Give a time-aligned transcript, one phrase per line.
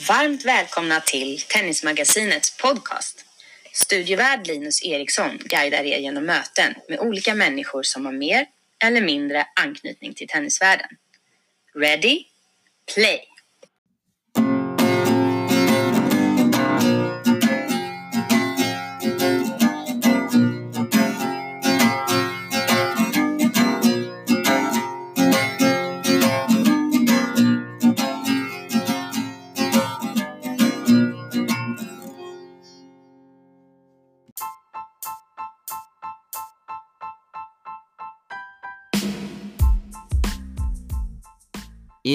[0.00, 3.24] Varmt välkomna till Tennismagasinets podcast.
[3.72, 8.46] Studievärd Linus Eriksson guidar er genom möten med olika människor som har mer
[8.84, 10.88] eller mindre anknytning till tennisvärlden.
[11.74, 12.24] Ready?
[12.94, 13.35] Play!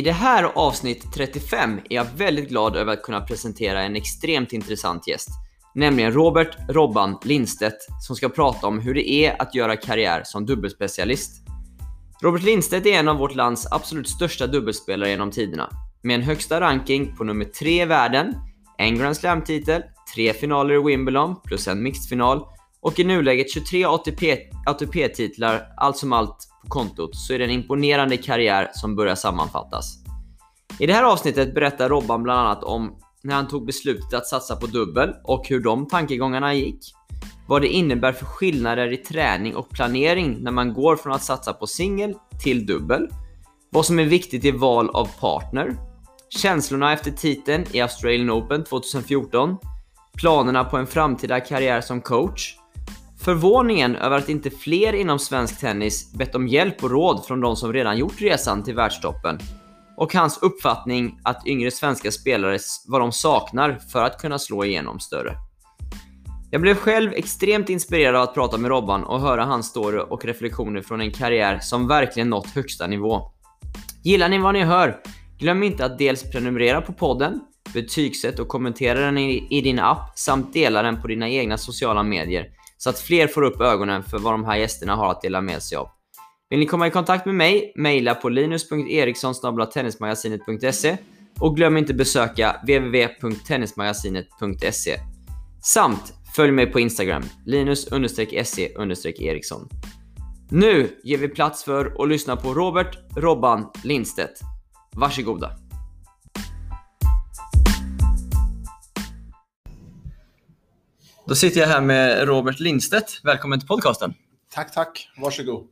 [0.01, 4.53] I det här avsnitt 35 är jag väldigt glad över att kunna presentera en extremt
[4.53, 5.29] intressant gäst.
[5.75, 10.45] Nämligen Robert Robban Lindstedt som ska prata om hur det är att göra karriär som
[10.45, 11.47] dubbelspecialist.
[12.21, 15.69] Robert Lindstedt är en av vårt lands absolut största dubbelspelare genom tiderna.
[16.03, 18.35] Med en högsta ranking på nummer 3 i världen,
[18.77, 19.81] en Grand Slam-titel,
[20.15, 22.45] tre finaler i Wimbledon plus en mixed-final
[22.81, 23.85] och i nuläget 23
[24.65, 29.97] ATP-titlar, allt som allt på kontot så är det en imponerande karriär som börjar sammanfattas.
[30.79, 34.55] I det här avsnittet berättar Robban bland annat om när han tog beslutet att satsa
[34.55, 36.79] på dubbel och hur de tankegångarna gick.
[37.47, 41.53] Vad det innebär för skillnader i träning och planering när man går från att satsa
[41.53, 43.07] på singel till dubbel.
[43.69, 45.75] Vad som är viktigt i val av partner.
[46.29, 49.57] Känslorna efter titeln i Australian Open 2014.
[50.17, 52.55] Planerna på en framtida karriär som coach
[53.23, 57.55] Förvåningen över att inte fler inom svensk tennis bett om hjälp och råd från de
[57.55, 59.39] som redan gjort resan till världstoppen.
[59.97, 64.99] Och hans uppfattning att yngre svenska spelare vad de saknar för att kunna slå igenom
[64.99, 65.35] större.
[66.51, 70.25] Jag blev själv extremt inspirerad av att prata med Robban och höra hans story och
[70.25, 73.31] reflektioner från en karriär som verkligen nått högsta nivå.
[74.03, 74.99] Gillar ni vad ni hör?
[75.39, 77.41] Glöm inte att dels prenumerera på podden,
[77.73, 82.03] betygsätt och kommentera den i, i din app samt dela den på dina egna sociala
[82.03, 85.41] medier så att fler får upp ögonen för vad de här gästerna har att dela
[85.41, 85.89] med sig av.
[86.49, 90.97] Vill ni komma i kontakt med mig, mejla på linus.eriksson.tennismagasinet.se
[91.39, 94.99] och glöm inte besöka www.tennismagasinet.se.
[95.63, 99.69] Samt följ mig på Instagram, linus-se-eriksson.
[100.49, 104.39] Nu ger vi plats för att lyssna på Robert Robban Lindstedt.
[104.95, 105.60] Varsågoda!
[111.25, 113.19] Då sitter jag här med Robert Lindstedt.
[113.23, 114.13] Välkommen till podcasten.
[114.53, 115.09] Tack, tack.
[115.17, 115.67] Varsågod.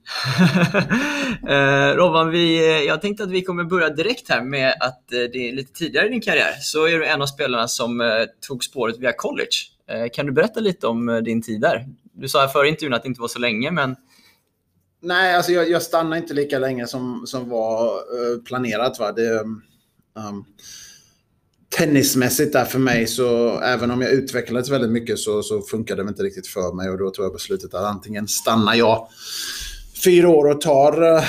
[1.50, 5.20] eh, Robban, vi, eh, jag tänkte att vi kommer börja direkt här med att eh,
[5.20, 8.08] det är lite tidigare i din karriär så är du en av spelarna som eh,
[8.48, 9.50] tog spåret via college.
[9.90, 11.88] Eh, kan du berätta lite om eh, din tid där?
[12.14, 13.96] Du sa före intervjun att det inte var så länge, men...
[15.02, 17.92] Nej, alltså jag, jag stannade inte lika länge som, som var
[18.44, 19.00] planerat.
[19.00, 19.12] Va?
[19.12, 20.46] Det, um,
[21.70, 26.10] tennismässigt där för mig så även om jag utvecklades väldigt mycket så, så funkade det
[26.10, 29.08] inte riktigt för mig och då tog jag beslutet att antingen stannar jag
[30.04, 31.24] fyra år och tar, uh,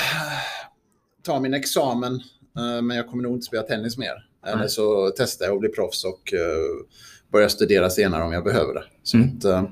[1.23, 2.13] tar min examen
[2.59, 4.27] uh, men jag kommer nog inte spela tennis mer.
[4.47, 4.59] Mm.
[4.59, 6.87] Eller så testar jag att bli proffs och uh,
[7.33, 8.85] börjar studera senare om jag behöver det.
[9.03, 9.29] Så mm.
[9.37, 9.71] att,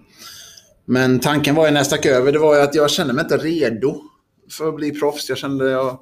[0.85, 3.23] men tanken var ju när jag stack över det var ju att jag kände mig
[3.23, 4.03] inte redo
[4.51, 5.29] för att bli proffs.
[5.29, 5.99] Jag kände jag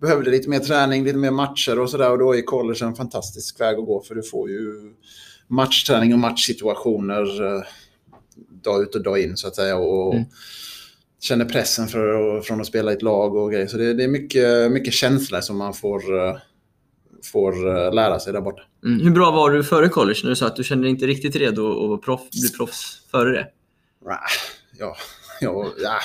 [0.00, 2.10] behövde lite mer träning, lite mer matcher och sådär.
[2.10, 4.92] Och då är college en fantastisk väg att gå för du får ju
[5.48, 7.62] matchträning och matchsituationer eh,
[8.64, 9.76] dag ut och dag in så att säga.
[9.76, 10.26] Och mm.
[11.20, 13.66] känner pressen för, från att spela i ett lag och grejer.
[13.66, 16.36] Så det, det är mycket, mycket känslor som man får, eh,
[17.32, 18.62] får eh, lära sig där borta.
[18.84, 19.00] Mm.
[19.00, 21.36] Hur bra var du före college när du sa att du kände dig inte riktigt
[21.36, 23.48] redo att proff, bli proffs före det?
[24.78, 24.96] Ja,
[25.40, 25.98] ja, ja,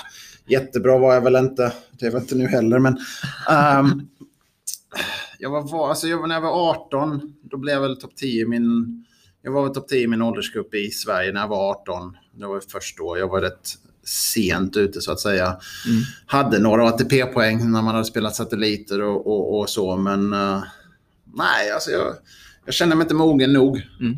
[0.50, 1.74] Jättebra var jag väl inte.
[2.00, 2.98] Det var inte nu heller, men...
[3.80, 4.10] Um,
[5.40, 8.46] jag var, alltså jag, när jag var 18, då blev jag väl topp 10 i
[8.46, 9.06] min...
[9.42, 12.18] Jag var väl topp 10 i min åldersgrupp i Sverige när jag var 18.
[12.34, 13.18] Det var först då.
[13.18, 13.70] Jag var rätt
[14.04, 15.46] sent ute så att säga.
[15.46, 16.02] Mm.
[16.26, 20.34] Hade några ATP-poäng när man hade spelat satelliter och, och, och så, men...
[20.34, 20.64] Uh,
[21.34, 22.14] nej, alltså jag,
[22.66, 24.18] jag kände mig inte mogen nog mm.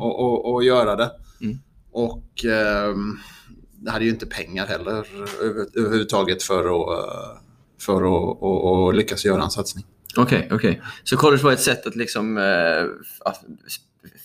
[0.56, 1.10] att göra det.
[1.40, 1.58] Mm.
[1.92, 2.44] Och...
[2.90, 3.20] Um,
[3.86, 5.06] hade ju inte pengar heller
[5.76, 7.38] överhuvudtaget för att,
[7.80, 9.84] för att, att, att lyckas göra en satsning.
[10.16, 10.70] Okej, okay, okej.
[10.70, 10.82] Okay.
[11.04, 12.84] Så college var ett sätt att liksom eh,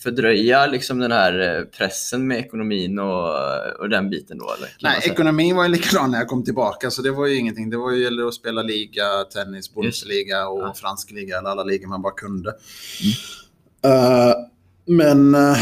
[0.02, 3.34] fördröja liksom den här eh, pressen med ekonomin och,
[3.78, 4.54] och den biten då?
[4.58, 4.68] Eller?
[4.82, 7.70] Nej, ekonomin var ju likadan när jag kom tillbaka så det var ju ingenting.
[7.70, 10.74] Det var ju att spela liga, tennis, Bundesliga och ja.
[10.74, 12.54] fransk liga, eller alla ligor man bara kunde.
[13.84, 13.94] Mm.
[13.94, 14.34] Uh,
[14.86, 15.58] men uh,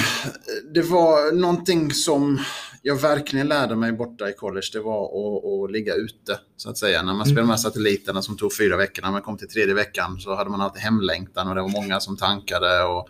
[0.75, 2.39] det var någonting som
[2.87, 6.41] jag verkligen lärde mig borta i college, det var att, att ligga ute.
[6.57, 7.03] Så att säga.
[7.03, 10.21] När man spelade med satelliterna som tog fyra veckor, när man kom till tredje veckan
[10.21, 13.09] så hade man alltid hemlängtan och det var många som tankade och,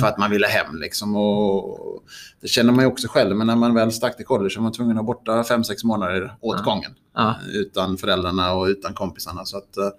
[0.00, 0.76] för att man ville hem.
[0.76, 1.16] Liksom.
[1.16, 2.02] Och,
[2.40, 4.62] det känner man ju också själv, men när man väl stack till college så var
[4.62, 6.94] man tvungen att vara borta fem sex månader åt gången.
[7.14, 7.36] Ja.
[7.52, 9.44] Utan föräldrarna och utan kompisarna.
[9.44, 9.90] Så att, eh,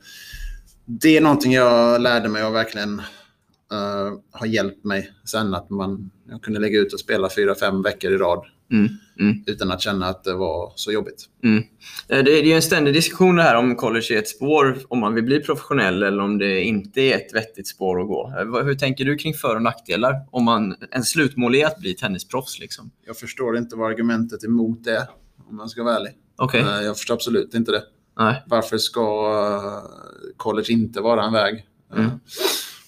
[0.86, 3.00] det är någonting jag lärde mig och verkligen
[3.72, 5.54] eh, har hjälpt mig sen.
[5.54, 8.90] Att man, jag kunde lägga ut och spela fyra, fem veckor i rad Mm.
[9.20, 9.44] Mm.
[9.48, 11.26] utan att känna att det var så jobbigt.
[11.44, 11.64] Mm.
[12.08, 15.00] Eh, Det är ju en ständig diskussion det här om college är ett spår om
[15.00, 18.34] man vill bli professionell eller om det inte är ett vettigt spår att gå.
[18.40, 20.16] Eh, Hur tänker du kring för och nackdelar?
[20.32, 22.60] Om man, en slutmål är att bli tennisproffs.
[22.60, 22.92] Liksom.
[23.06, 25.04] Jag förstår inte vad argumentet emot är,
[25.50, 26.12] om man ska vara ärlig.
[26.38, 26.62] Okej.
[26.62, 27.84] Eh, Jag förstår absolut inte det.
[28.18, 28.44] Nej.
[28.48, 29.04] Varför ska
[30.38, 31.66] college inte vara en väg?
[31.96, 32.10] Mm.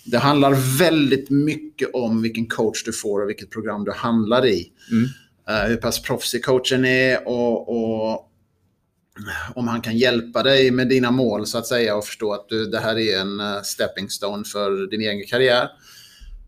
[0.06, 4.72] Det handlar väldigt mycket om vilken coach du får och vilket program du handlar i.
[4.92, 5.08] Mm.
[5.52, 8.28] Eh, hur pass proffsig coachen är och, och
[9.56, 12.66] om han kan hjälpa dig med dina mål så att säga och förstå att du,
[12.66, 15.70] det här är en eh, stepping stone för din egen karriär.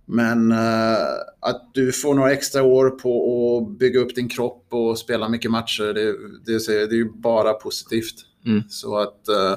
[0.06, 0.98] Men eh,
[1.40, 5.52] att du får några extra år på att bygga upp din kropp och spela mycket
[5.52, 6.16] matcher, det,
[6.46, 8.16] det, det är ju bara positivt.
[8.46, 8.64] Mm.
[8.70, 9.56] Så att, eh,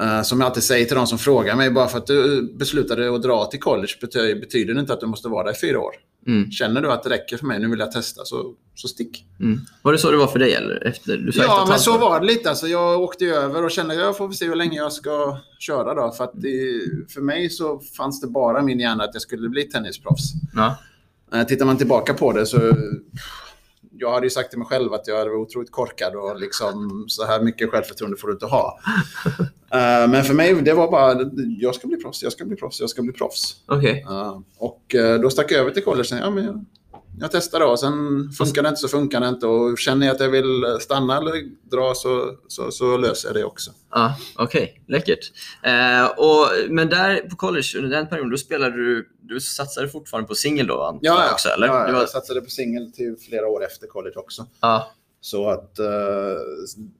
[0.00, 3.14] eh, som jag alltid säger till de som frågar mig, bara för att du beslutade
[3.14, 5.80] att dra till college betyder, betyder det inte att du måste vara där i fyra
[5.80, 5.92] år.
[6.26, 6.50] Mm.
[6.50, 9.24] Känner du att det räcker för mig, nu vill jag testa, så, så stick.
[9.40, 9.60] Mm.
[9.82, 10.54] Var det så det var för dig?
[10.54, 10.86] Eller?
[10.86, 12.48] Efter, du Ja, men så var det lite.
[12.48, 15.94] Alltså, jag åkte över och kände att jag får se hur länge jag ska köra.
[15.94, 16.80] Då, för, att det,
[17.14, 20.32] för mig så fanns det bara min hjärna att jag skulle bli tennisproffs.
[20.54, 20.76] Ja.
[21.32, 22.72] Eh, Tittar man tillbaka på det så...
[23.98, 27.24] Jag hade ju sagt till mig själv att jag var otroligt korkad och liksom så
[27.24, 28.78] här mycket självförtroende får du inte ha.
[29.72, 32.80] Eh, Men för mig, det var bara, jag ska bli proffs, jag ska bli proffs,
[32.80, 33.56] jag ska bli proffs.
[33.66, 34.04] Okej.
[34.10, 36.08] Eh, Och eh, då stack jag över till college.
[36.20, 36.66] Ja, men
[37.20, 37.76] jag, testar då.
[37.76, 39.46] Sen funkar det inte så funkar det inte.
[39.46, 41.32] Och känner jag att jag vill stanna eller
[41.70, 43.70] dra så, så, så löser jag det också.
[43.90, 45.32] Ja, Okej, läckert.
[45.62, 50.28] Eh, och, men där på college, under den perioden, då spelade du, du satsade fortfarande
[50.28, 51.48] på singel då antar jag också?
[51.48, 51.66] Eller?
[51.66, 54.46] ja Det var, jag satsade på singel till flera år efter college också.
[54.60, 54.92] ja.
[55.20, 55.86] Så att, eh,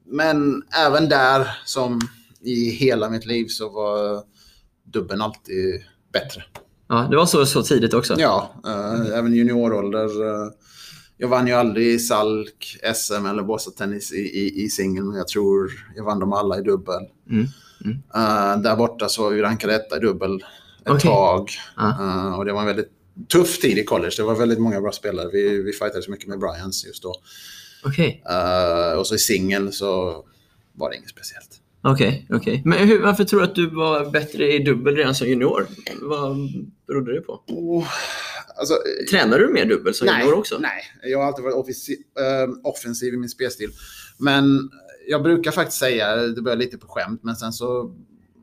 [0.05, 2.01] men även där, som
[2.41, 4.23] i hela mitt liv, så var
[4.85, 6.45] dubben alltid bättre.
[6.89, 8.15] Ja, det var så, så tidigt också?
[8.19, 10.05] Ja, eh, även juniorålder.
[10.05, 10.51] eh,
[11.19, 15.71] jag vann ju aldrig Salk, SM eller Båstadstennis i, i, i singel, men jag tror
[15.97, 17.03] jag vann dem alla i dubbel.
[17.31, 17.47] Mm.
[18.15, 20.37] Eh, där borta så var vi rankade etta i dubbel
[20.85, 21.01] ett Okej.
[21.01, 21.51] tag.
[21.77, 21.89] Ja.
[22.01, 22.91] Eh, och det var en väldigt
[23.33, 24.15] tuff tid i college.
[24.17, 25.29] Det var väldigt många bra spelare.
[25.33, 27.15] Vi, vi fightades mycket med Bryans just då.
[27.85, 30.25] Okej, Eh, och så i singel så
[30.73, 31.46] var det inget speciellt.
[31.93, 32.27] Okej.
[32.31, 32.63] okej.
[32.65, 35.67] Men hur, varför tror du att du var bättre i dubbel redan som junior?
[36.03, 36.37] Vad
[36.87, 37.43] berodde det på?
[37.47, 37.87] Oh,
[38.59, 38.75] alltså,
[39.11, 40.59] Tränade du mer dubbel som nej, junior också?
[40.59, 41.69] Nej, jag har alltid varit
[42.19, 43.71] eh, offensiv i min spelstil.
[44.19, 44.71] Men
[45.09, 47.95] jag brukar faktiskt säga, det börjar lite på skämt, men sen så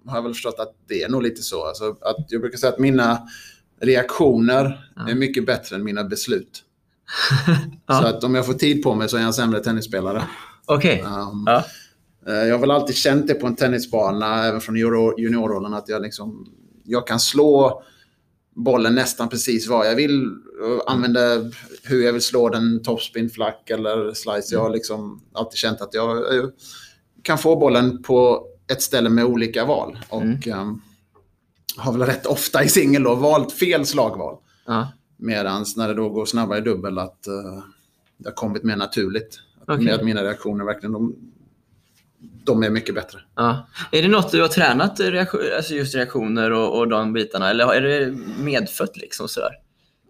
[0.06, 1.66] har jag väl förstått att det är nog lite så.
[1.66, 3.22] Alltså, att jag brukar säga att mina
[3.82, 5.10] reaktioner Ja.
[5.10, 6.64] är mycket bättre än mina beslut.
[7.88, 8.02] Ja.
[8.02, 10.24] Så att om jag får tid på mig så är jag en sämre tennisspelare.
[10.66, 11.02] Okej.
[11.08, 11.64] Um, Ja.
[12.28, 15.90] Eh, Jag har väl alltid känt det på en tennisbana, även från junior- juniorrollen, att
[15.90, 16.48] jag, liksom,
[16.84, 17.84] jag kan slå
[18.56, 20.26] bollen nästan precis vad jag vill.
[20.62, 21.20] och Använda
[21.84, 24.56] hur jag vill slå den, topspin, flack eller slice.
[24.56, 26.46] Jag har liksom alltid känt att jag eh,
[27.22, 30.00] kan få bollen på ett ställe med olika val.
[30.10, 30.82] Och ehm,
[31.78, 34.38] har väl rätt ofta i singel då valt fel slagval.
[34.66, 34.88] Ja.
[35.18, 37.64] Medan när det då går snabbare i dubbel att eh,
[38.18, 39.40] det har kommit mer naturligt.
[39.68, 41.16] Med att mina reaktioner verkligen, de,
[42.46, 43.20] de är mycket bättre.
[43.36, 43.68] Ja.
[43.92, 45.00] Är det något du har tränat,
[45.58, 47.50] alltså just reaktioner och, och de bitarna?
[47.50, 49.52] Eller är det medfött liksom sådär?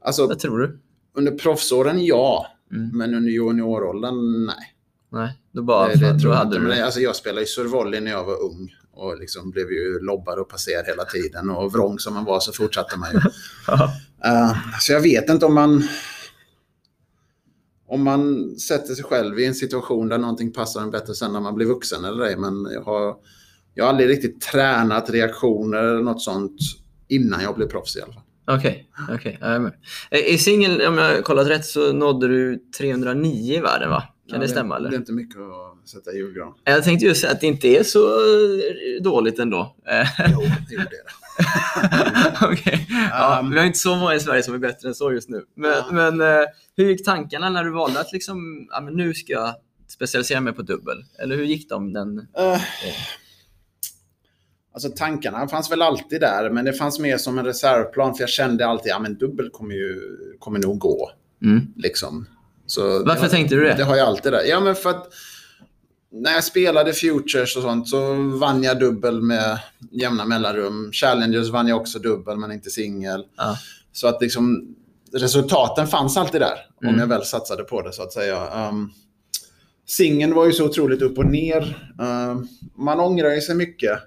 [0.06, 0.80] Alltså, Vad tror du?
[1.18, 2.90] under proffsåren ja, Mm.
[2.98, 4.76] men under juniorrollen nej.
[5.12, 6.68] Nej, då bara det, det tror jag hade inte.
[6.70, 10.00] du Men, alltså, jag spelade ju survolley när jag var ung och liksom blev ju
[10.00, 11.50] lobbad och passerad hela tiden.
[11.50, 13.20] Och vrång som man var så fortsatte man ju.
[14.26, 15.84] Eh, så jag vet inte om man...
[17.94, 21.40] Om man sätter sig själv i en situation där någonting passar en bättre sen när
[21.40, 22.38] man blir vuxen eller ej.
[22.38, 23.16] Men jag har,
[23.74, 26.56] jag har aldrig riktigt tränat reaktioner eller något sånt
[27.08, 28.24] innan jag blev proffs i alla fall.
[28.48, 29.38] Okej, okej.
[29.42, 29.74] jag är med.
[30.12, 34.02] Eh, I singel, om jag har kollat rätt, så nådde du 309 i världen va?
[34.30, 34.98] Kan Ja, det stämma Det är eller?
[34.98, 36.54] inte mycket att sätta i julgran.
[36.64, 39.76] Jag tänkte just säga att det inte är så eh, dåligt ändå.
[40.32, 41.04] Jo, det gjorde det.
[42.42, 42.88] Okej.
[43.12, 45.30] Ja, Um, vi har inte så många i Sverige som är bättre än så just
[45.30, 45.46] nu.
[45.56, 45.86] Men, Ja.
[45.92, 46.46] men eh,
[46.78, 49.56] hur gick tankarna när du valde att liksom, ja, nu ska jag
[49.88, 50.98] specialisera mig på dubbel?
[51.20, 51.94] Eller hur gick de?
[51.94, 52.20] Den...
[52.38, 52.62] Eh,
[54.74, 58.16] alltså tankarna fanns väl alltid där, men det fanns mer som en reservplan.
[58.16, 60.00] För jag kände alltid att ja, men dubbel kommer, ju,
[60.40, 61.12] kommer nog gå.
[61.44, 61.68] Mm.
[61.76, 62.28] Liksom.
[62.66, 63.74] Så Varför det, tänkte du det?
[63.74, 64.44] Det har jag alltid där.
[64.44, 65.08] Ja, men för att
[66.14, 69.60] när jag spelade Futures och sånt så vann jag dubbel med
[69.92, 70.92] jämna mellanrum.
[70.92, 73.24] Challengers vann jag också dubbel, men inte singel.
[73.38, 73.58] Ja.
[73.92, 74.76] Så att liksom
[75.14, 76.94] resultaten fanns alltid där, Mm.
[76.96, 78.68] om jag väl satsade på det så att säga.
[78.70, 78.92] Um,
[79.88, 81.92] Singeln var ju så otroligt upp och ner.
[82.00, 84.00] Um, man ångrar ju sig mycket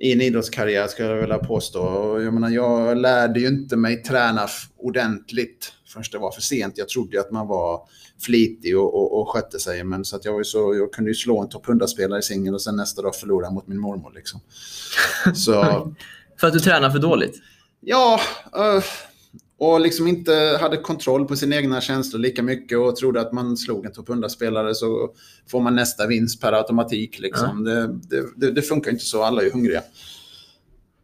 [0.00, 1.80] i en idrottskarriär, skulle jag vilja påstå.
[1.80, 6.78] Och jag, menar, jag lärde ju inte mig träna ordentligt förrän det var för sent.
[6.78, 7.80] Jag trodde att man var
[8.20, 9.84] flitig och, och, och skötte sig.
[9.84, 12.54] Men så att jag, var så, jag kunde ju slå en topp 100-spelare i singel
[12.54, 14.12] och sen nästa dag förlora mot min mormor.
[14.14, 14.40] Liksom.
[15.34, 15.92] Så
[16.40, 17.40] För att du tränar för dåligt?
[17.80, 18.20] Ja,
[18.56, 18.84] eh,
[19.58, 23.56] och liksom inte hade kontroll på sina egna känslor lika mycket och trodde att man
[23.56, 25.10] slog en topp 100-spelare så
[25.50, 27.18] får man nästa vinst per automatik.
[27.18, 27.64] Liksom.
[27.64, 29.82] Det, det, det, det funkar inte så, alla är ju hungriga.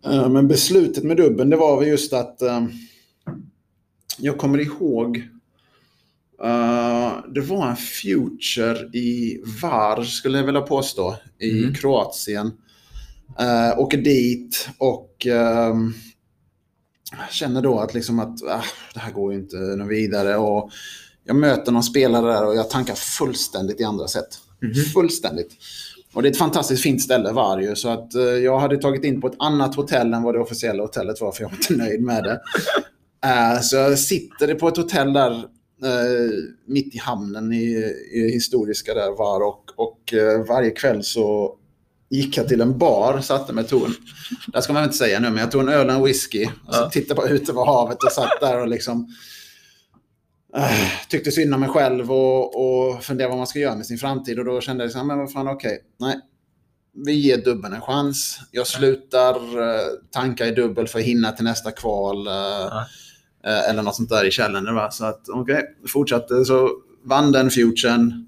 [0.04, 2.66] Eh, Men beslutet med dubben, det var väl just att eh,
[4.20, 5.16] jag kommer ihåg
[6.42, 11.74] eh, det var en future i Var, skulle jag vilja påstå, i Mm.
[11.74, 12.52] Kroatien.
[13.40, 15.94] Uh, åker dit och ehm,
[17.30, 20.36] känner då att, liksom att ah, det här går ju inte något vidare.
[20.36, 20.70] Och
[21.24, 24.28] jag möter någon spelare där och jag tankar fullständigt i andra sätt.
[24.94, 25.50] Fullständigt.
[26.12, 27.74] Och det är ett fantastiskt fint ställe, Varju.
[27.76, 30.82] Så att eh, jag hade tagit in på ett annat hotell än vad det officiella
[30.82, 32.40] hotellet var, för jag var inte nöjd med det.
[33.24, 35.32] Eh, så jag sitter på ett hotell där
[35.84, 36.30] eh,
[36.66, 39.40] mitt i hamnen i, i historiska där, Var.
[39.40, 41.56] Och, och eh, varje kväll så
[42.10, 43.94] gick jag till en bar, satte mig, tog en,
[44.46, 46.46] det ska man inte säga nu, men jag tog en öl och en whisky.
[46.66, 49.08] Och så tittade bara ut över havet och satt där och liksom
[51.08, 54.38] tyckte synd om mig själv och, och funderade vad man ska göra med sin framtid.
[54.38, 56.20] Och då kände jag liksom, men vad fan okej, nej.
[57.06, 58.38] Vi ger dubben en chans.
[58.50, 59.36] Jag slutar
[60.12, 62.26] tanka i dubbel för att hinna till nästa kval.
[62.26, 62.86] Ja.
[63.44, 64.72] Eh, eller något sånt där i Challenger.
[64.72, 64.90] Va?
[64.90, 66.44] Så att okej, fortsatte.
[66.44, 66.70] Så
[67.02, 68.26] vann den futuren.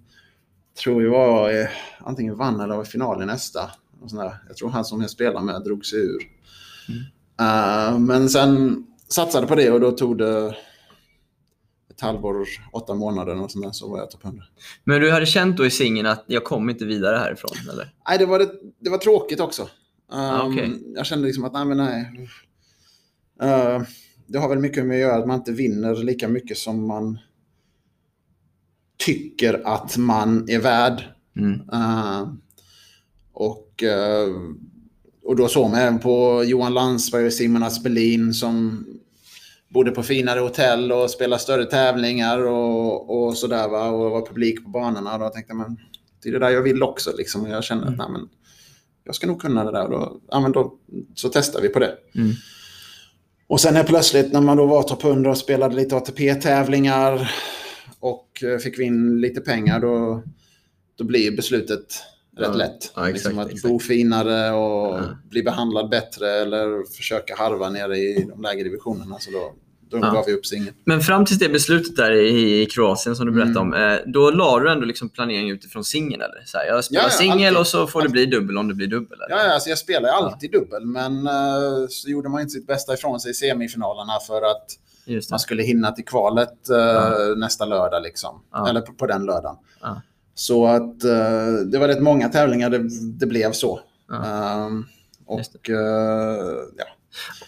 [0.82, 3.70] Tror jag var eh, antingen vann eller var i final i nästa.
[4.02, 4.36] Och sånt där.
[4.48, 6.22] Jag tror han som jag spelar med drog sig ur.
[7.40, 10.54] Eh, men sen satsade på det och då tog det
[11.90, 14.44] ett halvår, åtta månader och sånt där, så var jag topp 100.
[14.84, 17.94] Men du hade känt då i singeln att jag kommer inte vidare härifrån, eller?
[18.08, 19.62] Nej, det var, det, det var tråkigt också.
[19.62, 19.68] Um,
[20.18, 20.78] Ah, okej.
[20.94, 22.28] Jag kände liksom att, nej men nej.
[23.42, 23.82] Uh,
[24.32, 27.18] det har väl mycket med att göra att man inte vinner lika mycket som man
[28.96, 31.02] tycker att man är värd.
[31.36, 31.60] Mm.
[31.72, 32.32] Uh,
[33.32, 34.54] och, uh,
[35.22, 38.86] och då såg man även på Johan Landsberg och Simon Aspelin som
[39.68, 43.88] bodde på finare hotell och spelade större tävlingar och, och sådär va.
[43.88, 45.14] Och var publik på banorna.
[45.14, 45.76] Och då tänkte man,
[46.22, 47.46] det är det där jag vill också liksom.
[47.46, 48.28] Jag kände att, nej men,
[49.04, 49.84] jag ska nog kunna det där.
[49.84, 50.78] Och då, ja, då,
[51.14, 51.96] så testar vi på det.
[52.14, 52.32] Mm.
[53.52, 57.30] Och sen är plötsligt när man då var topp 100 och spelade lite ATP-tävlingar
[58.00, 60.22] och eh, fick vi in lite pengar, då,
[60.98, 61.80] då blir beslutet
[62.36, 62.54] rätt Ja.
[62.54, 62.92] lätt.
[62.96, 63.68] Ja, exakt, liksom att exakt.
[63.72, 65.00] bo finare och Ja.
[65.30, 69.18] bli behandlad bättre eller försöka harva nere i de lägre divisionerna.
[69.18, 69.52] Så då,
[70.00, 70.12] då Ja.
[70.12, 70.76] gav vi upp singeln.
[70.84, 73.72] Men fram till det beslutet där i, i Kroatien som du berättade Mm.
[73.72, 76.42] om, eh, då la du ändå liksom planering utifrån singel eller?
[76.46, 77.56] Så här, jag spelar Ja, ja, singel alltid.
[77.60, 79.18] och så får det bli dubbel om det blir dubbel?
[79.22, 79.36] Eller?
[79.36, 81.32] Ja, ja, alltså jag spelar alltid dubbel, men eh,
[81.90, 84.66] så gjorde man inte sitt bästa ifrån sig i semifinalerna för att
[85.30, 87.34] man skulle hinna till kvalet Ja.
[87.36, 88.02] nästa lördag.
[88.02, 88.42] Liksom.
[88.52, 88.68] Ja.
[88.68, 89.56] Eller på, på den lördagen.
[89.80, 90.00] Ja.
[90.34, 93.80] Så att eh, det var rätt många tävlingar det, det blev så.
[94.08, 94.24] Ja.
[94.24, 94.84] Ehm,
[95.26, 96.84] och ja,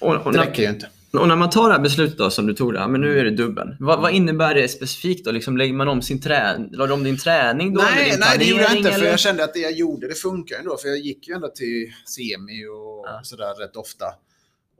[0.00, 0.86] Och, och, det räcker ju inte.
[1.20, 3.18] Och när man tar det här beslutet då, som du tog, det, ja, men nu
[3.18, 3.76] är det dubbeln.
[3.80, 5.24] Vad, vad innebär det specifikt?
[5.24, 5.30] Då?
[5.30, 6.70] Liksom, lägger man om sin träning?
[6.72, 7.82] La du om din träning då?
[7.82, 8.90] Nej, din nej, det gjorde jag inte.
[8.90, 9.10] För eller?
[9.10, 10.76] jag kände att det jag gjorde, det funkar ändå.
[10.76, 13.20] För jag gick ju ändå till semi och Ja.
[13.22, 14.04] sådär rätt ofta.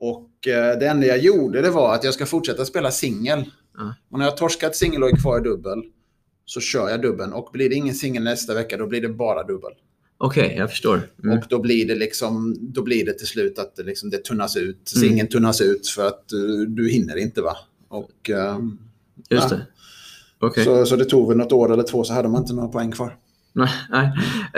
[0.00, 3.44] Och eh, det enda jag gjorde, det var att jag ska fortsätta spela singel.
[3.78, 3.94] Ja.
[4.10, 5.82] Och när jag har torskat singel och är kvar i dubbel,
[6.44, 7.32] så kör jag dubbeln.
[7.32, 9.72] Och blir det ingen singel nästa vecka, då blir det bara dubbel.
[10.18, 11.10] Okej, jag förstår.
[11.24, 11.38] Mm.
[11.38, 14.56] Och då blir det liksom, då blir det till slut att det, liksom, det tunnas
[14.56, 14.92] ut.
[14.96, 15.08] Mm.
[15.08, 17.56] Singeln tunnas ut för att du, du hinner inte va.
[17.88, 18.78] Och, ehm,
[19.30, 19.56] Just ja.
[19.56, 19.66] det.
[20.38, 20.64] Okej.
[20.64, 22.92] så, så det tog väl något år eller två så hade man inte några poäng
[22.92, 23.16] kvar.
[23.52, 24.10] Nej, nej.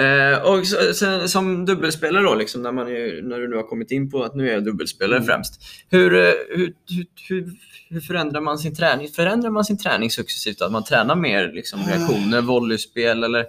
[0.06, 3.62] Eh, och så, sen, som dubbelspelare då, liksom, när, man är, när du nu har
[3.62, 5.26] kommit in på att nu är jag dubbelspelare Mm.
[5.26, 5.60] främst.
[5.90, 7.52] Hur, eh, hur, hur, hur,
[7.88, 9.08] hur förändrar man sin träning?
[9.08, 10.62] Förändrar man sin träning successivt?
[10.62, 13.44] Att man tränar mer liksom, reaktioner, volleyspel eller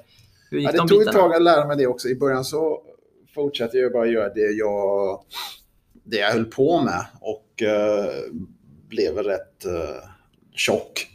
[0.52, 2.08] hur gick Ja, det de tog ett tag att lära mig det också.
[2.08, 2.82] I början så
[3.36, 5.20] fortsatte jag bara göra det jag,
[6.04, 8.12] det jag höll på med och eh,
[8.90, 10.10] blev rätt uh,
[10.56, 11.08] tjock.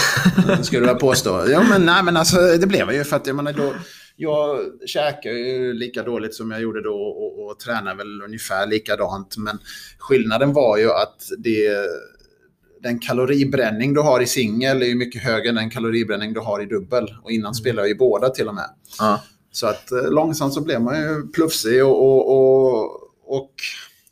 [0.62, 1.44] Skulle jag påstå.
[1.48, 3.74] Ja, men, nej, men alltså, det blev jag ju för att jag menar, då,
[4.16, 9.36] jag käkar ju lika dåligt som jag gjorde då och, och tränar väl ungefär likadant.
[9.36, 9.58] Men
[9.98, 11.68] skillnaden var ju att det,
[12.86, 16.62] den kaloribränning du har i singel är ju mycket högre än den kaloribränning du har
[16.62, 17.14] i dubbel.
[17.22, 18.70] Och innan spelade jag ju båda till och med.
[18.98, 19.22] Ja.
[19.52, 22.84] Så att eh, långsamt så blev man ju plufsig och, och, och,
[23.26, 23.52] och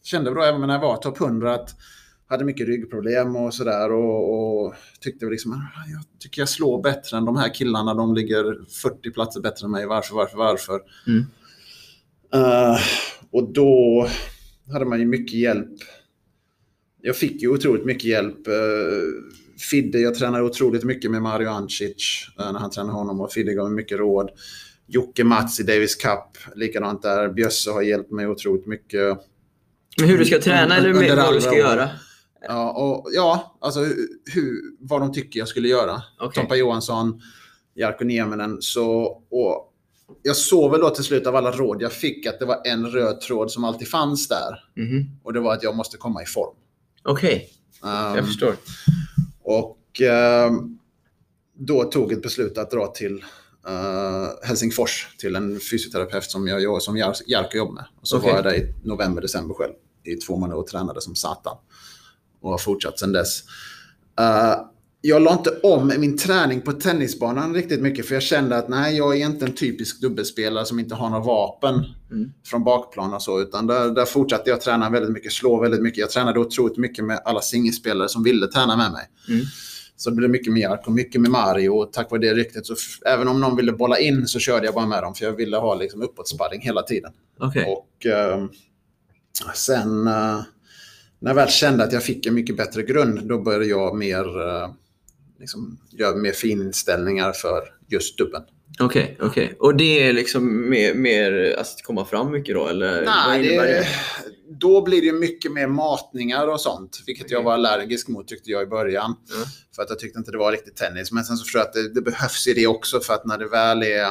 [0.03, 1.77] kände då även när jag var topp 100 att
[2.27, 7.17] hade mycket ryggproblem och sådär och, och tyckte liksom "Ah, jag tycker jag slår bättre
[7.17, 7.95] än de här killarna.
[7.95, 8.45] De ligger
[8.83, 9.87] 40 platser bättre än mig.
[9.87, 10.81] Varför, varför, varför?
[11.07, 11.25] Mm.
[12.35, 12.79] Eh,
[13.31, 14.07] och då
[14.73, 15.71] hade man ju mycket hjälp.
[17.07, 18.49] Jag fick ju otroligt mycket hjälp.
[18.49, 18.55] Uh,
[19.71, 23.55] Fidde, jag tränade otroligt mycket med Mario Ancic eh, när han tränade honom och Fidde
[23.55, 24.31] gav mig mycket råd.
[24.87, 27.29] Jocke Mats i Davis Cup, likadant där.
[27.29, 29.19] Bjösse har hjälpt mig otroligt mycket.
[30.01, 31.91] Men hur du ska träna eller med, vad du ska göra?
[32.49, 33.81] Ja, och, ja alltså
[34.35, 36.03] hur, vad de tycker jag skulle göra.
[36.21, 36.43] Okej.
[36.43, 37.21] Tompa Johansson,
[37.75, 38.57] Jarkko Nieminen.
[38.61, 39.73] Så, och
[40.23, 42.87] jag såg väl då till slut av alla råd jag fick att det var en
[42.87, 44.65] röd tråd som alltid fanns där.
[44.77, 45.05] Mhm.
[45.23, 46.55] Och det var att jag måste komma i form.
[47.05, 47.51] Okej,
[47.83, 48.57] Um, jag förstår.
[49.43, 50.79] och ehm,
[51.55, 53.25] då tog ett beslut att dra till
[53.67, 57.85] eh, Helsingfors till en fysioterapeut som, jag, som Jar- Jarkko jobbar med.
[58.01, 58.29] Och så Okej.
[58.31, 59.73] var jag där i november, december själv
[60.05, 61.57] i två månader och tränade som satan.
[62.41, 63.43] Och har fortsatt sedan dess.
[64.19, 64.55] Eh,
[65.07, 68.97] jag la inte om min träning på tennisbanan riktigt mycket för jag kände att nej,
[68.97, 72.33] jag är inte en typisk dubbelspelare som inte har några vapen Mm.
[72.47, 73.41] från bakplan och så.
[73.41, 75.99] Utan där, där fortsatte jag träna väldigt mycket, slå väldigt mycket.
[75.99, 79.07] Jag tränade otroligt mycket med alla singelspelare som ville träna med mig.
[79.29, 79.45] Mm.
[79.97, 81.69] Så det blev mycket med Jarko, mycket med Mario.
[81.69, 82.75] Och tack vare det ryktet så
[83.07, 85.15] även om någon ville bolla in så körde jag bara med dem.
[85.15, 87.13] För jag ville ha liksom uppåtsparring hela tiden.
[87.41, 87.65] Okej.
[87.65, 88.45] Och eh,
[89.55, 90.41] sen eh,
[91.19, 94.41] när jag väl kände att jag fick en mycket bättre grund, då började jag mer,
[94.41, 94.71] eh,
[95.41, 98.43] liksom, göra mer fininställningar för just dubben.
[98.81, 99.57] Okej, okej.
[99.59, 103.05] Och det är liksom mer, mer att komma fram mycket då, eller?
[103.05, 103.87] Nej, innebär det,
[104.49, 107.03] då blir det mycket mer matningar och sånt.
[107.07, 107.45] Vilket jag Okej.
[107.45, 109.17] var allergisk mot tyckte jag i början.
[109.29, 109.35] Ja.
[109.77, 111.13] För att jag tyckte inte det var riktigt tennis.
[111.13, 113.01] Men sen så förstår jag att det, det behövs i det också.
[113.01, 114.09] För att när det väl är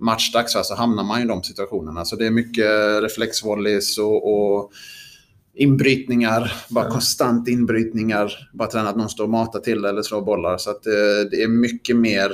[0.00, 2.04] matchdags så hamnar man i de situationerna.
[2.04, 4.72] Så det är mycket reflexvolleys och, och
[5.54, 6.52] inbrytningar.
[6.70, 8.50] Bara konstant inbrytningar.
[8.52, 10.58] Bara träna att någon står och matar till eller slår bollar.
[10.58, 12.32] Så att det, det är mycket mer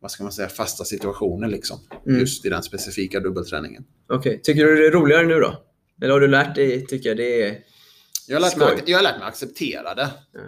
[0.00, 1.78] vad ska man säga, fasta situationer liksom.
[2.06, 2.20] Mm.
[2.20, 3.84] Just i den specifika dubbelträningen.
[4.08, 4.40] Okej.
[4.42, 5.62] Tycker du det är roligare nu då?
[6.02, 7.58] Eller har du lärt dig tycka det är...
[8.28, 8.82] Jag har lärt mig, Skoj.
[8.86, 10.08] jag har lärt mig acceptera det.
[10.32, 10.40] Ja.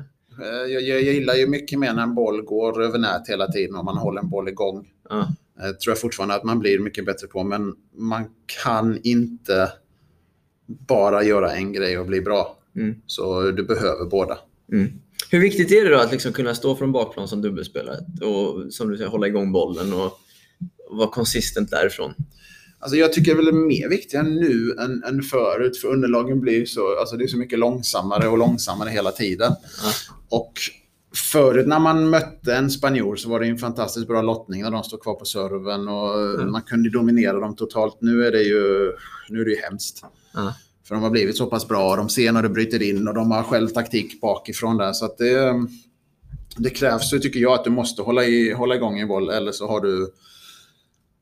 [0.44, 3.46] Eh, Jag, jag, jag gillar ju mycket mer när en boll går över nät hela
[3.52, 4.88] tiden och man håller en boll igång.
[5.08, 5.20] Ja.
[5.60, 7.44] Eh, tror jag fortfarande att man blir mycket bättre på.
[7.44, 8.24] Men man
[8.64, 9.72] kan inte
[10.78, 12.58] bara göra en grej och bli bra.
[12.76, 12.94] Mm.
[13.06, 14.38] Så du behöver båda.
[14.72, 14.88] Mm.
[15.30, 18.90] Hur viktigt är det då att liksom kunna stå från bakplan som dubbelspelare och som
[18.90, 20.18] du säger, hålla igång bollen och
[20.90, 22.14] vara konsistent därifrån?
[22.78, 25.76] Alltså jag tycker det är mer viktiga nu än, än förut.
[25.76, 29.52] För underlagen blir så, alltså det är så mycket långsammare och långsammare hela tiden.
[29.82, 29.92] Ja.
[30.28, 30.52] Och
[31.32, 34.84] förut när man mötte en spanjor så var det en fantastiskt bra lottning när de
[34.84, 36.52] stod kvar på serven och Mm.
[36.52, 37.96] man kunde dominera dem totalt.
[38.00, 38.92] Nu är det ju,
[39.28, 40.04] nu är det ju hemskt.
[40.34, 40.54] Ja.
[40.88, 43.30] För de har blivit så pass bra, de ser när det bryter in och de
[43.30, 44.92] har själv taktik bakifrån där.
[44.92, 45.54] Så det,
[46.56, 49.52] det krävs ju, tycker jag, att du måste hålla, i, hålla igång en boll eller
[49.52, 50.12] så har du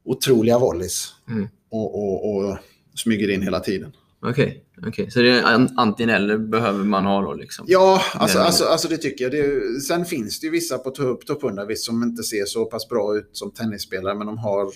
[0.04, 1.48] otroliga volleys Mm.
[1.70, 2.56] och, och, och
[2.94, 3.92] smyger in hela tiden.
[4.22, 5.10] Okej, okej.
[5.10, 7.64] så det är an- antingen eller behöver man ha då liksom?
[7.68, 9.32] Ja, alltså, alltså, alltså det tycker jag.
[9.32, 12.64] Det är, sen finns det ju vissa på top 100 visst, som inte ser så
[12.64, 14.66] pass bra ut som tennisspelare, men de har,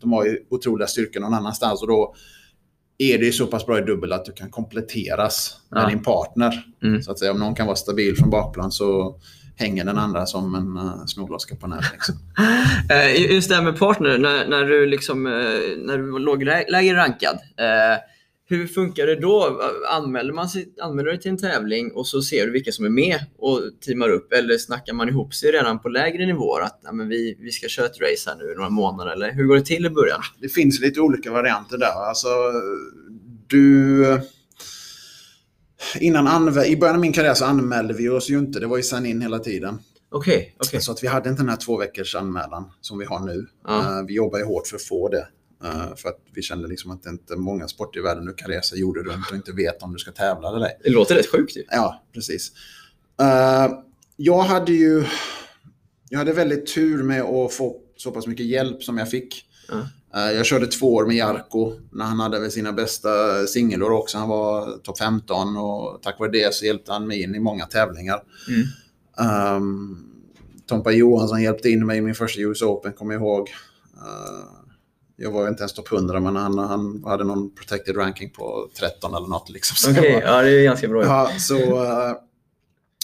[0.00, 1.82] de har ju otroliga styrkor någon annanstans.
[1.82, 2.14] Och då
[2.98, 5.88] är det så pass bra i dubbel att du kan kompletteras med Ja.
[5.88, 6.64] din partner.
[6.82, 7.02] Mm.
[7.02, 9.16] Så att säga, om någon kan vara stabil från bakplan så
[9.56, 11.84] hänger den andra som en uh, småglaska på nät.
[11.92, 12.14] Liksom.
[12.90, 15.32] Eh, Just det här med partner, när, när, du, liksom, eh,
[15.78, 17.34] när du låg lä- lägre rankad.
[17.58, 17.98] eh,
[18.48, 19.60] Hur funkar det då?
[19.90, 22.88] Anmäler man sig anmäler dig till en tävling och så ser du vilka som är
[22.88, 24.32] med och teamar upp?
[24.32, 27.68] Eller snackar man ihop sig redan på lägre nivåer att ja, men vi, vi ska
[27.68, 29.12] köra ett race här nu i några månader?
[29.12, 30.20] Eller hur går det till i början?
[30.40, 32.08] Det finns lite olika varianter där.
[32.08, 32.28] Alltså,
[33.46, 34.20] du...
[36.00, 38.60] Innan anvä- I början av min karriär så anmälde vi oss ju inte.
[38.60, 39.78] Det var ju sign in hela tiden.
[40.10, 40.80] Okej, okej.
[40.80, 43.46] Så att vi hade inte den här två veckors anmälan som vi har nu.
[43.66, 43.98] Ja.
[43.98, 45.28] Eh, vi jobbar ju hårt för att få det.
[45.64, 48.50] Eh, för att vi kände liksom att det inte många sporter i världen nu kan
[48.50, 50.78] resa jorden runt och inte vet om du ska tävla eller ej.
[50.84, 51.64] Det låter rätt sjukt ju.
[51.70, 52.52] Ja, precis.
[53.20, 53.78] Eh,
[54.16, 55.04] jag hade ju...
[56.08, 59.46] Jag hade väldigt tur med att få så pass mycket hjälp som jag fick.
[60.14, 64.18] Eh, jag körde två år med Jarko när han hade sina bästa singelår också.
[64.18, 67.66] Han var topp 15 och tack vare det så hjälpte han mig in i många
[67.66, 68.22] tävlingar.
[68.48, 69.56] Mm.
[69.56, 70.12] Um,
[70.66, 73.50] Tompa Johansson hjälpte in mig i min första US Open, kommer jag ihåg.
[73.96, 74.65] Eh,
[75.16, 79.14] jag var inte ens topp 100, men han, han hade någon protected ranking på 13
[79.14, 79.50] eller något.
[79.50, 79.92] Liksom.
[79.96, 81.02] Okej, var- ja det är ganska bra.
[81.04, 81.30] Ja.
[81.38, 82.12] Så, eh,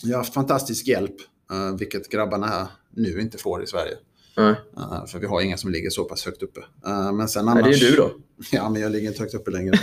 [0.03, 1.17] jag har haft fantastisk hjälp,
[1.53, 3.95] eh, vilket grabbarna här nu inte får i Sverige.
[4.37, 4.55] Nej.
[4.77, 6.61] Eh, för vi har inga som ligger så pass högt uppe.
[7.13, 7.81] Men sen Nej, annars...
[7.81, 8.11] det är du då.
[8.53, 9.79] Ja, men jag ligger inte högt uppe längre.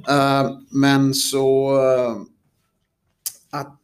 [0.70, 1.76] Men så
[3.50, 3.80] att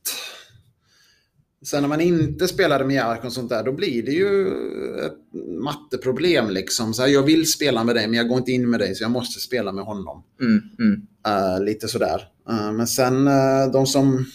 [1.65, 4.49] sen när man inte spelade med Jark och sånt där, då blir det ju
[5.07, 5.19] ett
[5.63, 6.51] matteproblem.
[6.51, 6.95] Liksom.
[6.95, 9.05] Så här, jag vill spela med dig, men jag går inte in med dig, så
[9.05, 10.23] jag måste spela med honom.
[10.41, 11.07] Mm, mm.
[11.27, 12.29] Eh, lite sådär.
[12.49, 14.27] Eh, men sen eh, de som...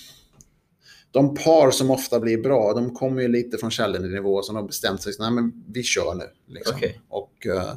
[1.12, 5.02] De par som ofta blir bra, de kommer ju lite från Challenger-nivå som har bestämt
[5.02, 5.14] sig.
[5.20, 6.24] Nej, men vi kör nu.
[6.48, 6.76] Liksom.
[6.76, 7.02] Okej.
[7.10, 7.76] Och uh,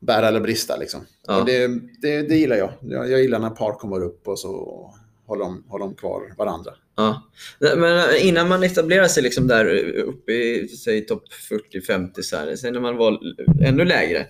[0.00, 1.00] bära eller brista liksom.
[1.26, 1.40] Ja.
[1.40, 1.68] Och det,
[2.02, 2.72] det, det gillar jag.
[2.80, 3.10] jag.
[3.10, 4.48] Jag gillar när par kommer upp och så
[5.26, 6.72] håller de, håller de kvar varandra.
[7.00, 7.22] Ja.
[7.76, 11.22] Men innan man etablerar sig liksom där uppe i säg topp
[11.72, 13.18] 40-50 så här, sen när man var
[13.64, 14.26] ännu lägre,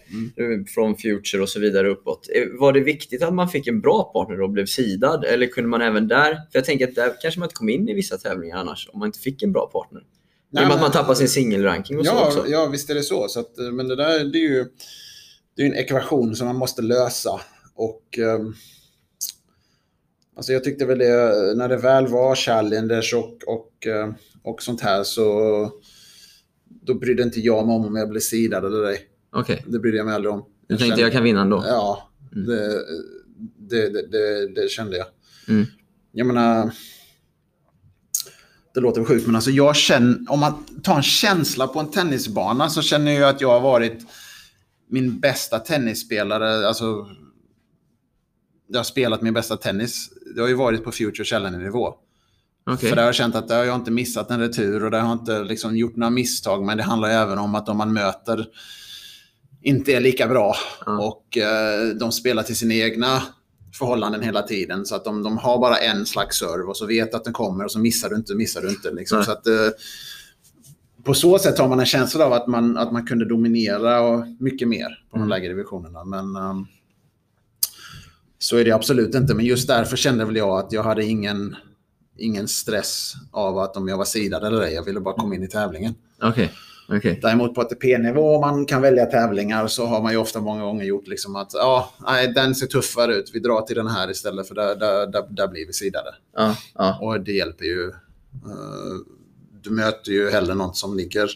[0.75, 2.29] från Future och så vidare uppåt.
[2.35, 5.25] eh, Var det viktigt att man fick en bra partner och blev sidad?
[5.25, 7.89] Eller kunde man även där, för jag tänker att där kanske man inte kom in
[7.89, 10.01] i vissa tävlingar annars om man inte fick en bra partner.
[10.01, 12.45] I och med att man tappar sin singelranking och så Ja, också.
[12.49, 13.29] ja, visst är det så.
[13.29, 14.65] så att, eh, men det där det är ju
[15.57, 17.41] det är en ekvation som man måste lösa.
[17.75, 18.55] Och ehm,
[20.39, 24.11] alltså jag tyckte väl det, när det väl var challengers och, och, eh,
[24.43, 25.25] och sånt här så
[26.83, 29.01] då brydde inte jag mig om om jag blev sidad eller ej.
[29.33, 30.45] Okej, Det brydde jag mig aldrig om.
[30.69, 31.65] du tänkte jag kan vinna ändå?
[31.67, 32.85] Ja, det,
[33.59, 35.07] det, det, det, det kände jag.
[35.49, 35.67] Mm.
[36.13, 36.71] Jag menar,
[38.75, 42.69] det låter sjukt, men alltså jag känner, om man tar en känsla på en tennisbana
[42.69, 44.07] så känner jag att jag har varit
[44.91, 46.69] min bästa tennisspelare.
[46.69, 47.07] Alltså,
[48.69, 50.11] jag har spelat min bästa tennis.
[50.35, 51.95] Det har ju varit på Future Challenger-nivå.
[52.71, 52.89] Okej.
[52.89, 55.01] För där har jag känt att där har jag inte missat en retur och där
[55.01, 56.65] har jag inte liksom gjort några misstag.
[56.65, 58.47] Men det handlar ju även om att om man möter
[59.63, 60.55] inte är lika bra
[60.87, 61.07] Ja.
[61.07, 63.23] och eh, de spelar till sina egna
[63.79, 64.87] förhållanden hela tiden.
[64.87, 67.65] Så att de, de har bara en slags serve och så vet att den kommer
[67.65, 68.91] och så missar du inte, missar du inte.
[68.91, 69.19] Liksom.
[69.19, 69.25] Nej.
[69.25, 69.69] Så att, eh,
[71.05, 74.25] på så sätt har man en känsla av att man, att man kunde dominera och
[74.41, 75.29] mycket mer på de Mm.
[75.29, 76.05] lägre divisionerna.
[76.05, 76.67] Men ehm,
[78.39, 79.35] så är det absolut inte.
[79.35, 81.57] Men just därför kände väl jag att jag hade ingen,
[82.19, 84.75] ingen stress av att om jag var sidad eller ej.
[84.75, 85.95] Jag ville bara komma in i tävlingen.
[86.23, 86.53] Okej.
[86.89, 87.19] Okej.
[87.23, 90.85] Däremot på ATP-nivå, om man kan välja tävlingar, så har man ju ofta många gånger
[90.85, 93.31] gjort liksom att ja, nej, den ser tuffare ut.
[93.35, 96.15] Vi drar till den här istället för där, där, där, där blir vi sidade.
[96.37, 96.99] Ja, ja.
[97.01, 97.89] Och det hjälper ju.
[97.89, 98.97] Eh,
[99.63, 101.31] du möter ju hellre någon som ligger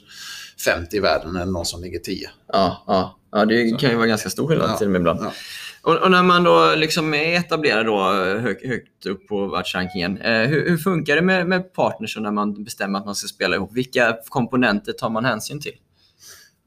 [0.65, 2.31] 50 i världen än någon som ligger 10.
[2.53, 3.19] Ja, ja.
[3.33, 5.21] ja, det kan ju vara ganska stor skillnad Ja, till och med ibland.
[5.23, 5.33] ja.
[5.83, 10.49] Och, och när man då liksom är etablerad då, hög, högt upp på världsrankingen, eh,
[10.49, 13.71] hur, hur funkar det med, med partners när man bestämmer att man ska spela ihop?
[13.73, 15.77] Vilka komponenter tar man hänsyn till?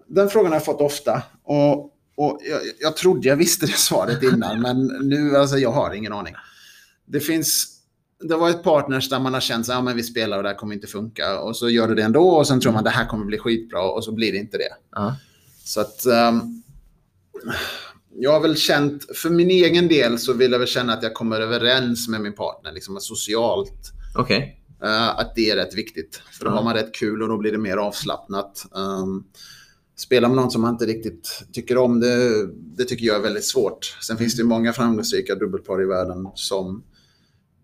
[0.07, 1.21] Den frågan har jag fått ofta.
[1.43, 1.77] Och,
[2.15, 6.13] och jag, jag trodde jag visste det svaret innan, men nu alltså, jag har ingen
[6.13, 6.35] aning.
[7.05, 7.71] Det finns...
[8.19, 10.55] Det var ett partners där man har känt att men vi spelar och det här
[10.55, 11.39] kommer inte funka.
[11.39, 13.37] Och så gör du det ändå och sen tror man att det här kommer bli
[13.37, 14.73] skitbra och så blir det inte det.
[14.91, 15.15] Ja.
[15.63, 16.05] Så att...
[16.05, 16.63] ehm,
[18.17, 21.13] jag har väl känt, för min egen del så vill jag väl känna att jag
[21.13, 23.91] kommer överens med min partner, liksom socialt.
[24.15, 24.61] Okej.
[24.83, 26.21] Eh, att det är rätt viktigt.
[26.31, 28.65] För då har man rätt kul och då blir det mer avslappnat.
[28.71, 29.25] Um,
[29.95, 33.45] spela med någon som man inte riktigt tycker om, det, det tycker jag är väldigt
[33.45, 33.97] svårt.
[34.07, 36.83] Sen finns det ju många framgångsrika dubbelpar i världen som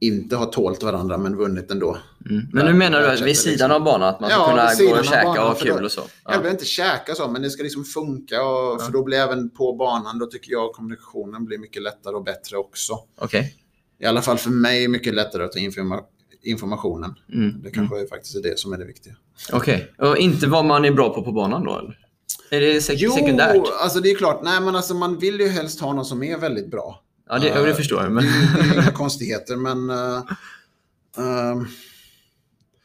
[0.01, 1.97] inte har tålt varandra men vunnit ändå.
[2.29, 2.45] Mm.
[2.53, 4.99] Men nu menar du att vid sidan av banan, att man ska Ja, kunna gå
[4.99, 6.01] och käka banan, och ha kul då- och så?
[6.01, 6.29] Jag Ja.
[6.29, 8.43] behöver inte käka så, men det ska liksom funka.
[8.45, 12.23] Och, För då blir även på banan, då tycker jag kommunikationen blir mycket lättare och
[12.23, 12.93] bättre också.
[13.21, 13.55] Okej.
[13.99, 15.99] I alla fall för mig mycket lättare att ta informa
[16.43, 17.13] informationen.
[17.33, 17.61] Mm.
[17.63, 19.13] Det kanske är faktiskt är det som är det viktiga.
[19.53, 19.93] Okej.
[19.97, 21.79] Och inte vad man är bra på på banan då?
[21.79, 21.97] Eller?
[22.51, 23.61] Är det sek- Jo, sekundärt?
[23.81, 24.39] alltså det är klart.
[24.43, 27.01] Nej, men alltså man vill ju helst ha någon som är väldigt bra.
[27.31, 28.11] Ja, det, ja, det förstår jag.
[28.11, 29.89] Men, Det är inga konstigheter, men...
[29.89, 30.17] eh,
[31.17, 31.67] ehm,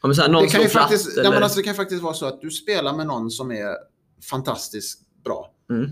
[0.01, 1.35] ja, men så här, det, kan ju faktiskt, platt nej, eller?
[1.35, 3.75] men alltså, det kan faktiskt vara så att du spelar med någon som är
[4.29, 5.51] fantastiskt bra.
[5.69, 5.89] Mm.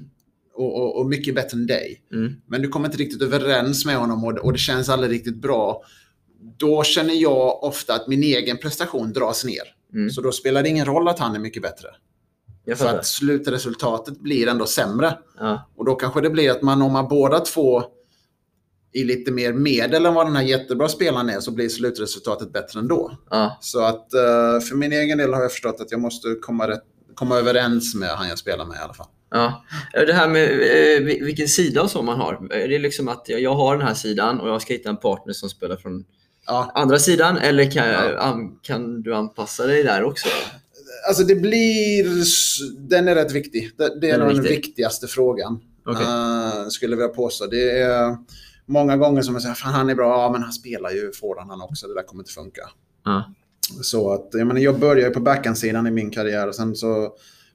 [0.54, 2.02] Och, och, och mycket bättre än dig.
[2.13, 2.34] Mm.
[2.48, 5.84] Men du kommer inte riktigt överens med honom och, och det känns aldrig riktigt bra.
[6.58, 9.63] Då känner jag ofta att min egen prestation dras ner.
[9.94, 10.10] Mm.
[10.10, 11.88] Så då spelar det ingen roll att han är mycket bättre.
[12.65, 15.18] Jag För att slutresultatet blir ändå sämre.
[15.39, 15.70] Ja.
[15.76, 17.84] Och då kanske det blir att man om man båda två
[18.95, 22.79] i lite mer medel än vad den här jättebra spelaren är så blir slutresultatet bättre
[22.79, 23.12] ändå.
[23.29, 23.58] Ja.
[23.62, 26.84] Så att eh, för min egen del har jag förstått att jag måste komma, rätt,
[27.15, 29.08] komma överens med han jag spelar med i alla fall.
[29.31, 29.63] Ja.
[29.93, 32.53] Det här med eh, vil- vilken sida och så man har.
[32.53, 34.97] Är det liksom att jag, jag har den här sidan och jag ska hitta en
[34.97, 36.05] partner som spelar från
[36.47, 37.38] Ja, andra sidan?
[37.38, 38.17] Eller kan, Ja.
[38.19, 40.27] an, kan du anpassa dig där också?
[41.08, 42.05] alltså det blir...
[42.89, 43.71] Den är rätt viktig.
[43.77, 44.49] Det, är Den är den viktig.
[44.55, 45.60] viktigaste frågan.
[45.89, 47.45] Eh, skulle jag vilja påstå.
[47.45, 48.17] Det är
[48.65, 51.51] många gånger som jag säger, fan han är bra, ja men han spelar ju forehand
[51.51, 52.62] han också, det där kommer inte funka.
[53.06, 53.34] Ja.
[53.82, 57.13] Så att, jag, menar, jag började på backhandsidan i min karriär och sen så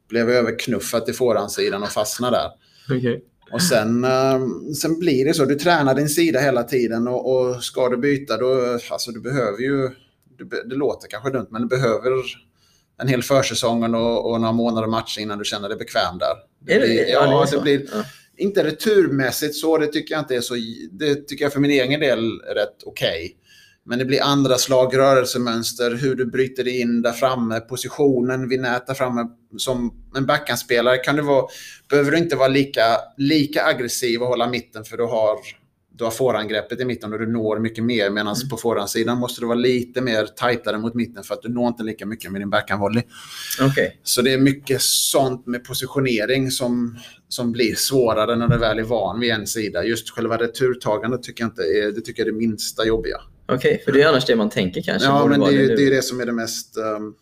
[0.09, 2.51] blev jag överknuffad till forehandsidan och fastnade där.
[2.96, 3.20] Okay.
[3.53, 5.44] Och sen, um, sen blir det så.
[5.44, 9.59] Du tränar din sida hela tiden och, och ska du byta då, alltså du behöver
[9.59, 9.88] ju,
[10.38, 12.11] det, det låter kanske dumt, men du behöver
[13.03, 16.35] en hel försäsong och, och några månader match innan du känner dig bekväm där.
[16.59, 17.88] Det är det, blir, ja, det, blir
[18.40, 20.55] inte returmässigt så, det tycker jag inte är så,
[20.90, 23.24] det tycker jag för min egen del är rätt okej.
[23.24, 23.37] Okay.
[23.85, 28.87] Men det blir andra slag, rörelsemönster, hur du bryter in där framme, positionen vid nät
[28.87, 29.26] där framme.
[29.57, 31.46] Som en backhandspelare kan du vara,
[31.90, 35.37] behöver du inte vara lika, lika aggressiv och hålla mitten för du har,
[36.01, 38.11] du har forehandgreppet i mitten och du når mycket mer.
[38.11, 38.49] Medan mm.
[38.49, 41.83] på forehandsidan måste du vara lite mer tajtare mot mitten för att du når inte
[41.83, 43.03] lika mycket med din backhandvolley.
[43.71, 43.91] Okay.
[44.03, 48.83] Så det är mycket sånt med positionering som, som blir svårare när du väl är
[48.83, 49.85] van vid en sida.
[49.85, 53.17] Just själva returtagandet tycker jag inte är det, tycker jag är det minsta jobbiga.
[53.47, 55.09] Okej, okay, för det är annars det man tänker kanske.
[55.09, 57.15] Ja, men det är, det, det är det som är det mest um,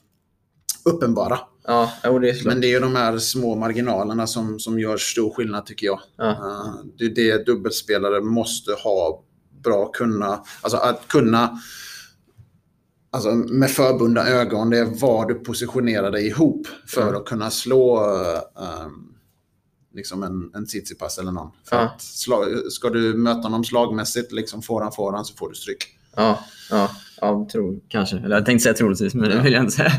[0.85, 1.39] uppenbara.
[1.71, 5.31] Ja, jo, det men det är ju de här små marginalerna som, som gör stor
[5.31, 6.01] skillnad tycker jag.
[6.17, 6.31] Ja.
[6.31, 9.25] Uh, det är det dubbelspelare måste ha
[9.65, 11.59] bra kunna, alltså att kunna
[13.11, 17.17] Alltså med förbundna ögon, det är var du positionerar dig ihop för mm.
[17.17, 18.05] att kunna slå
[18.85, 19.15] um,
[19.95, 21.51] liksom en, en Tsitsipas eller någon.
[21.65, 21.83] För ja.
[21.83, 25.55] att slag, ska du möta honom slagmässigt, liksom får han, får han så får du
[25.55, 25.99] stryk.
[26.17, 28.17] Ja, ja, ja tror, kanske.
[28.17, 29.93] Eller jag tänkte säga troligtvis, men det vill jag inte säga.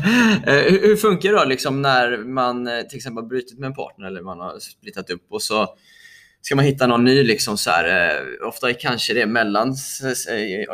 [0.46, 3.66] Eh, hur, hur funkar det då liksom när man eh, till exempel har brutit med
[3.66, 5.74] en partner eller man har splittat upp och så
[6.42, 7.22] ska man hitta någon ny.
[7.22, 9.74] Liksom så här, eh, ofta är kanske det mellan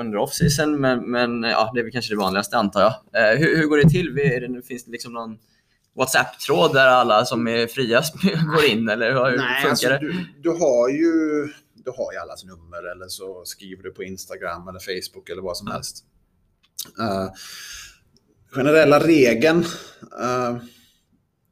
[0.01, 2.81] under off-season, men, men ja, det är väl kanske det vanligaste antar
[3.13, 3.37] jag.
[3.37, 4.15] hur, hur går det till?
[4.15, 5.39] Det, finns det liksom någon
[5.97, 8.89] WhatsApp-tråd där alla som är friast går in?
[8.89, 9.99] Eller hur Nej, funkar alltså, det?
[9.99, 11.13] Du, du, har ju
[11.85, 15.57] du har ju allas nummer eller så skriver du på Instagram eller Facebook eller vad
[15.57, 16.05] som helst.
[17.01, 17.31] Uh,
[18.55, 20.57] generella regeln uh,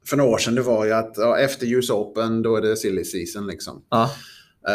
[0.07, 2.77] för några år sedan det var ju att uh, efter US Open då är det
[2.77, 3.47] silly season.
[3.47, 3.83] Liksom.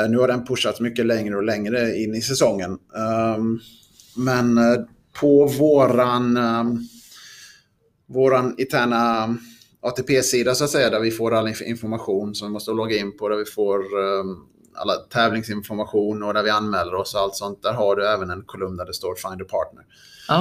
[0.10, 2.78] nu har den pushats mycket längre och längre in i säsongen.
[3.38, 3.60] Um,
[4.16, 4.60] men
[5.20, 6.88] på våran, um,
[8.08, 9.36] våran interna
[9.82, 13.30] ATP-sida så att säga, där vi får all information som vi måste logga in på,
[13.30, 17.64] där vi får um, alla tävlingsinformation och där vi anmäler oss och allt sånt.
[17.64, 19.86] Där har du även en kolumn där det står Find a Partner.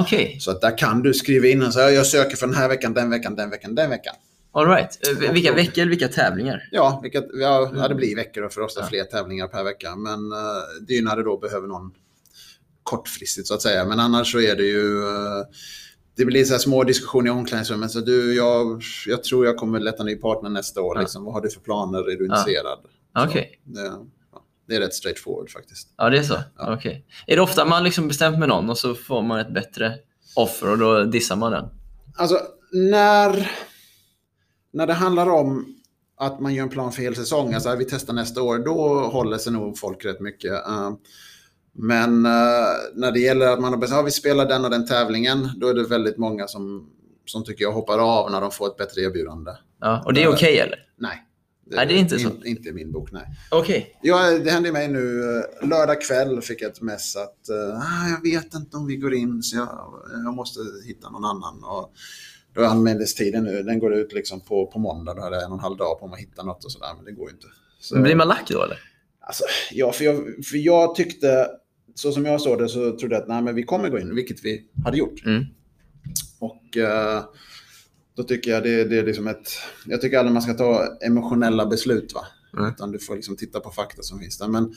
[0.01, 0.39] Okay.
[0.39, 2.93] Så att där kan du skriva in och säga jag söker för den här veckan,
[2.93, 4.15] den veckan, den veckan, den veckan.
[4.51, 5.07] All right.
[5.07, 6.69] Eh, vilka veckor eller vilka tävlingar?
[6.71, 9.95] Ja, vilka, ja, ja, det blir veckor för oss är fler tävlingar per vecka.
[9.95, 10.39] Men uh,
[10.87, 11.91] det är när du då behöver någon
[12.83, 13.85] kortfristigt så att säga.
[13.85, 15.43] Men annars så är det ju uh,
[16.15, 17.91] det blir så små diskussioner i omklädningsrummet.
[17.91, 20.95] Så du, jag, jag tror jag kommer leta ny partner nästa år.
[20.95, 21.01] Ja.
[21.01, 21.23] Liksom.
[21.25, 22.11] Vad har du för planer?
[22.11, 22.79] Är du intresserad?
[23.17, 23.29] Okej.
[23.29, 23.45] Okay.
[23.63, 24.05] Det
[24.75, 25.93] är rätt straightforward faktiskt.
[25.97, 26.37] Ja, det är så?
[26.57, 26.73] Ja.
[26.73, 26.75] Okej.
[26.75, 27.01] Okay.
[27.27, 29.95] Är det ofta man liksom bestämt med någon och så får man ett bättre
[30.35, 31.65] offer och då dissar man den?
[32.17, 32.39] Alltså,
[32.71, 33.51] när,
[34.73, 35.75] när det handlar om
[36.19, 39.37] att man gör en plan för hel säsong, alltså vi testar nästa år, då håller
[39.37, 40.51] sig nog folk rätt mycket.
[40.51, 40.91] Uh,
[41.73, 42.31] men uh,
[42.95, 45.67] när det gäller att man har bestämt att vi spelar den och den tävlingen, då
[45.67, 46.89] är det väldigt många som,
[47.25, 49.51] som tycker jag hoppar av när de får ett bättre erbjudande.
[49.79, 50.88] Ja, och det är okej okay, eller?
[51.71, 51.87] Nej.
[51.87, 52.29] Det, är inte så?
[52.29, 53.25] In, inte min bok, nej.
[53.51, 53.77] Okej.
[53.77, 54.09] Okay.
[54.09, 55.21] Ja, det hände mig nu.
[55.61, 59.13] Eh, lördag kväll fick jag ett mess att uh, jag vet inte om vi går
[59.13, 59.93] in, så jag,
[60.25, 61.63] jag måste hitta någon annan.
[61.63, 61.93] Och
[62.53, 65.13] då är anmälningstiden nu, den går ut liksom på, på måndag.
[65.13, 66.93] Då har jag en och en halv dag på mig att hitta något och sådär,
[66.95, 67.47] men det går ju inte.
[67.79, 68.79] Så, men blir man lack då eller?
[69.19, 71.47] Alltså, ja, för jag, för jag tyckte,
[71.95, 74.15] så som jag såg det så trodde jag att nej, men vi kommer gå in,
[74.15, 75.25] vilket vi hade gjort.
[75.25, 75.45] Mm.
[76.39, 76.77] Och...
[76.77, 77.23] Uh,
[78.19, 79.49] då tycker jag det, det är liksom ett...
[79.85, 82.13] Jag tycker aldrig man ska ta emotionella beslut.
[82.13, 82.25] va?
[82.57, 82.69] Mm.
[82.69, 84.47] Utan du får liksom titta på fakta som finns där.
[84.47, 84.75] Men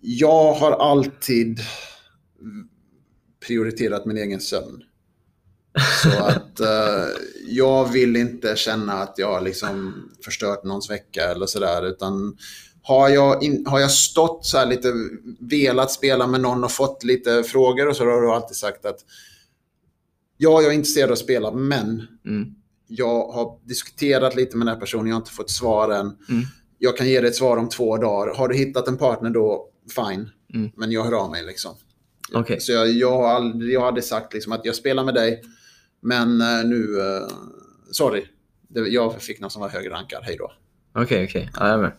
[0.00, 1.60] jag har alltid
[3.46, 4.82] prioriterat min egen sömn.
[6.02, 7.06] Så att uh,
[7.46, 9.94] jag vill inte känna att jag liksom
[10.24, 11.86] förstört någons vecka eller sådär.
[11.86, 12.36] Utan
[12.82, 14.92] har jag, in, har jag stått så här lite,
[15.40, 18.98] velat spela med någon och fått lite frågor och så har du alltid sagt att
[20.42, 22.54] ja, jag är intresserad av att spela, men mm.
[22.86, 26.06] jag har diskuterat lite med den här personen, jag har inte fått svar än.
[26.06, 26.44] Mm.
[26.78, 28.34] Jag kan ge dig ett svar om två dagar.
[28.34, 30.30] Har du hittat en partner då, fine.
[30.54, 30.70] Mm.
[30.76, 31.74] Men jag hör av mig liksom.
[32.34, 32.60] Okay.
[32.60, 35.42] Så jag, jag, har aldrig, jag hade sagt liksom att jag spelar med dig,
[36.00, 37.28] men uh, nu, uh,
[37.90, 38.24] sorry.
[38.68, 40.52] Jag fick någon som var högrankad, hej då.
[40.92, 41.48] Okej, okay, okej.
[41.50, 41.64] Okay.
[41.64, 41.92] Ja, jag med.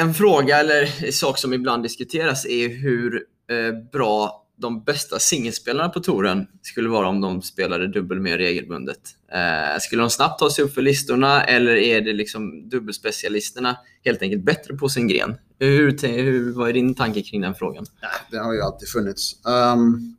[0.00, 6.00] En fråga eller sak som ibland diskuteras är hur eh, bra de bästa singelspelarna på
[6.00, 9.00] touren skulle vara om de spelade dubbel mer regelbundet.
[9.32, 14.22] Eh, skulle de snabbt ta sig upp för listorna eller är det liksom dubbelspecialisterna helt
[14.22, 15.36] enkelt bättre på sin gren?
[15.58, 17.86] Hur, hur, vad är din tanke kring den frågan?
[18.30, 19.36] Det har ju alltid funnits.
[19.44, 20.16] Um,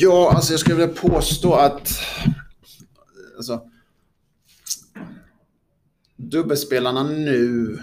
[0.00, 1.88] ja, alltså jag skulle vilja påstå att
[3.36, 3.62] alltså,
[6.16, 7.78] dubbelspelarna nu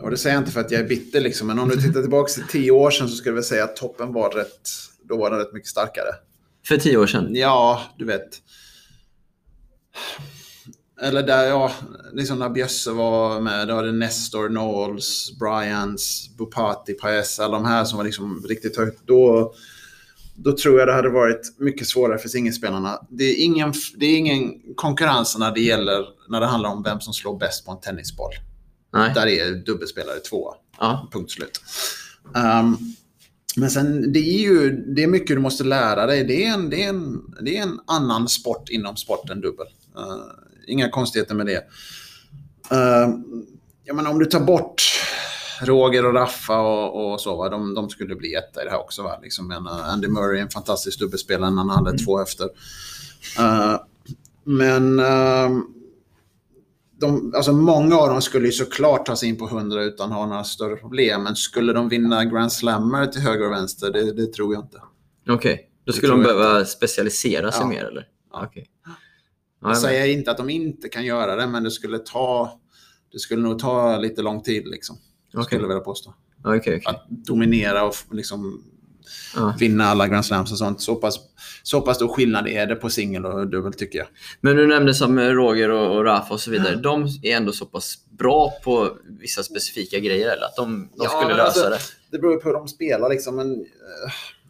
[0.00, 2.00] och det säger jag inte för att jag är bitter liksom, men om du tittar
[2.00, 4.70] tillbaka till tio år sedan så skulle jag vilja säga att toppen var rätt,
[5.02, 6.14] då var den rätt mycket starkare.
[6.66, 7.28] För tio år sedan?
[7.30, 8.42] Ja, du vet.
[11.00, 11.72] Eller där, ja,
[12.12, 17.64] liksom när Bjösse var med, då var det Nestor, Knowles, Bryans, Bupati, Paes, alla de
[17.64, 19.00] här som var liksom riktigt högt.
[19.06, 19.54] Då,
[20.36, 23.06] då tror jag det hade varit mycket svårare för singelspelarna.
[23.10, 27.00] Det är ingen, det är ingen konkurrens när det gäller, när det handlar om vem
[27.00, 28.32] som slår bäst på en tennisboll.
[28.92, 29.12] Nej.
[29.14, 30.54] Där är dubbelspelare två.
[30.78, 31.08] Ja.
[31.12, 31.60] Punkt slut.
[32.24, 32.94] Um,
[33.56, 36.24] men sen, det är ju det är mycket du måste lära dig.
[36.24, 39.66] Det är en, det är en, det är en annan sport inom sporten dubbel.
[39.98, 40.26] Uh,
[40.66, 41.64] inga konstigheter med det.
[42.72, 43.14] Uh,
[43.84, 44.82] jag menar, om du tar bort
[45.62, 47.48] Roger och Raffa och, och så, va?
[47.48, 49.02] De, de skulle bli etta i det här också.
[49.02, 49.18] Va?
[49.22, 52.04] Liksom, men, uh, Andy Murray är en fantastisk dubbelspelare han hade mm.
[52.04, 52.44] två efter.
[53.38, 53.76] Uh,
[54.44, 55.62] men uh,
[57.00, 60.18] de, alltså många av dem skulle ju såklart ta sig in på 100 utan att
[60.18, 61.22] ha några större problem.
[61.22, 64.80] Men skulle de vinna Grand Slammer till höger och vänster, det, det tror jag inte.
[65.28, 65.64] Okej, okay.
[65.84, 67.68] då skulle de behöva specialisera sig ja.
[67.68, 68.06] mer eller?
[68.32, 68.46] Ja.
[68.46, 68.64] Okay.
[69.60, 72.60] jag säger inte att de inte kan göra det, men det skulle ta
[73.12, 74.68] det skulle nog ta lite lång tid.
[74.68, 74.96] Liksom,
[75.40, 75.44] okay.
[75.44, 76.14] Skulle jag vilja påstå.
[76.44, 76.80] Okay, okay.
[76.84, 78.64] Att dominera och liksom
[79.34, 79.54] ja.
[79.58, 80.80] vinna alla Grand Slams och sånt.
[80.80, 81.18] Så pass,
[81.62, 84.08] så pass stor skillnad är det på singel och dubbel tycker jag.
[84.40, 86.72] Men du nämnde som Roger och, och Rafa och så vidare.
[86.72, 86.78] Ja.
[86.78, 91.08] De är ändå så pass bra på vissa specifika grejer eller att de, de ja,
[91.08, 91.78] skulle lösa alltså, det?
[92.10, 93.36] Det beror på hur de spelar liksom.
[93.36, 93.66] Men, uh,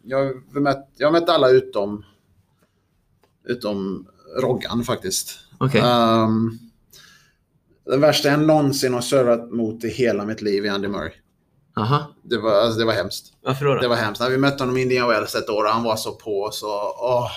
[0.03, 0.17] jag,
[0.53, 2.05] har mött, jag har mött alla utom,
[3.47, 4.07] utom
[4.41, 5.39] Roggan faktiskt.
[5.59, 5.81] Okay.
[5.81, 6.59] Um, ehm,
[7.89, 11.11] den värsta jag någonsin har servat mot i hela mitt liv är Andy Murray.
[11.77, 12.15] Aha.
[12.23, 13.33] Det, var, alltså, det var hemskt.
[13.41, 13.75] Varför då?
[13.75, 14.21] Det var hemskt.
[14.21, 16.67] När vi mötte honom i Indian Wells ett år och han var så på så...
[16.99, 17.31] Åh.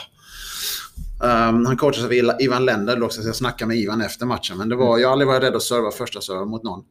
[1.22, 4.58] Um, han coachade av Ivan Lender också, så jag snackade med Ivan efter matchen.
[4.58, 6.84] Men det var, jag har aldrig varit rädd att serva första serven mot någon.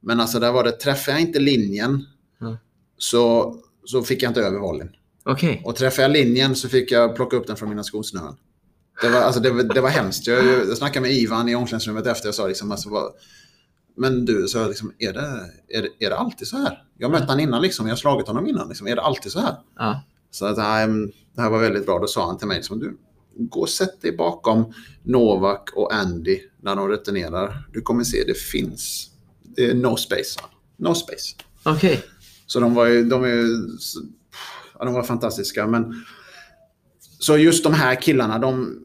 [0.00, 2.06] Men alltså där var det, träffar jag inte linjen
[2.40, 2.56] mm.
[2.98, 4.90] så, så fick jag inte över volleyn.
[5.24, 5.60] Okay.
[5.64, 8.36] Och träffade jag linjen så fick jag plocka upp den från mina skosnören.
[9.02, 10.26] Det var, alltså, det, det var hemskt.
[10.26, 13.12] Jag, jag snackade med Ivan i omklädningsrummet efter och sa liksom, alltså, vad,
[13.96, 16.82] men du, så liksom, är, det, är, det, är det alltid så här?
[16.98, 18.68] Jag har mött honom innan, liksom, jag har slagit honom innan.
[18.68, 19.54] Liksom, är det alltid så här?
[19.76, 20.02] Ja.
[20.30, 21.98] Så att, det här var väldigt bra.
[21.98, 22.98] Då sa han till mig, liksom, du,
[23.38, 27.68] gå och sätt dig bakom Novak och Andy när de returnerar.
[27.72, 29.10] Du kommer se, det finns
[29.42, 30.40] det no space.
[30.76, 31.34] No space.
[31.62, 31.92] Okej.
[31.92, 32.02] Okay.
[32.46, 33.44] Så de var ju, de är
[34.78, 35.66] ja, de var fantastiska.
[35.66, 36.04] Men,
[37.18, 38.84] så just de här killarna, de,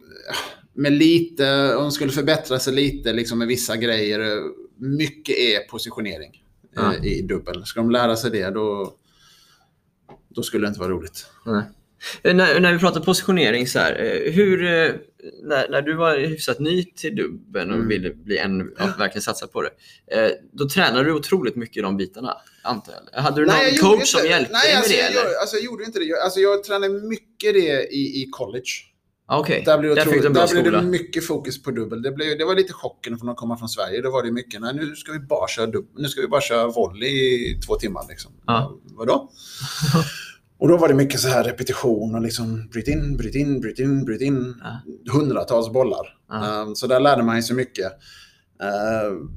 [0.74, 4.42] med lite, de skulle förbättra sig lite liksom med vissa grejer
[4.78, 6.44] mycket är positionering
[6.76, 6.96] ja.
[6.96, 7.66] i dubbel.
[7.66, 8.94] Ska de lära sig det då,
[10.30, 11.26] då skulle det inte vara roligt.
[12.22, 14.92] Eh, när, när vi pratar positionering, så här, eh, hur, eh,
[15.44, 17.88] när, när du var hyfsat ny till dubben och mm.
[17.88, 19.70] ville bli en, ja, verkligen satsa på det,
[20.52, 23.22] då tränade du otroligt mycket i de bitarna, antar jag?
[23.22, 25.00] Hade du Nej, någon coach som hjälpte Nej, dig med alltså, det?
[25.00, 25.40] Jag, eller?
[25.42, 26.06] Alltså, jag gjorde inte det.
[26.06, 28.93] Jag, alltså, jag tränade mycket det i, i college.
[29.40, 29.64] Okay.
[29.64, 32.02] Där, blev där, där blev det mycket fokus på dubbel.
[32.02, 34.02] Det, blev, det var lite chocken från att komma från Sverige.
[34.02, 36.42] Då var det mycket, nej, nu ska vi bara köra, dubbel, nu ska vi bara
[36.42, 38.06] köra volley i två timmar.
[38.10, 38.32] Liksom.
[38.46, 38.78] Ja.
[38.84, 39.32] Vadå?
[40.58, 43.80] och då var det mycket så här repetition och liksom bryt in, bryt in, bryt
[43.80, 44.56] in, bryt in.
[44.64, 44.80] Ja.
[45.14, 46.18] Hundratals bollar.
[46.64, 47.92] Um, så där lärde man sig mycket.
[48.64, 49.28] Uh,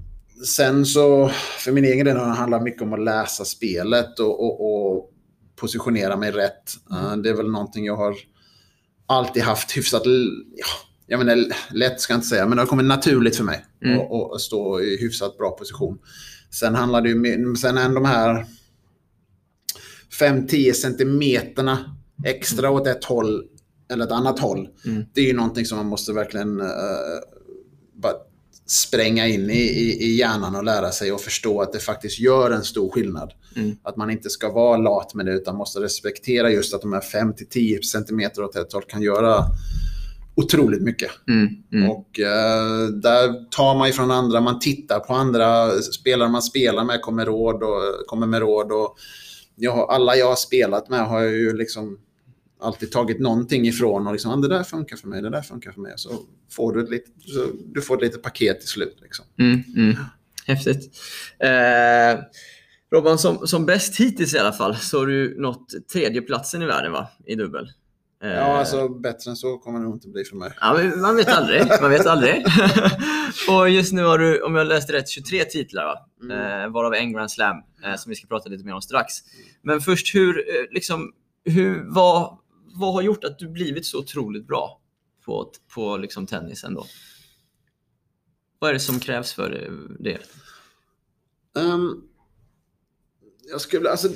[0.44, 4.44] sen så, för min egen del har det handlat mycket om att läsa spelet och,
[4.44, 5.10] och, och
[5.56, 6.72] positionera mig rätt.
[6.92, 8.14] Uh, det är väl någonting jag har
[9.06, 10.02] alltid haft hyfsat,
[10.56, 10.66] ja,
[11.06, 14.00] jag menar, lätt ska jag inte säga, men det har kommit naturligt för mig mm.
[14.00, 15.98] att, att stå i hyfsat bra position.
[16.50, 18.46] Sen handlar det ju, sen är de här
[20.20, 23.44] 5-10 centimeterna extra åt ett håll
[23.92, 24.68] eller ett annat håll.
[24.84, 25.04] Mm.
[25.14, 26.66] Det är ju någonting som man måste verkligen uh,
[27.94, 28.12] bara
[28.66, 32.50] spränga in i, i, i, hjärnan och lära sig och förstå att det faktiskt gör
[32.50, 33.32] en stor skillnad.
[33.56, 33.76] Mm.
[33.82, 37.00] Att man inte ska vara lat med det utan måste respektera just att de här
[37.00, 39.44] 5-10 cm åt ett håll kan göra
[40.36, 41.10] otroligt mycket.
[41.28, 41.48] Mm.
[41.72, 41.90] Mm.
[41.90, 47.02] Och uh, där tar man ifrån andra, man tittar på andra spelare man spelar med
[47.02, 48.72] kommer, råd och, kommer med råd.
[48.72, 48.96] Och
[49.56, 51.98] jag alla jag har spelat med har ju liksom
[52.60, 55.72] alltid tagit någonting ifrån och liksom, ah, det där funkar för mig, det där funkar
[55.72, 55.92] för mig.
[55.96, 56.10] Så
[56.50, 57.12] får du ett litet,
[57.64, 58.98] du får ett litet paket till slut.
[59.02, 59.24] Liksom.
[59.38, 59.96] Mm, mm.
[60.46, 60.96] Häftigt.
[61.38, 62.20] Eh,
[62.92, 66.92] Robban, som, som bäst hittills i alla fall så har du nått tredjeplatsen i världen
[66.92, 67.08] va?
[67.26, 67.68] i dubbel.
[68.20, 70.52] Ja, alltså bättre än så kommer det nog inte bli för mig.
[70.60, 71.62] Ja, man vet aldrig.
[71.80, 72.46] Man vet aldrig.
[73.50, 75.98] och just nu har du, om jag läste rätt, 23 titlar va?
[76.22, 76.62] Mm.
[76.62, 79.14] Eh, varav en Grand Slam eh, som vi ska prata lite mer om strax.
[79.62, 81.12] Men först, hur, eh, liksom,
[81.44, 82.38] hur, vad,
[82.76, 84.80] vad har gjort att du blivit så otroligt bra
[85.24, 86.86] på, på liksom tennis ändå?
[88.58, 89.70] Vad är det som krävs för
[90.00, 90.18] det?
[91.60, 92.02] Ehm,
[93.50, 94.08] jag skulle, alltså,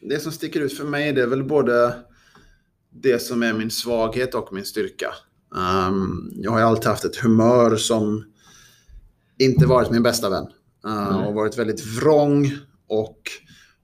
[0.00, 2.04] det som sticker ut för mig det är väl både
[2.90, 5.14] det som är min svaghet och min styrka.
[5.56, 8.24] Ehm, jag har ju alltid haft ett humör som
[9.38, 10.46] inte varit min bästa vän.
[10.86, 12.50] Uh, och varit väldigt vrång
[12.86, 13.20] och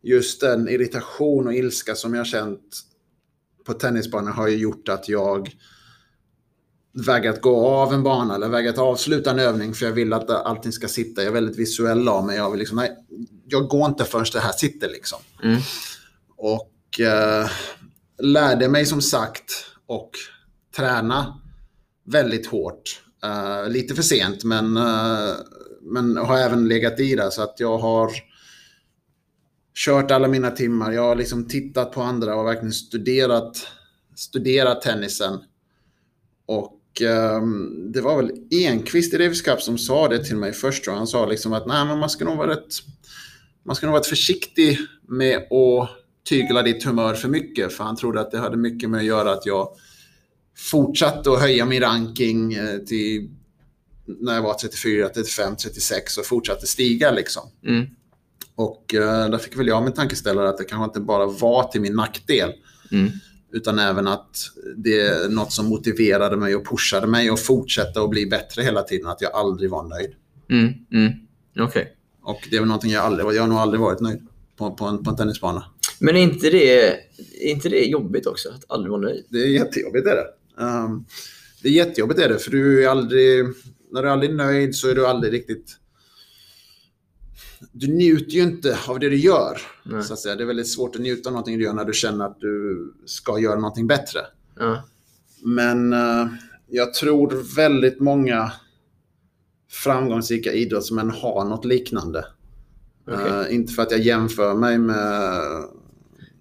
[0.03, 2.81] just den irritation och ilska som jag känt
[3.65, 5.51] på tennisbanan har ju gjort att jag
[6.93, 10.73] vägrat gå av en bana eller vägrat avsluta en övning för jag vill att allting
[10.73, 11.23] ska sitta.
[11.23, 12.37] Jag är väldigt visuell av mig.
[12.37, 12.97] Jag vill liksom, nej,
[13.47, 15.19] jag går inte förrän det här sitter liksom.
[15.43, 15.61] Mm.
[16.37, 17.51] Och eh,
[18.19, 20.11] lärde mig som sagt och
[20.77, 21.41] träna
[22.05, 23.03] väldigt hårt.
[23.25, 25.35] Eh, lite för sent men, eh,
[25.83, 28.11] men har även legat i det så att jag har
[29.75, 30.93] kört alla mina timmar.
[30.93, 33.67] Jag har liksom tittat på andra och verkligen studerat,
[34.15, 35.39] studerat tennisen.
[36.47, 40.89] Och ehm, det var väl Enqvist i Davis Cup som sa det till mig först.
[40.89, 42.75] Och han sa liksom att Nej, men man ska nog vara rätt,
[43.65, 45.91] man ska nog vara rätt försiktig med att
[46.29, 47.73] tygla ditt humör för mycket.
[47.73, 49.69] För han trodde att det hade mycket med att göra att jag
[50.57, 53.31] fortsatte att höja min ranking eh, till
[54.07, 57.43] när jag var 34, 35, 36 och fortsatte stiga liksom.
[57.67, 57.87] Mm.
[58.55, 61.81] Och eh, där fick väl jag min tankeställare att det kanske inte bara var till
[61.81, 62.53] min nackdel.
[62.93, 63.11] Mm.
[63.53, 64.37] Utan även att
[64.77, 68.83] det är något som motiverade mig och pushade mig att fortsätta och bli bättre hela
[68.83, 69.07] tiden.
[69.07, 70.11] Att jag aldrig var nöjd.
[70.51, 70.73] Mm.
[70.93, 71.13] Mm.
[71.59, 71.97] Okej.
[72.23, 74.21] Och det är väl någonting jag aldrig, jag har nog aldrig varit nöjd
[74.57, 75.65] på, på, en, på en tennisbana.
[75.99, 76.89] Men är inte, det,
[77.41, 78.49] är inte det jobbigt också?
[78.49, 79.25] Att aldrig vara nöjd?
[79.29, 80.27] Det är jättejobbigt är det.
[80.65, 81.05] Um,
[81.63, 83.45] det är jättejobbigt är det, för du är aldrig,
[83.93, 85.77] när du är aldrig nöjd så är du aldrig riktigt...
[87.73, 89.61] Du njuter ju inte av det du gör.
[89.83, 90.03] Nej.
[90.03, 90.37] Så att säga.
[90.37, 92.93] Det är väldigt svårt att njuta av någonting du gör när du känner att du
[93.07, 94.21] ska göra någonting bättre.
[94.59, 94.83] Ja.
[95.43, 96.27] Men eh,
[96.69, 98.53] jag tror väldigt många
[99.71, 102.25] framgångsrika idrottsmän har något liknande.
[103.07, 103.27] Okej.
[103.27, 105.41] Eh, inte för att jag jämför mig med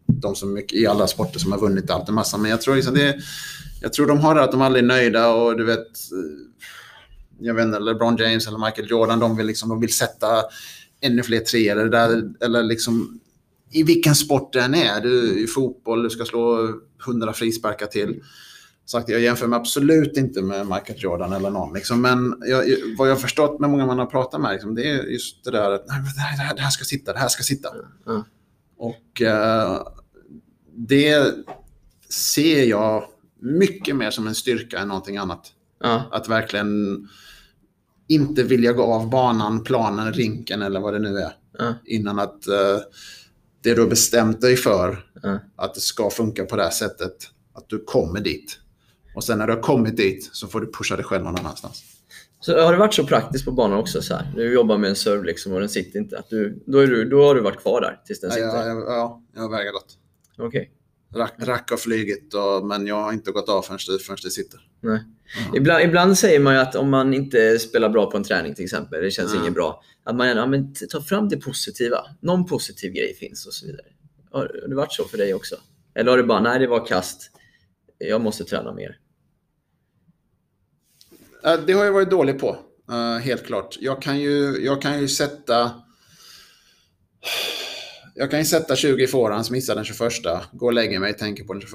[0.06, 2.76] de som mycket, i alla sporter som har vunnit allt en massa, men jag tror,
[2.76, 3.20] liksom det,
[3.82, 6.48] jag tror de har det att de aldrig är nöjda och du vet, eh,
[7.40, 10.44] jag vet inte, LeBron James eller Michael Jordan, de vill, liksom, de vill sätta
[11.02, 13.20] ännu fler treor eller, där, eller liksom
[13.72, 15.02] i vilken sport det än är.
[15.02, 16.74] Du, I fotboll, du ska slå
[17.06, 18.24] hundra frisparkar till.
[18.86, 21.74] Sagt, jag jämför mig absolut inte med Michael Jordan eller någon.
[21.74, 22.64] Liksom, men jag,
[22.98, 25.52] vad jag har förstått med många man har pratat med, liksom, det är just det
[25.52, 27.70] där att nej, det, här, det, här, ska sitta, det här ska sitta.
[28.06, 28.26] Ja.
[28.78, 29.82] Och eh,
[30.76, 31.34] det
[32.10, 33.04] ser jag
[33.40, 35.52] mycket mer som en styrka än någonting annat.
[35.80, 36.04] Ja.
[36.12, 37.08] Att verkligen
[38.14, 41.32] inte vilja gå av banan, planen, rinken eller vad det nu är.
[41.58, 41.74] Ja.
[41.86, 42.78] Innan att eh,
[43.64, 45.40] det du har bestämt dig för, Ja.
[45.56, 47.14] att det ska funka på det här sättet,
[47.54, 48.58] att du kommer dit.
[49.16, 51.84] Och sen när du har kommit dit så får du pusha dig själv någon annanstans.
[52.40, 54.02] Så har det varit så praktiskt på banan också?
[54.02, 54.34] Så här?
[54.36, 56.18] Du jobbar med en serve liksom och den sitter inte.
[56.20, 58.48] Att du, då, är du, då har du varit kvar där tills den Ja, sitter?
[58.48, 59.86] jag, jag, ja, jag har vägrat.
[60.38, 60.62] Okej.
[60.62, 60.72] Rack,
[61.40, 64.60] rack har flugit, och, men jag har inte gått av förrän det, förrän det sitter.
[64.80, 65.00] Nej.
[65.56, 68.64] Ibland, ibland säger man ju att om man inte spelar bra på en träning till
[68.66, 69.42] exempel, det känns Ja.
[69.42, 72.06] inget bra, att man gärna ja, men ta fram det positiva.
[72.20, 73.86] Någon positiv grej finns och så vidare.
[74.32, 75.56] Har det varit så för dig också?
[75.96, 77.32] Eller har det bara, nej det var kast,
[77.98, 78.98] jag måste träna mer?
[81.66, 82.58] Det har jag varit dålig på,
[82.92, 83.78] eh, helt klart.
[83.80, 85.72] Jag kan ju, jag kan ju sätta...
[88.22, 90.00] Jag kan ju sätta 20 i forehand, missa den 21,
[90.52, 91.74] gå och lägga mig, tänker på den 21.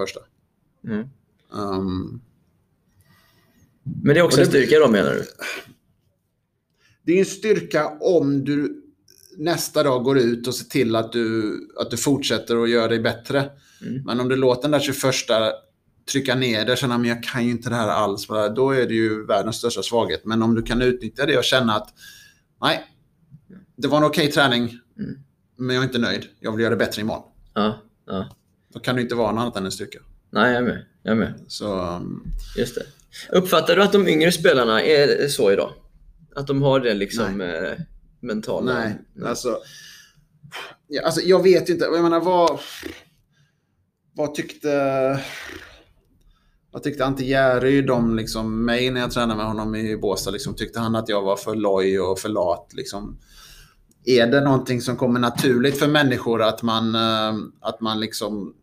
[0.84, 1.08] Mm.
[1.50, 2.20] Um,
[4.02, 5.24] Men det är också en styrka då menar du?
[7.02, 8.82] det är en styrka om du
[9.36, 13.00] nästa dag går ut och ser till att du, att du fortsätter och gör dig
[13.00, 13.50] bättre.
[13.82, 14.02] Mm.
[14.04, 15.14] Men om du låter den där 21
[16.12, 18.26] trycka ner det och känna att jag kan ju inte det här alls.
[18.56, 20.24] Då är det ju världens största svaghet.
[20.24, 21.94] Men om du kan utnyttja det och känna att
[22.60, 22.84] nej,
[23.76, 25.25] det var en okej träning, Mm.
[25.56, 26.26] Men jag är inte nöjd.
[26.40, 27.22] Jag vill göra det bättre imorgon.
[27.54, 28.28] Ja, ja.
[28.72, 29.98] Då kan det inte vara något annat än en styrka.
[30.30, 30.84] Nej, jag är med.
[31.02, 31.34] Jag är med.
[31.48, 32.86] Så, um, Just det.
[33.36, 35.72] Uppfattar du att de yngre spelarna är så idag?
[36.34, 37.72] Att de har det liksom eh,
[38.20, 38.74] mentala?
[38.74, 39.58] nej, alltså,
[40.86, 41.20] ja, alltså...
[41.20, 41.84] Jag vet inte.
[41.84, 42.60] Jag menar, vad...
[44.14, 45.20] Vad tyckte...
[46.70, 50.30] Vad tyckte Ante Järryd om liksom, mig när jag tränade med honom i Båstad?
[50.30, 52.70] Liksom, tyckte han att jag var för loj och för lat?
[52.72, 53.18] Liksom?
[54.06, 58.54] Är det någonting som kommer naturligt för människor att man, eh, att man liksom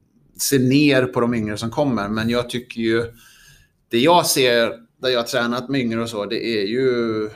[0.41, 2.09] ser ner på de yngre som kommer.
[2.09, 3.03] Men jag tycker ju,
[3.89, 7.29] det jag ser där jag har tränat med yngre och så, det är ju...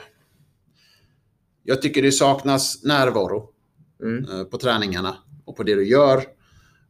[1.63, 3.53] Jag tycker det saknas närvaro
[4.03, 4.23] Mm.
[4.23, 6.23] eh, på träningarna och på det du gör.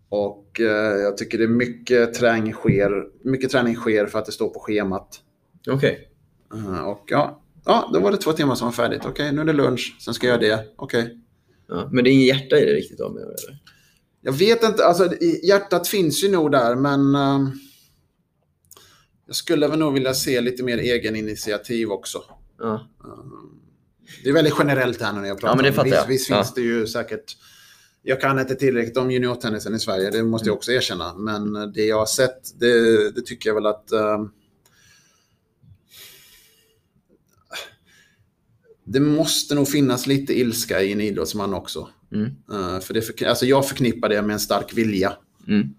[0.09, 4.32] Och eh, jag tycker det är mycket träning sker, mycket träning sker för att det
[4.32, 5.20] står på schemat.
[5.70, 6.09] Okej.
[6.53, 9.01] Eh, och ja, ja, då var det två timmar som var färdigt.
[9.05, 10.68] Okej, nu är det lunch, sen ska jag göra det.
[10.76, 11.18] Okej.
[11.68, 13.09] Ja, men det är inget hjärta i det riktigt då?
[13.09, 13.59] Med, eller?
[14.22, 15.09] Jag vet inte, alltså
[15.43, 17.51] hjärtat finns ju nog där, men ehm,
[19.28, 22.24] jag skulle väl nog vilja se lite mer egen initiativ också.
[22.59, 22.74] Ja.
[23.03, 23.59] Ehm,
[24.24, 25.51] det är väldigt generellt här nu när jag pratar.
[25.51, 26.07] Ja, men det fattar jag.
[26.07, 26.36] visst Ja.
[26.36, 27.38] finns det ju säkert...
[28.01, 30.57] Jag kan inte tillräckligt om juniortennisen i Sverige, det måste jag Mm.
[30.57, 31.13] också erkänna.
[31.18, 33.91] Men det jag har sett, det, det tycker jag väl att...
[33.91, 34.30] ehm,
[38.88, 41.89] det måste nog finnas lite ilska i en idrottsman också.
[42.13, 42.25] Mm.
[42.51, 45.13] Eh, för det för, alltså jag förknippar det med en stark vilja.
[45.47, 45.69] Mm.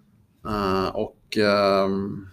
[0.49, 1.37] Eh, och...
[1.37, 2.27] ehm,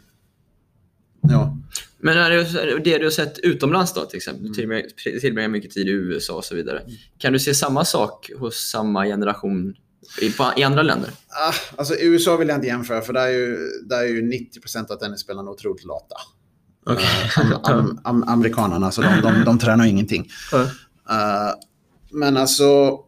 [1.21, 1.57] ja.
[1.97, 4.53] Men är det, det du har sett utomlands då till exempel, Mm.
[5.03, 6.81] du tillbringar- mycket tid i USA och så vidare.
[7.17, 9.75] Kan du se samma sak hos samma generation
[10.21, 11.09] i, på, i andra länder?
[11.27, 13.57] Ah, alltså USA vill jag inte jämföra för där är ju,
[13.89, 16.15] där är ju 90% av tennisspelarna otroligt lata.
[16.85, 17.05] Okej.
[17.37, 20.29] Eh, am, am, am, amerikanerna, så de, de, de tränar ingenting.
[21.09, 21.53] Eh,
[22.11, 22.99] men alltså...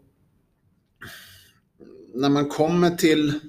[2.13, 3.39] När man kommer till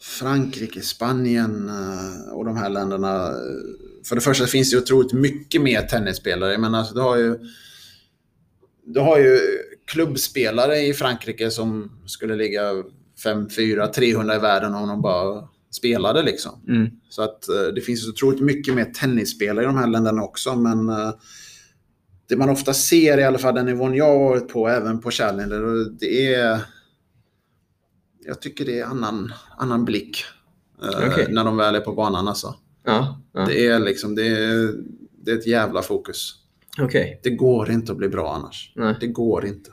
[0.00, 3.32] Frankrike, Spanien eh, och de här länderna.
[4.08, 6.58] För det första finns det otroligt mycket mer tennisspelare.
[6.58, 7.38] Men alltså, du har ju...
[8.88, 9.38] Du har ju
[9.86, 12.62] klubbspelare i Frankrike som skulle ligga
[13.22, 16.64] 5, 4, 300 i världen om de bara spelade liksom.
[16.68, 16.90] Mm.
[17.08, 20.56] Så att eh, det finns otroligt mycket mer tennisspelare i de här länderna också.
[20.56, 21.12] Men eh,
[22.28, 25.10] det man ofta ser, i alla fall den nivån jag har varit på, även på
[25.10, 26.60] Challenger, det är...
[28.26, 30.24] Jag tycker det är annan, annan blick
[30.82, 31.26] eh, Okej.
[31.30, 32.28] när de väl är på banan.
[32.28, 32.54] Alltså.
[32.84, 33.46] Ja, ja.
[33.46, 34.72] Det är liksom, det är,
[35.24, 36.34] det är ett jävla fokus.
[36.78, 37.20] okej.
[37.22, 38.72] Det går inte att bli bra annars.
[38.76, 38.94] Nej.
[39.00, 39.70] Det går inte.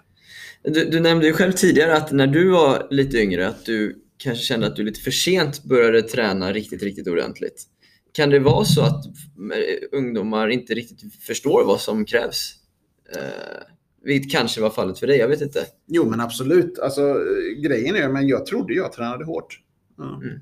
[0.63, 4.45] Du, du nämnde ju själv tidigare att när du var lite yngre att du kanske
[4.45, 7.63] kände att du lite för sent började träna riktigt, riktigt ordentligt.
[8.13, 12.55] Kan det vara så att eh, ungdomar inte riktigt förstår vad som krävs?
[13.15, 13.63] Eh,
[14.03, 15.65] vilket kanske var fallet för dig, jag vet inte.
[15.87, 16.79] Jo, men absolut.
[16.79, 19.59] Alltså, eh, grejen är, men jag trodde jag tränade hårt.
[19.97, 20.15] Ja.
[20.15, 20.39] Mm.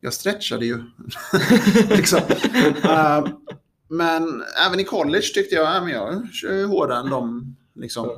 [0.00, 0.78] Jag stretchade ju.
[1.96, 2.20] liksom.
[2.84, 3.28] Eh,
[3.88, 8.08] men även i college tyckte jag att jag kör hårdare än dem liksom,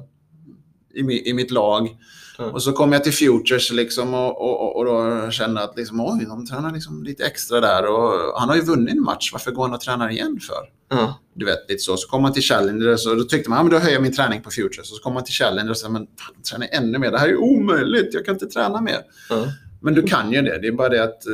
[0.95, 1.89] i, i mitt lag.
[2.41, 2.47] Ja.
[2.53, 6.01] Och så kom jag till Futures liksom, och, och, och- och då kände att liksom,
[6.01, 7.87] oj, de tränar liksom lite extra där.
[7.87, 10.57] Och han har ju vunnit en match, varför går han och tränar igen för?
[10.91, 11.97] Ja, Du vet, lite så.
[11.97, 14.13] Så kom man till Challenger och då tyckte man, ja men då höjer jag min
[14.13, 14.79] träning på Futures.
[14.91, 17.11] Och så kom man till Challenger och sa, men fan, träna ännu mer.
[17.11, 18.99] Det här är omöjligt, jag kan inte träna mer.
[19.29, 19.47] ja.
[19.83, 20.59] Men du kan ju det.
[20.59, 21.33] Det är bara det att eh,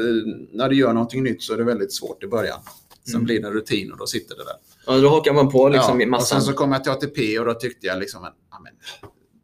[0.52, 2.58] när du gör någonting nytt så är det väldigt svårt i början.
[3.04, 3.24] Sen Mm.
[3.24, 4.54] blir det en rutin och då sitter det där.
[4.86, 6.40] ja då hakar man på liksom och massan.
[6.40, 8.72] sen så kom jag till ATP och då tyckte jag liksom, ja, men,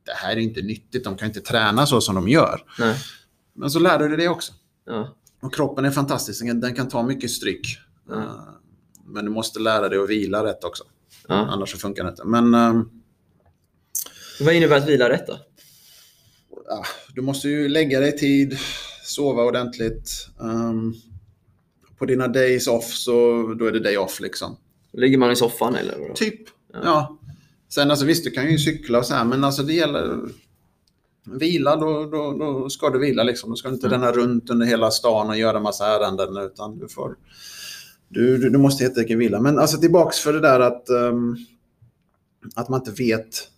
[0.04, 1.04] det här är inte nyttigt.
[1.04, 2.64] De kan inte träna så som de gör.
[2.78, 2.96] Nej.
[3.54, 4.52] Men så lärde du dig det också.
[4.86, 5.16] Ja.
[5.42, 6.42] Och kroppen är fantastisk.
[6.54, 7.78] Den kan ta mycket stryk.
[8.08, 8.14] Ja.
[8.18, 8.30] Eh,
[9.06, 10.84] Men du måste lära dig att vila rätt också.
[11.28, 11.34] Ja.
[11.34, 12.24] Annars så funkar det inte.
[12.24, 12.88] Men ehm,
[14.40, 15.38] Vad innebär att vila rätt då?
[17.14, 18.58] du måste ju lägga dig i tid,
[19.04, 20.28] sova ordentligt.
[20.40, 20.94] Ehm,
[21.98, 23.12] på dina days off så
[23.58, 24.56] då är det day off liksom.
[24.92, 25.98] Ligger man i soffan eller?
[25.98, 26.14] vadå?
[26.14, 26.40] Typ.
[26.72, 27.18] Ja.
[27.74, 30.18] Sen alltså visst, du kan ju cykla och så här, men alltså det gäller...
[31.24, 33.50] Vila, då, då, då ska du vila liksom.
[33.50, 34.00] Då ska du inte Mm.
[34.00, 37.16] ränna runt under hela stan och göra massa ärenden, utan du får...
[38.08, 39.40] Du, du, du måste helt enkelt vila.
[39.40, 41.36] Men alltså tillbaks för det där att, ehm,
[42.54, 43.48] att man inte vet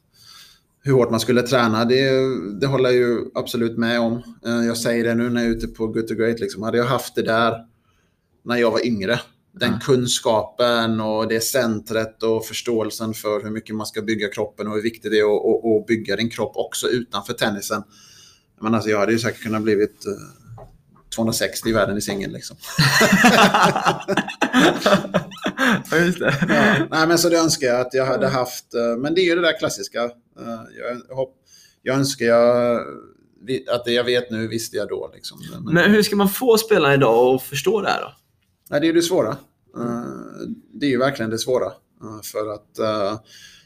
[0.83, 1.85] hur hårt man skulle träna.
[1.85, 2.11] Det,
[2.61, 4.23] det håller jag ju absolut med om.
[4.47, 6.41] Eh, Jag säger det nu när jag är ute på Good to Great.
[6.41, 6.63] Liksom.
[6.63, 7.55] Hade jag haft det där
[8.45, 9.21] när jag var yngre,
[9.61, 14.75] den kunskapen och det centret och förståelsen för hur mycket man ska bygga kroppen och
[14.75, 17.83] hur viktigt det är att, att, att bygga din kropp också utanför tennisen.
[18.61, 20.13] Men alltså, jag hade ju säkert kunnat blivit eh,
[21.15, 22.33] 260 i världen i singel.
[22.33, 22.57] Liksom.
[25.91, 26.35] ja, just det.
[26.49, 28.75] Ja, nej, men så det önskar jag att jag hade haft.
[28.75, 30.03] eh, Men det är ju det där klassiska.
[30.05, 30.11] Eh,
[31.09, 31.35] Jag, hopp,
[31.83, 32.77] jag önskar jag,
[33.71, 35.11] att det jag vet nu visste jag då.
[35.15, 35.39] Liksom.
[35.65, 38.13] Men, Men hur ska man få spelarna idag att förstå det här då?
[38.71, 39.31] Nej, det är det svåra.
[39.77, 41.67] Eh, Det är ju verkligen det svåra.
[41.67, 43.21] Eh, För att eh,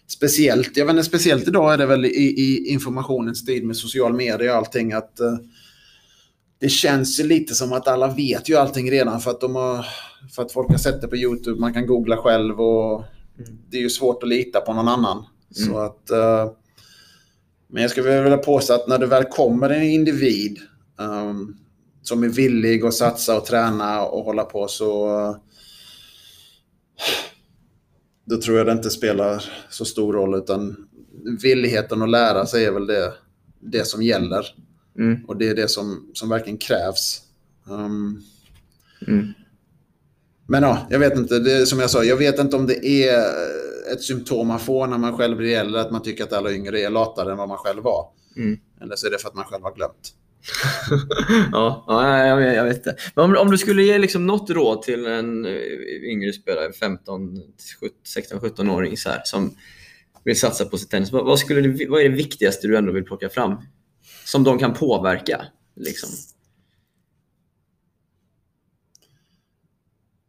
[0.07, 2.09] speciellt, jag vet inte, speciellt idag är det väl i,
[2.40, 5.20] i informationens tid med social media och allting att
[6.61, 9.86] det känns ju lite som att alla vet ju allting redan för att, de har,
[10.34, 11.61] för att folk har sett det på YouTube.
[11.61, 13.05] Man kan googla själv och
[13.70, 15.24] det är ju svårt att lita på någon annan.
[15.51, 16.11] Så att...
[17.70, 20.59] Men jag skulle vilja påstå att när det väl kommer en individ
[20.96, 21.57] um,
[22.09, 25.09] som är villig att satsa och träna och hålla på så
[28.24, 30.88] då tror jag det inte spelar så stor roll utan
[31.42, 33.12] villigheten att lära sig är väl det,
[33.61, 34.46] det som gäller.
[34.98, 35.24] Mm.
[35.24, 37.22] Och det är det som, som verkligen krävs.
[37.70, 38.22] Um,
[39.06, 39.32] Mm.
[40.46, 41.38] men ja, jag vet inte.
[41.38, 43.24] Det, som jag sa, jag vet inte om det är
[43.92, 46.80] ett symptom man får när man själv blir äldre, att man tycker att alla yngre
[46.80, 48.09] är latare än vad man själv var.
[48.36, 48.59] Mm.
[48.80, 50.14] Eller så är det för att man själv har glömt.
[51.53, 52.97] ja, ja jag, jag, vet det.
[53.14, 55.53] Men om, om du skulle ge liksom något råd till en eh,
[56.03, 57.43] yngre spelare, 15,
[58.16, 59.57] 16-17-åring som
[60.24, 62.93] vill satsa på sitt tennis, vad, vad, skulle det, vad är det viktigaste du ändå
[62.93, 63.57] vill plocka fram?
[64.24, 65.47] Som de kan påverka?
[65.76, 66.11] Liksom?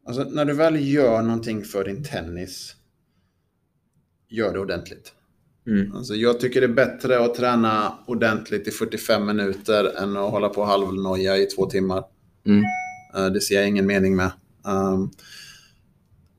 [0.06, 2.76] Alltså, när du väl gör någonting för din tennis,
[4.28, 5.12] gör det ordentligt.
[5.66, 5.96] Mm.
[5.96, 10.48] Alltså, jag tycker det är bättre att träna ordentligt i 45 minuter än att hålla
[10.48, 12.04] på halvnoja i två timmar.
[12.46, 12.64] Mm.
[13.16, 14.30] Eh, Det ser jag ingen mening med.
[14.66, 15.10] Um,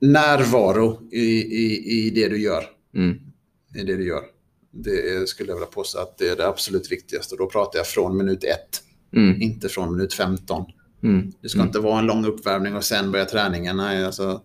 [0.00, 2.64] närvaro i, i, i det du gör.
[2.94, 3.18] Mm.
[3.74, 4.22] I det du gör.
[4.70, 7.36] Det är, skulle jag vilja påstå att det är det absolut viktigaste.
[7.38, 8.82] Då pratar jag från minut ett,
[9.16, 9.42] Mm.
[9.42, 10.64] inte från minut 15.
[11.02, 11.32] Mm.
[11.42, 13.76] Det ska inte vara en lång uppvärmning och sen börja träningen.
[13.76, 14.42] Nej, alltså,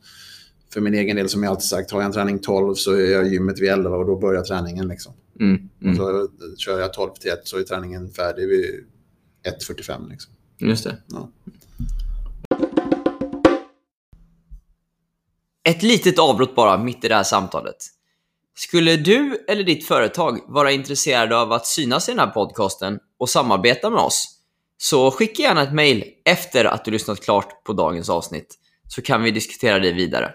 [0.73, 3.11] för min egen del, som jag alltid sagt, har jag en träning 12 så är
[3.11, 4.87] jag i gymmet vid 11 och då börjar träningen.
[4.87, 5.13] Liksom.
[5.39, 5.69] Mm.
[5.81, 5.97] Mm.
[5.97, 8.85] så kör jag 12 till 1 så är träningen färdig vid
[9.45, 10.09] 1.45.
[10.09, 10.33] Liksom.
[10.57, 10.97] Just det.
[11.07, 11.31] Ja.
[15.69, 17.75] Ett litet avbrott bara mitt i det här samtalet.
[18.55, 23.29] Skulle du eller ditt företag vara intresserade av att synas i den här podcasten och
[23.29, 24.33] samarbeta med oss?
[24.77, 28.55] Så skicka gärna ett mail efter att du lyssnat klart på dagens avsnitt
[28.87, 30.31] så kan vi diskutera det vidare.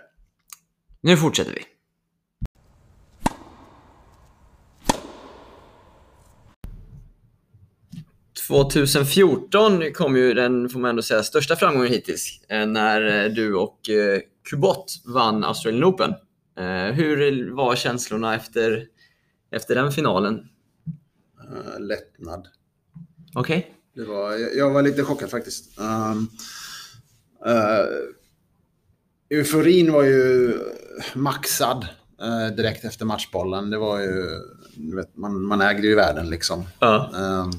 [1.05, 1.65] Nu fortsätter vi.
[8.49, 13.55] –2014 kom ju den, får man ändå säga, största framgången hittills eh, när eh, du
[13.55, 16.15] och eh, Kubot vann Australian Open.
[16.95, 18.87] Hur var känslorna efter,
[19.51, 20.49] efter den finalen?
[21.79, 22.49] Lättnad.
[23.35, 23.75] Okej?
[23.95, 25.79] Det var, jag, jag var lite chockad faktiskt.
[25.81, 26.31] Um,
[27.47, 27.87] uh,
[29.39, 30.59] euforin var ju
[31.15, 31.87] maxad
[32.23, 33.71] uh, direkt efter matchbollen.
[33.71, 34.25] Det var ju,
[34.97, 36.65] vet, man, man ägde ju världen liksom.
[36.79, 37.11] Ja.
[37.15, 37.51] Um,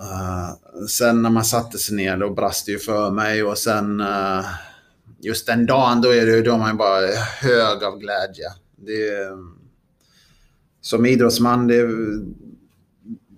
[0.00, 4.00] uh, sen när man satte sig ner då brast det ju för mig och sen
[4.00, 4.44] uh,
[5.20, 7.06] just den dagen då är det, då är man bara
[7.40, 8.48] hög av glädje.
[8.76, 9.56] Det, är-
[10.80, 11.88] som idrottsman, det,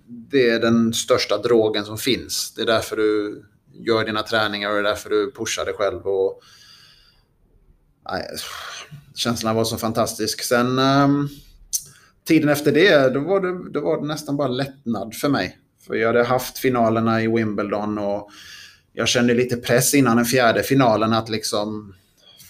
[0.07, 2.53] det är den största drogen som finns.
[2.55, 3.43] Det är därför du
[3.73, 6.01] gör dina träningar och det är därför du pushar dig själv.
[6.07, 6.41] Och,
[8.11, 8.27] nej,
[9.15, 10.43] känslan var så fantastisk.
[10.43, 11.27] Sen ehm,
[12.27, 15.57] tiden efter det, då var det, då var det nästan bara lättnad för mig.
[15.87, 18.29] För jag hade haft finalerna i Wimbledon och
[18.93, 21.93] jag kände lite press innan den fjärde finalen att liksom,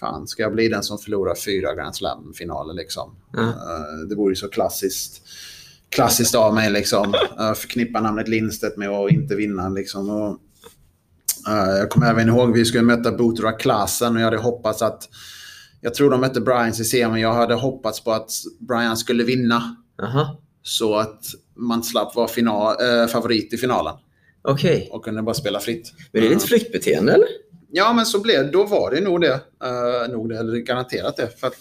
[0.00, 3.16] fan ska jag bli den som förlorar fyra Grand Slam-finaler liksom.
[3.38, 5.22] Eh, det vore ju så klassiskt,
[5.88, 7.14] klassiskt av mig liksom.
[7.40, 10.10] Uh, förknippa namnet Lindstedt med att inte vinna liksom.
[10.10, 10.38] Och,
[11.48, 15.08] eh, jag kommer även ihåg vi skulle möta Botora Klasen och jag hade hoppats att
[15.80, 17.20] jag tror de mötte Bryans i semin.
[17.20, 19.76] Jag hade hoppats på att Brian skulle vinna.
[20.02, 20.40] Aha.
[20.62, 21.20] Så att
[21.56, 23.94] man slapp vara final, eh, favorit i finalen.
[24.42, 24.88] Okej.
[24.92, 25.92] Och kunde bara spela fritt.
[26.12, 27.28] Men det är ditt flyktbeteende eller?
[27.72, 29.40] Ja, men så blev Då var det nog det.
[29.64, 31.40] Uh, nog det eller garanterat det.
[31.40, 31.54] För att,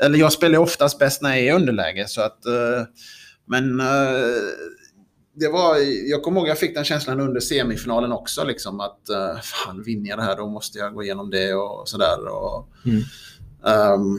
[0.00, 2.08] eller jag spelar oftast bäst när jag är i underläge.
[2.08, 2.82] Så att, eh,
[3.46, 3.86] men eh,
[5.34, 5.76] det var,
[6.10, 8.44] jag kommer ihåg jag fick den känslan under semifinalen också.
[8.44, 11.88] Liksom, att uh, fan, vinner jag det här då måste jag gå igenom det och
[11.88, 12.28] sådär.
[12.28, 13.02] Och, Mm.
[13.66, 14.18] Ehm,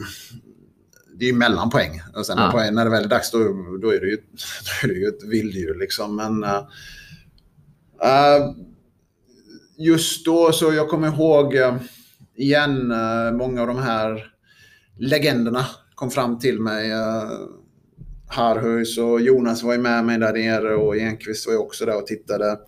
[1.14, 2.02] det är ju mellanpoäng.
[2.14, 2.52] Och sen när, Ja.
[2.52, 3.38] poäng, när det väl är dags då,
[3.82, 4.16] då, är det ju,
[4.82, 5.78] då är det ju ett vilddjur.
[5.78, 6.16] Liksom.
[6.16, 6.60] Men, eh,
[9.78, 11.76] just då så jag kommer ihåg eh,
[12.36, 14.32] igen eh, många av de här
[14.98, 16.92] legenderna kom fram till mig.
[16.92, 17.30] Uh,
[18.28, 21.96] Harhus och Jonas var ju med mig där nere och Enqvist var ju också där
[21.96, 22.58] och tittade.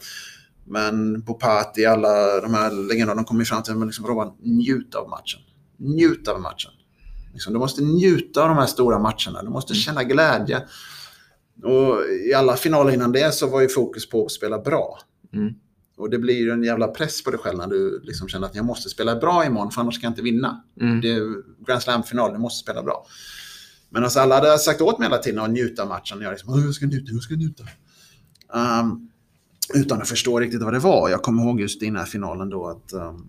[0.65, 4.95] Men Bopati, alla de här legenderna, de kom ju fram till mig liksom, Robban, njut
[4.95, 5.41] av matchen.
[5.83, 6.71] Njut av matchen.
[7.33, 9.43] Liksom, du måste njuta av de här stora matcherna.
[9.43, 10.63] Du måste känna glädje.
[11.63, 14.99] Och I alla finaler innan det så var ju fokus på att spela bra.
[15.35, 15.55] Mm.
[15.97, 18.55] Och det blir ju en jävla press på dig själv när du liksom känner att
[18.55, 20.63] jag måste spela bra imorgon för annars kan jag inte vinna.
[20.81, 21.01] Mm.
[21.01, 21.23] Det är
[21.67, 23.07] Grand Slam-final, du måste spela bra.
[23.91, 26.21] Men alltså alla hade sagt åt mig hela tiden att njuta av matchen.
[26.21, 27.65] Jag liksom, "Åh, jag ska njuta, jag ska njuta.
[28.55, 29.11] Um,
[29.75, 31.09] utan att förstå riktigt vad det var.
[31.09, 33.29] Jag kommer ihåg just i den här finalen då att um,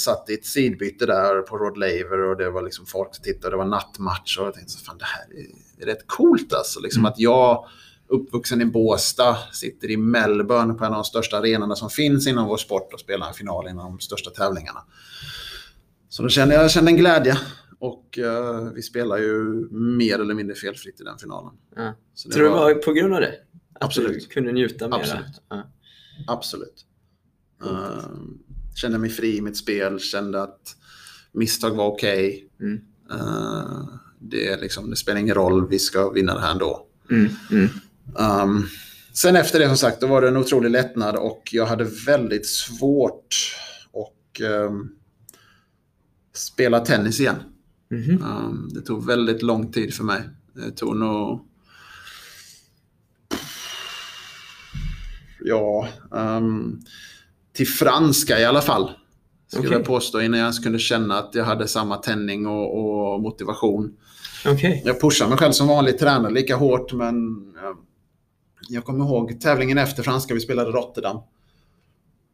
[0.00, 3.52] satt i ett sidbyte där på Rod Laver och det var liksom folk som tittade.
[3.52, 6.80] Det var nattmatch och jag tänkte så fan det här är, är rätt coolt alltså.
[6.80, 7.12] Liksom Mm.
[7.12, 7.66] att jag
[8.08, 12.48] uppvuxen i Båstad, sitter i Melbourne på en av de största arenorna som finns inom
[12.48, 14.80] vår sport och spelar en final inom de största tävlingarna.
[16.08, 17.38] Så då kände jag, jag kände en glädje
[17.78, 21.52] och uh, vi spelar ju mer eller mindre felfritt i den finalen.
[21.76, 21.94] Ja.
[22.14, 23.34] Så Tror du det var på grund av det?
[23.74, 24.12] Att Absolut.
[24.12, 24.96] du kunde njuta mer?
[24.96, 25.42] Absolut.
[25.48, 25.62] Ja.
[26.26, 26.86] Absolut.
[27.64, 27.98] Uh,
[28.74, 30.76] kände mig fri i mitt spel, kände att
[31.32, 32.48] misstag var okej.
[32.56, 32.68] Okay.
[32.68, 32.80] Mm.
[33.12, 36.86] Uh, det, liksom, det, spelar ingen roll, vi ska vinna det här ändå.
[37.10, 37.28] Mm.
[37.50, 37.68] Mm.
[38.14, 38.66] Um,
[39.12, 42.46] sen efter det som sagt, då var det en otrolig lättnad och jag hade väldigt
[42.46, 43.56] svårt
[43.92, 44.96] att um,
[46.34, 47.36] spela tennis igen.
[47.90, 48.22] Mm.
[48.22, 50.22] Um, det tog väldigt lång tid för mig.
[50.52, 51.48] Det tog nog...
[55.46, 56.80] Ja, um,
[57.54, 58.90] till franska i alla fall.
[59.46, 59.78] Skulle okay.
[59.78, 63.96] jag påstå innan jag ens kunde känna att jag hade samma tändning och, och motivation.
[64.52, 64.82] Okay.
[64.84, 67.14] Jag pushar mig själv som vanlig tränare lika hårt men
[67.62, 67.76] ja,
[68.68, 71.16] jag kommer ihåg tävlingen efter franska, vi spelade Rotterdam.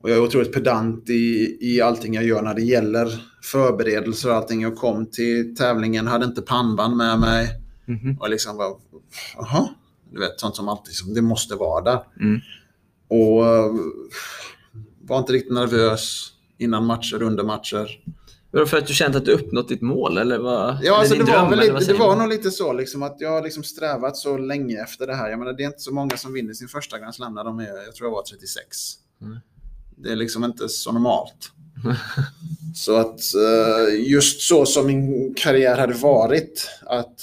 [0.02, 4.36] Och jag är otroligt pedant i, i allting jag gör när det gäller förberedelser och
[4.36, 4.62] allting.
[4.62, 7.48] Jag kom till tävlingen, hade inte pannband med mig.
[7.88, 8.18] Mm -hmm.
[8.18, 8.76] Och liksom var,
[9.36, 9.68] jaha,
[10.12, 12.00] du vet sånt som alltid, det måste vara där.
[12.20, 12.40] Mm.
[13.08, 13.44] Och
[15.10, 18.00] var inte riktigt nervös innan matcher, under matcher.
[18.50, 20.18] Var det för att du kände att du uppnått ditt mål?
[20.18, 23.16] Eller vad, ja, alltså det, dröm, var lite, det var nog lite så liksom, att
[23.18, 25.30] jag har liksom strävat så länge efter det här.
[25.30, 27.58] Jag menar, det är inte så många som vinner sin första Grand Slam när de
[27.58, 28.66] är, jag tror jag var 36.
[29.22, 29.38] Mm.
[29.96, 31.52] Det är liksom inte så normalt.
[32.74, 37.20] så att eh, just så som min karriär hade varit, att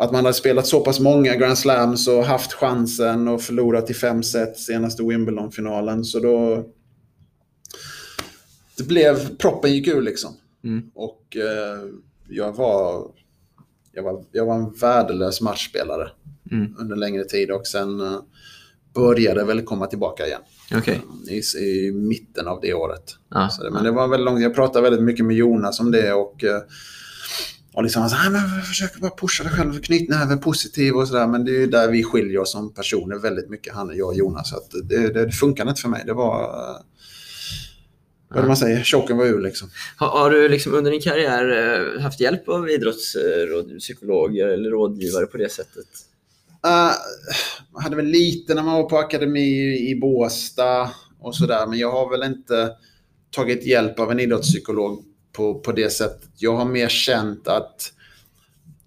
[0.00, 3.94] att man hade spelat så pass många Grand Slams och haft chansen och förlorat i
[3.94, 6.04] fem set senaste Wimbledon-finalen.
[6.04, 6.66] Så då...
[8.76, 9.36] Det blev...
[9.36, 10.30] Proppen gick ur liksom.
[10.64, 10.90] Mm.
[10.94, 11.88] Och eh,
[12.28, 13.10] jag var...
[13.92, 16.10] Jag var, jag var en värdelös matchspelare
[16.50, 16.74] mm.
[16.78, 18.20] under längre tid och sen eh,
[18.94, 20.40] började väl komma tillbaka igen.
[20.78, 20.96] Okay.
[21.28, 23.16] I, I, mitten av det året.
[23.28, 23.82] Ah, det, men ah.
[23.82, 24.42] det var väldigt långt.
[24.42, 26.60] Jag pratade väldigt mycket med Jonas om det och eh,
[27.72, 31.26] och liksom så här, men försök bara pusha dig själv, knytnäven positiv och sådär.
[31.26, 34.08] Men det är ju där vi skiljer oss som personer väldigt mycket, han och jag
[34.08, 34.50] och Jonas.
[34.50, 36.02] Så att det, det, det funkade inte för mig.
[36.06, 36.40] Det var...
[38.28, 38.84] Vad är det man säger?
[38.84, 39.70] Chocken var ur liksom.
[39.96, 45.36] Har, har, du liksom under din karriär eh, haft hjälp av idrottspsykologer eller rådgivare på
[45.36, 45.86] det sättet?
[46.66, 46.92] Uh,
[47.74, 50.90] jag hade väl lite när man var på akademi i Båstad
[51.20, 51.66] och sådär.
[51.66, 52.70] Men jag har väl inte
[53.30, 55.04] tagit hjälp av en idrottspsykolog
[55.40, 56.28] på, på det sättet.
[56.36, 57.92] Jag har mer känt att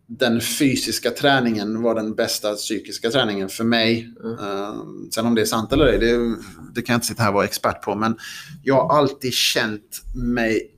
[0.08, 4.14] den fysiska träningen var den bästa psykiska träningen för mig.
[4.24, 4.32] Mm.
[4.32, 6.36] Uh, sen om det är sant eller ej, det,
[6.76, 7.96] det kan jag inte sitta här och vara expert på.
[7.96, 8.18] Men
[8.64, 10.72] jag har alltid känt mig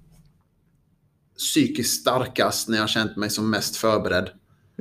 [1.37, 4.29] psykiskt starkast när jag har känt mig som mest förberedd.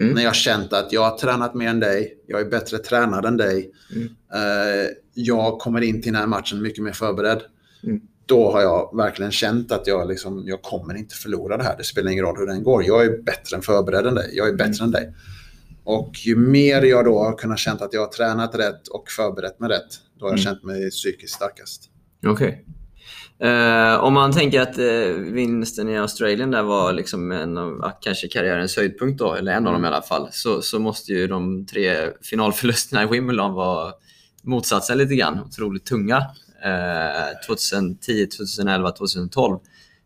[0.01, 0.15] Mm.
[0.15, 3.25] När jag har känt att jag har tränat mer än dig, jag är bättre tränad
[3.25, 3.71] än dig.
[3.93, 4.03] Mm.
[4.07, 7.43] Uh, jag kommer in till den här matchen mycket mer förberedd.
[8.25, 11.77] Mm då har jag verkligen känt att jag, liksom, jag kommer inte förlora det här.
[11.77, 12.85] Det spelar ingen roll hur den går.
[12.85, 14.31] Jag är bättre än förberedd än dig.
[14.33, 15.15] Jag är bättre än dig.
[15.85, 19.61] Och ju mer jag då har kunnat känna att jag har tränat rätt och förberett
[19.61, 20.45] mig rätt, då har jag mm.
[20.45, 21.91] känt mig psykiskt starkast.
[22.27, 22.33] Okej.
[22.33, 22.61] Okay.
[23.45, 27.93] Uh, eh, om man tänker att uh, vinsten i Australien där var liksom en av
[28.01, 29.85] kanske karriärens höjdpunkt då, eller en av dem mm.
[29.85, 33.93] i alla fall, så, så måste ju de tre finalförlusterna i Wimbledon vara
[34.43, 35.41] motsatsen lite grann.
[35.41, 36.23] Otroligt tunga.
[37.47, 39.59] 2010, 2011, 2012.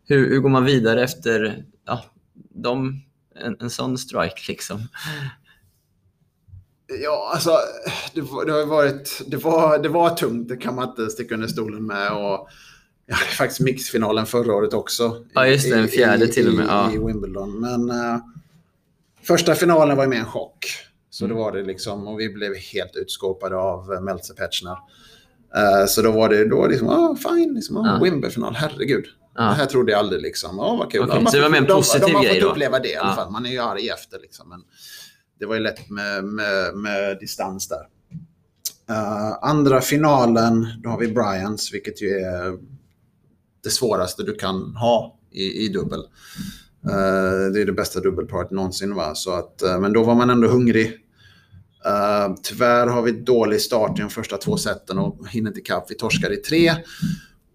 [0.05, 3.01] Hur, hur går man vidare efter ja, de,
[3.35, 4.87] en, en sån strike liksom?
[7.03, 7.51] Ja, alltså
[8.13, 11.47] det, det, har varit, det, var, det var tungt, det kan man inte sticka under
[11.47, 12.11] stolen med.
[12.11, 12.49] Och,
[13.11, 15.25] hade faktiskt mixfinalen förra året också.
[15.33, 16.65] Ja, just det, en fjärde i, till och med.
[16.69, 16.93] Ja.
[16.93, 17.59] I, Wimbledon.
[17.59, 18.17] Men uh,
[19.23, 20.65] första finalen var ju mer en chock.
[21.09, 21.37] Så mm.
[21.37, 24.77] det var det liksom, och vi blev helt utskåpade av Meltzer Petschner.
[25.57, 28.03] Uh, så då var det då liksom, ah, fine, liksom, ah, ja.
[28.03, 29.05] Wimbledon-final, herregud.
[29.35, 29.43] Ja.
[29.43, 30.59] Det här trodde jag aldrig liksom.
[30.59, 31.01] Åh, vad kul.
[31.01, 32.95] Okay, så det var mer en positiv de, de, de har fått uppleva det i
[32.95, 33.31] alla fall.
[33.31, 34.49] Man är ju arg efter liksom.
[34.49, 34.61] Men
[35.39, 37.87] det var ju lätt med, med, med distans där.
[38.89, 42.57] Uh, andra finalen, då har vi Bryans, vilket ju är
[43.63, 45.99] det svåraste du kan ha i, i dubbel.
[45.99, 48.95] Uh, det är det bästa dubbelparet någonsin.
[48.95, 49.15] Va?
[49.15, 50.97] Så att, uh, men då var man ändå hungrig.
[51.85, 55.91] Uh, tyvärr har vi dålig start i de första två seten och hinner inte ikapp.
[55.91, 56.75] Vi torskar i tre.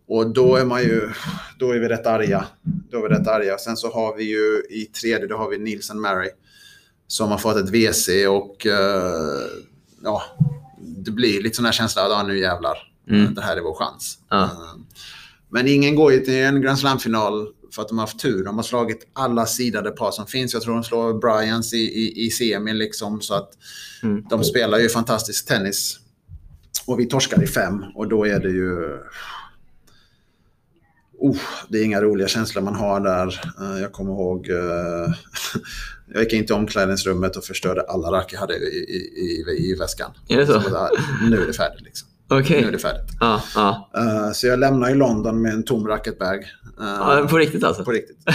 [0.08, 1.10] Och då är man ju,
[1.58, 2.44] då är vi rätt arga.
[2.62, 3.58] Då är vi rätt arga.
[3.58, 6.30] Sen så har vi ju i tredje, då har vi Nielsen Mary.
[7.06, 8.72] Som har fått ett WC och uh,
[10.02, 10.22] ja,
[10.80, 12.78] det blir lite sån här känsla att nu jävlar,
[13.10, 13.34] mm.
[13.34, 14.18] det här är vår chans.
[14.32, 14.52] Uh.
[15.48, 18.44] men ingen går ju till en Grand Slam-final för att de har haft tur.
[18.44, 20.54] De har slagit alla sidade par som finns.
[20.54, 23.20] Jag tror de slår Bryans i, i, i semin liksom.
[23.20, 23.50] Så att
[24.02, 24.24] Mm.
[24.30, 25.98] de spelar ju fantastisk tennis.
[26.86, 28.98] Och vi torskar i fem och då är det ju...
[31.18, 31.36] Oh,
[31.68, 33.40] det är inga roliga känslor man har där.
[33.60, 34.48] Eh, Jag kommer ihåg...
[34.50, 35.14] eh,
[36.14, 39.24] jag gick in till omklädningsrummet och förstörde alla rack jag hade i, i,
[39.56, 40.10] i, i väskan.
[40.28, 40.60] Är det så?
[40.60, 40.88] Så,
[41.30, 42.08] nu är det färdigt liksom.
[42.28, 42.60] Okej.
[42.62, 43.10] Nu är det färdigt.
[43.20, 43.90] Ja.
[43.96, 46.44] Eh, så jag lämnar i London med en tom racketbag.
[46.78, 47.26] Ja.
[47.30, 47.84] På riktigt alltså?
[47.84, 48.18] på riktigt.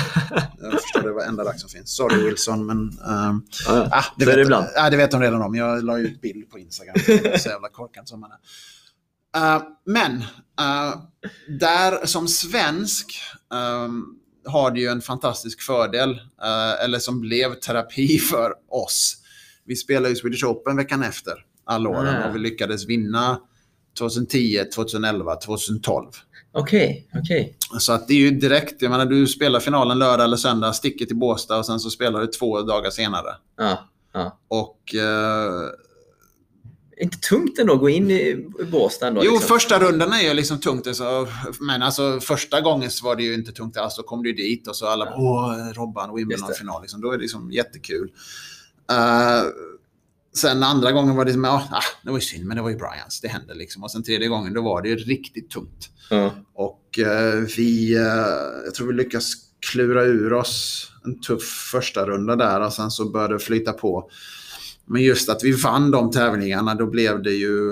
[0.62, 1.96] Jag förstörde varenda rack som finns.
[1.96, 2.78] Sorry Wilson, men...
[2.90, 4.66] ehm, Ja, Ah, det, så vet, det ibland.
[4.76, 5.56] ah, det vet de redan om.
[5.56, 6.96] Jag la ut bild på Instagram.
[7.40, 8.38] Så jävla korkad som man är.
[9.56, 10.12] Eh, men
[10.60, 10.96] eh,
[11.60, 13.22] där som svensk
[13.54, 14.04] ehm,
[14.46, 16.10] har det ju en fantastisk fördel.
[16.44, 19.16] eh, eller som blev terapi för oss.
[19.66, 21.34] Vi spelade ju Swedish Open veckan efter
[21.66, 22.30] alla åren Ah.
[22.30, 23.40] och vi lyckades vinna
[23.98, 26.06] 2010, 2011, 2012.
[26.52, 27.58] Okej, okej.
[27.80, 31.06] Så att det är ju direkt, jag menar du spelar finalen lördag eller söndag, sticker
[31.06, 33.36] till Båstad och sen så spelar du två dagar senare.
[33.58, 34.40] Ja, ja.
[34.48, 35.70] Och eh,
[37.02, 39.22] Inte tungt ändå att gå in i Båstad ändå?
[39.26, 39.48] Jo, liksom.
[39.48, 40.88] första rundan är ju liksom tungt.
[40.88, 41.28] Alltså,
[41.60, 43.96] men alltså första gången var det ju inte tungt alls.
[43.96, 45.16] Då kom du dit och så alla Ja.
[45.18, 46.16] Åh, Robban.
[46.16, 46.82] Wimbledon-final.
[46.82, 47.02] Liksom.
[47.02, 48.12] Då är det liksom jättekul.
[48.92, 49.42] Eh,
[50.36, 52.70] sen andra gången var det som, ja, ah, det var ju synd, men det var
[52.70, 53.20] ju Bryans.
[53.22, 53.84] Det hände liksom.
[53.84, 55.90] Och sen tredje gången, då var det ju riktigt tungt.
[56.10, 56.36] Ja.
[56.54, 58.04] Och eh, vi, eh,
[58.66, 59.34] jag tror vi lyckas
[59.72, 64.10] klura ur oss en tuff första runda där och sen så började det flyta på.
[64.86, 67.72] Men just att vi vann de tävlingarna, då blev det ju...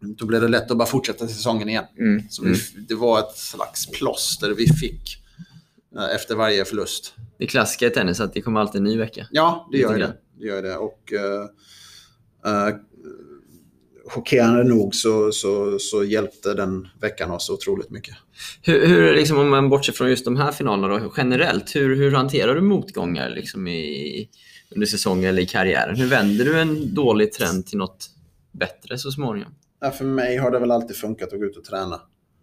[0.00, 1.84] Då blev det lätt att bara fortsätta säsongen igen.
[1.98, 2.22] Mm.
[2.30, 2.54] Så Mm.
[2.54, 5.22] vi, det var ett slags plåster vi fick
[6.14, 7.14] efter varje förlust.
[7.38, 9.26] Det klassiska i tennis att det kommer alltid en ny vecka.
[9.30, 10.12] Ja, det gör det.
[10.38, 10.76] det, gör det.
[10.76, 12.70] Och uh,
[14.06, 18.14] chockerande nog så, så, så hjälpte den veckan oss otroligt mycket.
[18.62, 22.12] Hur, hur liksom, om man bortser från just de här finalerna då, generellt, hur, hur
[22.12, 24.28] hanterar du motgångar liksom i,
[24.70, 25.96] under säsongen eller i karriären?
[25.96, 28.10] Hur vänder du en dålig trend till något
[28.52, 29.54] bättre så småningom?
[29.80, 32.00] Ja, för mig har det väl alltid funkat att gå ut och träna.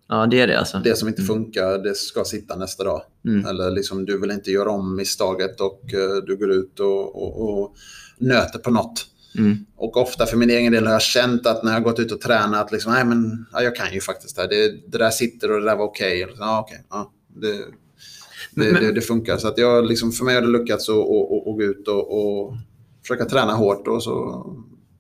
[0.10, 0.78] Ja, det är det alltså.
[0.78, 3.01] Det som inte funkar, det ska sitta nästa dag.
[3.26, 3.45] Mm.
[3.45, 7.64] Eller liksom, du vill inte göra om misstaget och eh, du går ut och, och,
[7.64, 7.76] och
[8.18, 9.06] nöter på något.
[9.38, 9.58] Mm.
[9.76, 12.12] Och ofta för min egen del har jag känt att när jag har gått ut
[12.12, 14.49] och tränat, liksom, nej men ja, jag kan ju faktiskt det här.
[14.49, 16.24] Det, det där sitter och det där var okej.
[16.24, 16.36] Okay.
[16.39, 16.86] Ja, okej.
[16.89, 17.58] Ja, det,
[18.56, 19.38] det, det, det funkar.
[19.38, 21.88] Så att jag, liksom, för mig har det lyckats att, att, att, att gå ut
[21.88, 22.54] och, och
[23.01, 24.45] försöka träna hårt och så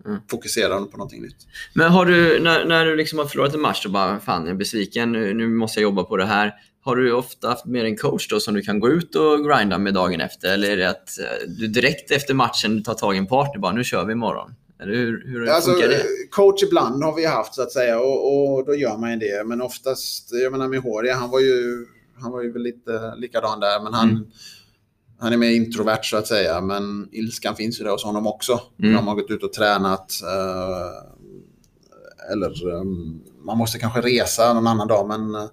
[0.05, 0.19] Mm.
[0.31, 1.35] fokusera på någonting nytt.
[1.73, 4.49] Men har du, när, när du liksom har förlorat en match och bara fan jag
[4.53, 6.53] är besviken, nu, nu måste jag jobba på det här.
[6.83, 9.77] Har du ofta haft med en coach då som du kan gå ut och grinda
[9.77, 10.53] med dagen efter?
[10.53, 13.71] Eller är det att eh, du direkt efter matchen tar tag i en partner bara
[13.71, 14.55] nu kör vi imorgon?
[14.81, 16.03] Eller hur, hur Alltså, funkar det?
[16.31, 19.43] coach ibland har vi haft så att säga och, och då gör man ju det.
[19.47, 21.85] Men oftast, jag menar Mihoria, han var ju,
[22.21, 23.83] han var ju lite likadan där.
[23.83, 24.25] Men han, Mm.
[25.23, 26.61] Han är mer introvert så att säga.
[26.61, 28.61] Men ilskan finns ju där hos honom också.
[28.79, 28.93] Mm.
[28.95, 30.11] De har gått ut och tränat.
[30.23, 30.91] Eh,
[32.31, 32.83] eller eh,
[33.45, 35.07] man måste kanske resa någon annan dag.
[35.07, 35.49] Men, eh,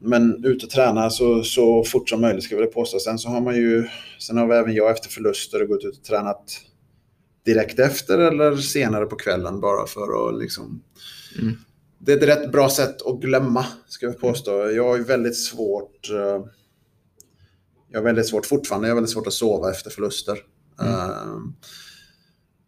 [0.00, 2.98] men ut och träna så, så fort som möjligt ska vi påstå.
[2.98, 6.04] Sen så har man ju, sen har vi även jag efter förluster gått ut och
[6.04, 6.60] tränat
[7.44, 10.82] direkt efter eller senare på kvällen bara för att liksom...
[11.38, 11.56] Mm.
[11.98, 14.50] Det är ett rätt bra sätt att glömma, ska jag påstå.
[14.50, 16.10] Jag har ju väldigt svårt...
[16.10, 16.44] eh,
[17.90, 20.38] Jag har väldigt svårt fortfarande, jag har väldigt svårt att sova efter förluster.
[20.80, 21.36] Eh,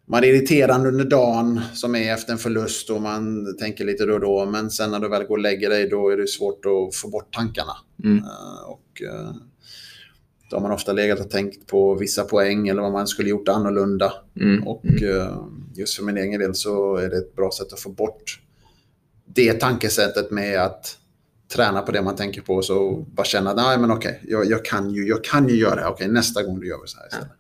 [0.07, 4.15] Man är irriterad under dagen som är efter en förlust och man tänker lite då
[4.15, 4.47] och då.
[4.47, 7.09] Men sen när du väl går och lägger dig då är det svårt att få
[7.09, 7.73] bort tankarna.
[8.05, 8.19] Mm.
[8.19, 9.31] Eh, Och eh,
[10.51, 13.49] då har man ofta legat och tänkt på vissa poäng eller vad man skulle gjort
[13.49, 14.13] annorlunda.
[14.41, 14.67] Mm.
[14.69, 15.21] Och Mm.
[15.21, 15.37] eh,
[15.75, 18.41] just för min egen del så är det ett bra sätt att få bort
[19.35, 20.97] det tankesättet med att
[21.55, 22.63] träna på det man tänker på.
[22.63, 25.75] Så bara känna att nej men okej, jag, jag, kan ju, jag kan ju göra
[25.75, 25.91] det här.
[25.91, 27.31] Okej, nästa gång du gör vi så här istället.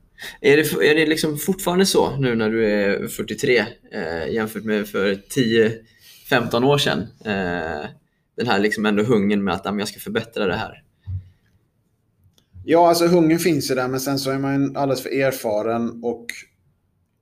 [0.40, 4.88] Är det, är det liksom fortfarande så nu när du är 43 eh, jämfört med
[4.88, 5.14] för
[6.30, 7.00] 10-15 år sedan?
[7.24, 7.86] Eh,
[8.36, 10.82] den här liksom ändå hungern med att "Ja, jag ska förbättra det här.
[12.64, 16.26] Ja, alltså hungern finns ju där, men sen så är man alldeles för erfaren och,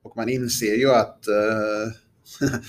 [0.03, 2.49] och man inser ju att eh,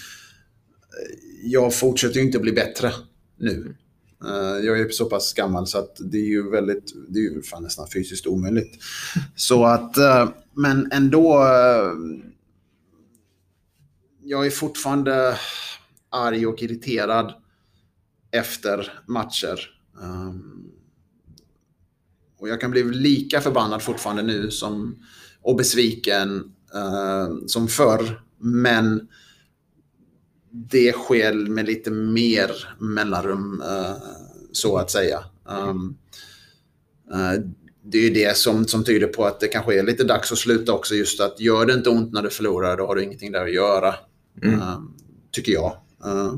[1.43, 2.93] jag fortsätter ju inte bli bättre
[3.39, 3.75] nu.
[4.25, 7.43] Eh, jag är så pass gammal så att det är ju väldigt, det är ju
[7.43, 8.83] fan nästan fysiskt omöjligt.
[9.37, 11.93] Så att, eh, men ändå, eh,
[14.23, 15.37] jag är fortfarande
[16.11, 17.35] arg och irriterad
[18.31, 19.61] efter matcher.
[20.03, 20.65] Ehm,
[22.39, 25.05] och jag kan bli lika förbannad fortfarande nu som,
[25.43, 26.53] och besviken
[27.47, 28.23] som förr.
[28.39, 29.09] Men
[30.51, 33.95] det sker med lite mer mellanrum, eh,
[34.53, 35.25] så att säga.
[35.45, 35.97] Um,
[37.13, 37.41] Eh,
[37.83, 40.39] det är ju det som, som tyder på att det kanske är lite dags att
[40.39, 40.95] sluta också.
[40.95, 43.53] Just att gör det inte ont när du förlorar, då har du ingenting där att
[43.53, 43.95] göra.
[44.43, 44.61] Mm.
[44.61, 44.79] Eh,
[45.31, 45.77] tycker jag.
[46.05, 46.35] Eh,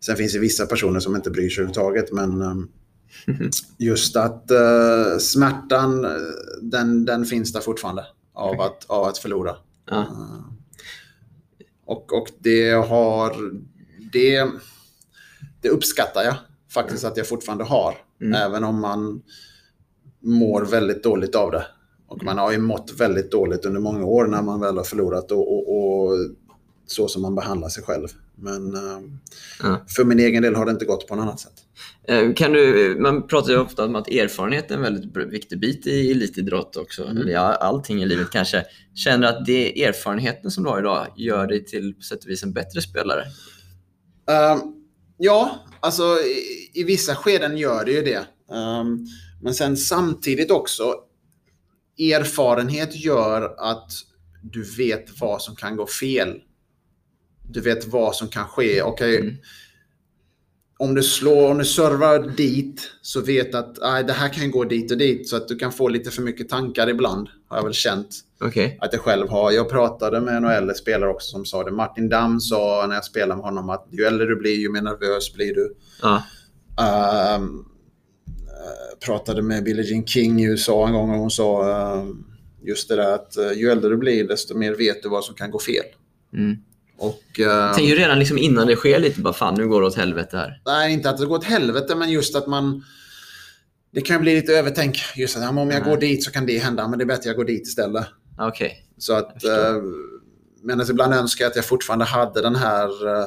[0.00, 2.12] sen finns det vissa personer som inte bryr sig överhuvudtaget.
[2.12, 2.68] Men
[3.78, 6.06] just att eh, smärtan,
[6.62, 9.56] den, den finns där fortfarande av att, av att förlora.
[9.90, 10.06] Ja.
[11.86, 13.36] Och, och det har...
[14.12, 14.48] Det,
[15.60, 16.34] det uppskattar jag
[16.70, 17.94] faktiskt att jag fortfarande har.
[18.20, 18.34] Mm.
[18.34, 19.22] Även om man
[20.20, 21.66] mår väldigt dåligt av det.
[22.06, 25.32] Och man har ju mått väldigt dåligt under många år när man väl har förlorat
[25.32, 26.18] och, och, och
[26.86, 28.08] så som man behandlar sig själv.
[28.42, 29.00] Men eh,
[29.62, 29.84] Ja.
[29.96, 31.52] för min egen del har det inte gått på något annat sätt.
[32.08, 35.86] Eh, Kan du, man pratar ju ofta om att erfarenhet är en väldigt viktig bit
[35.86, 37.04] i elitidrott också.
[37.04, 37.16] Mm.
[37.16, 38.64] Eller allting i livet kanske.
[38.94, 42.30] Känner du att det erfarenheten som du har idag gör dig till på sätt och
[42.30, 43.20] vis en bättre spelare?
[44.30, 44.58] Eh,
[45.16, 48.26] ja, alltså i, i vissa skeden gör det ju det.
[48.54, 49.06] Um,
[49.42, 50.94] men sen samtidigt också,
[51.98, 53.90] erfarenhet gör att
[54.42, 56.40] du vet vad som kan gå fel.
[57.48, 58.82] Du vet vad som kan ske.
[58.82, 59.34] Okej, Mm.
[60.78, 64.64] om du slår, om du servar dit så vet att aj, det här kan gå
[64.64, 65.28] dit och dit.
[65.28, 68.08] Så att du kan få lite för mycket tankar ibland, har jag väl känt
[68.40, 68.78] Okej.
[68.80, 69.52] att jag själv har.
[69.52, 71.70] Jag pratade med en äldre spelare också som sa det.
[71.70, 74.82] Martin Damm sa när jag spelade med honom att ju äldre du blir ju mer
[74.82, 75.74] nervös blir du.
[76.78, 77.64] Ehm,
[78.48, 81.70] eh, pratade med Billie Jean King i USA en gång och hon sa
[82.00, 82.24] ehm,
[82.62, 85.34] just det där att eh, ju äldre du blir desto mer vet du vad som
[85.34, 85.84] kan gå fel.
[86.32, 86.56] Mm.
[87.02, 89.86] Och, ehm, Tänk ju redan liksom innan det sker lite bara fan nu går det
[89.86, 90.62] åt helvete här.
[90.66, 92.84] nej, inte att det går åt helvete men just att man
[93.90, 94.96] det kan bli lite övertänk.
[95.16, 95.82] Just att om jag Nej.
[95.82, 98.06] går dit så kan det hända men det är bättre jag går dit istället.
[98.36, 98.86] Ja, Okej.
[98.98, 99.76] Så att, eh,
[100.62, 103.26] medan ibland önskar jag att jag fortfarande hade den här eh,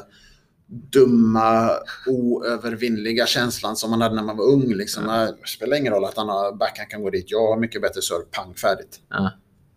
[0.92, 1.70] dumma,
[2.06, 4.74] oövervinnliga känslan som man hade när man var ung.
[4.74, 5.04] Liksom.
[5.04, 5.26] Ja.
[5.26, 6.14] Det spelar ingen roll att
[6.58, 7.26] backhand kan gå dit.
[7.28, 9.00] Jag har mycket bättre serve, pang, färdigt.
[9.10, 9.32] Ja.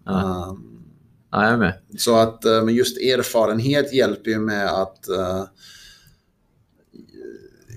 [0.05, 0.47] Ja.
[0.49, 0.78] Um,
[1.31, 1.73] ja, jag är med.
[1.97, 5.43] så att eh, men just erfarenhet hjälper ju med att eh,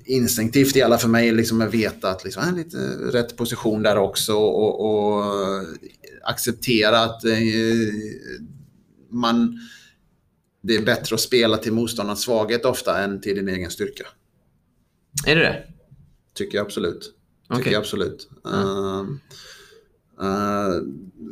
[0.05, 2.79] instinktivt i alla för mig liksom att veta att liksom, är lite
[3.19, 5.25] rätt position där också och, och
[6.23, 7.39] acceptera att eh,
[9.11, 9.59] man
[10.63, 14.07] det är bättre att spela till motståndarens svaghet ofta än till din egen styrka.
[15.27, 15.65] Är det det?
[16.35, 17.15] Tycker jag absolut.
[17.49, 17.73] Tycker Okej.
[17.73, 18.29] jag absolut.
[18.45, 19.21] Ehm,
[20.21, 20.83] eh,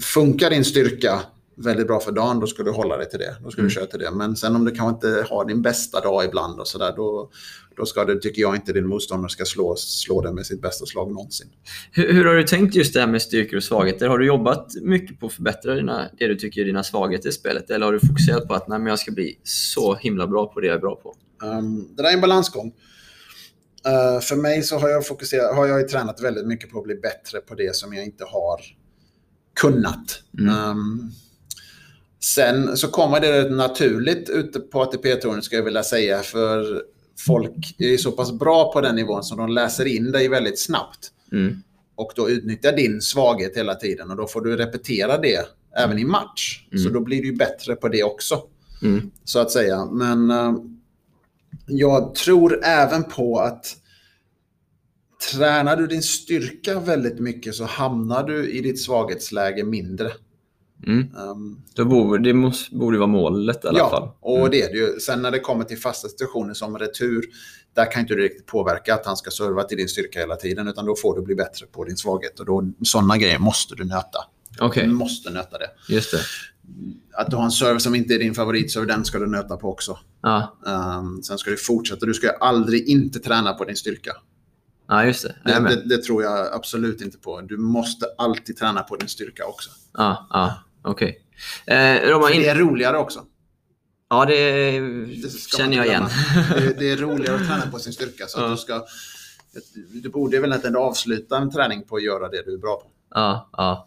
[0.01, 1.21] funkar din styrka
[1.65, 3.37] väldigt bra för dagen, då ska du hålla dig till det.
[3.45, 3.69] Då ska Mm.
[3.69, 4.11] du köra till det.
[4.11, 7.31] Men sen om du kanske inte har din bästa dag ibland och sådär, då,
[7.77, 10.87] då ska du, tycker jag inte din motståndare ska slå, slå dig med sitt bästa
[10.87, 11.49] slag någonsin.
[11.93, 14.09] Hur, hur har du tänkt just det här med styrkor och svagheter?
[14.09, 17.33] Har du jobbat mycket på att förbättra dina, det du tycker är dina svagheter i
[17.33, 17.71] spelet?
[17.71, 20.61] Eller har du fokuserat på att nej, men jag ska bli så himla bra på
[20.61, 21.15] det jag är bra på?
[21.47, 22.73] Um, det där är en balansgång.
[23.87, 26.95] Uh, för mig så har jag, fokuserat, har jag tränat väldigt mycket på att bli
[26.95, 28.61] bättre på det som jag inte har
[29.61, 30.23] kunnat.
[30.39, 30.71] Mm.
[30.71, 31.13] Um,
[32.23, 36.19] sen så kommer det rätt naturligt ute på ATP-touren ska jag vilja säga.
[36.19, 36.83] För
[37.27, 41.13] folk är så pass bra på den nivån som de läser in dig väldigt snabbt.
[41.33, 41.63] Mm.
[41.95, 45.47] Och då utnyttjar din svaghet hela tiden och då får du repetera det
[45.77, 46.67] även i match.
[46.73, 46.85] Mm.
[46.85, 48.43] Så då blir du bättre på det också
[48.83, 49.11] Mm.
[49.25, 49.85] så att säga.
[49.85, 50.53] Men eh,
[51.67, 53.77] jag tror även på att
[55.33, 60.13] tränar du din styrka väldigt mycket så hamnar du i ditt svaghetsläge mindre.
[60.87, 61.15] Mm.
[61.17, 64.03] Um, Då borde, det måste, borde vara målet i alla fall.
[64.03, 65.01] ja, och det är det ju.
[65.01, 67.25] Sen när det kommer till fasta situationer som retur,
[67.75, 70.69] där kan inte du riktigt påverka att han ska serva till din styrka hela tiden,
[70.69, 72.41] utan då får du bli bättre på din svaghet.
[72.41, 74.19] Och då, sådana grejer måste du nöta.
[74.61, 75.71] Okej, Du måste nöta det.
[75.89, 76.19] just det.
[77.15, 79.69] Att du har en serve som inte är din favoritserve, den ska du nöta på
[79.73, 79.99] också.
[80.23, 80.57] Ja,
[81.01, 82.07] Um, sen ska du fortsätta.
[82.07, 84.13] Du ska aldrig inte träna på din styrka.
[84.89, 85.35] ja just det.
[85.45, 87.41] Det, det, det tror jag absolut inte på.
[87.41, 89.71] Du måste alltid träna på din styrka också.
[89.93, 91.25] Ja, ja, okej.
[91.67, 91.77] Eh,
[92.09, 92.43] Roman, För in...
[92.43, 93.25] det är roligare också.
[94.11, 94.81] Ja, det
[95.23, 96.05] Det känner jag igen.
[96.59, 98.27] Det, det är roligare att träna på sin styrka.
[98.27, 98.49] Så Ja.
[98.49, 98.85] du, ska,
[100.03, 102.87] du borde väl inte avsluta en träning på att göra det du är bra på.
[103.15, 103.87] Ja, ja.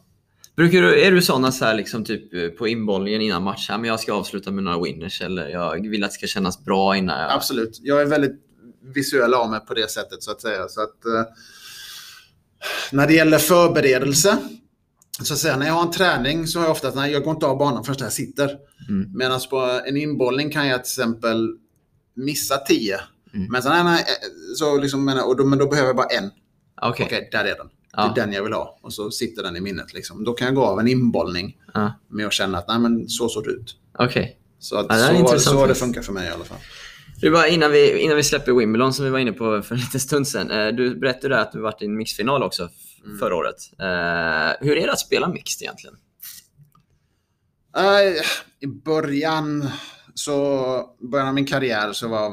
[0.55, 3.77] Brukar du, är du såna så här liksom typ eh, på inbollningen innan match, här,
[3.77, 6.97] men jag ska avsluta med några winners eller jag vill att det ska kännas bra
[6.97, 7.31] innan jag...
[7.31, 7.79] Absolut.
[7.81, 8.41] Jag är väldigt
[8.81, 10.67] visuell av mig på det sättet så att säga.
[10.67, 11.23] Så att, eh,
[12.91, 14.37] när det gäller förberedelse,
[15.21, 17.23] så att säga, när jag har en träning så har jag ofta att nej, jag
[17.23, 18.57] går inte av banan förrän jag sitter.
[18.89, 19.11] Mm.
[19.17, 21.57] Medan på en inbollning kan jag till exempel
[22.15, 22.99] missa 10.
[23.33, 23.47] Mm.
[23.51, 24.05] Men, sen, nej, nej,
[24.55, 26.29] så liksom, och då, men då behöver jag bara en.
[26.81, 27.05] Okej.
[27.05, 27.67] Okej, där är den.
[27.95, 28.11] Ja.
[28.15, 28.79] Det är den jag vill ha.
[28.81, 29.93] Och så sitter den i minnet.
[29.93, 30.23] Liksom.
[30.23, 31.93] Då kan jag gå av en inbollning Ja.
[32.09, 33.75] med att känna att nej, men så såg det ut.
[33.99, 34.37] Okej.
[34.59, 36.57] Så, att, Ja, det så, intressant så har det funkar för mig i alla fall.
[37.21, 39.81] Du, bara innan, vi, innan vi släpper Wimbledon som vi var inne på för en
[39.81, 40.51] liten stund sedan.
[40.51, 42.69] Eh, du berättade att du varit i en mixfinal också
[43.05, 43.19] Mm.
[43.19, 43.55] förra året.
[43.79, 45.95] Eh, hur är det att spela mixed egentligen?
[47.77, 48.23] Eh,
[48.59, 49.69] I början,
[50.13, 52.31] så, början av min karriär så var,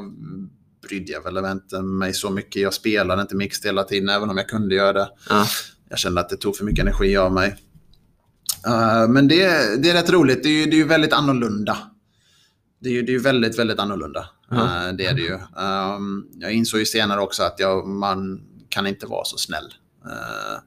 [0.87, 2.61] brydde jag väl inte mig så mycket.
[2.61, 5.09] Jag spelade inte mixed hela tiden, även om jag kunde göra det.
[5.29, 5.45] Ja.
[5.89, 7.55] Jag kände att det tog för mycket energi av mig.
[8.67, 9.45] Eh, men det,
[9.81, 10.43] det är rätt roligt.
[10.43, 11.77] Det är ju, det är ju väldigt annorlunda.
[12.79, 14.29] Det är ju, det är väldigt, väldigt annorlunda.
[14.51, 15.33] Eh, det är det ju.
[15.33, 19.73] Um, jag insåg ju senare också att jag, man kan inte vara så snäll.
[20.05, 20.59] Eh,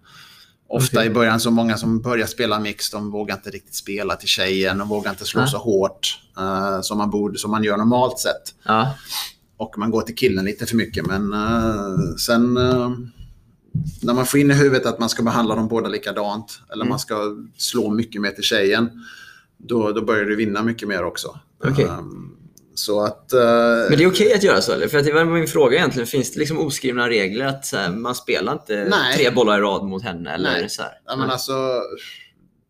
[0.68, 4.28] ofta i början så många som börjar spela mix, de vågar inte riktigt spela till
[4.28, 4.78] tjejen.
[4.78, 5.46] De vågar inte slå Ja.
[5.46, 8.54] så hårt eh, som, man borde, som man gör normalt sett.
[8.64, 8.94] Ja.
[9.56, 11.06] Och man går till killen lite för mycket.
[11.06, 12.90] Men eh, sen eh,
[14.02, 16.60] när man får in i huvudet att man ska behandla dem båda likadant.
[16.72, 16.88] Eller Mm.
[16.90, 18.90] man ska slå mycket mer till tjejen.
[19.56, 21.38] Då, då börjar du vinna mycket mer också.
[21.64, 21.84] Okej.
[21.84, 22.33] Ehm,
[22.74, 23.32] så att...
[23.32, 23.40] eh,
[23.88, 24.88] Men det är okej att göra så eller?
[24.88, 26.06] För att det var min fråga egentligen.
[26.06, 29.16] Finns det liksom oskrivna regler att här, man spelar inte Nej.
[29.16, 30.30] tre bollar i rad mot henne?
[30.34, 30.68] Eller Nej.
[30.70, 30.92] så här?
[31.06, 31.52] ja, men alltså,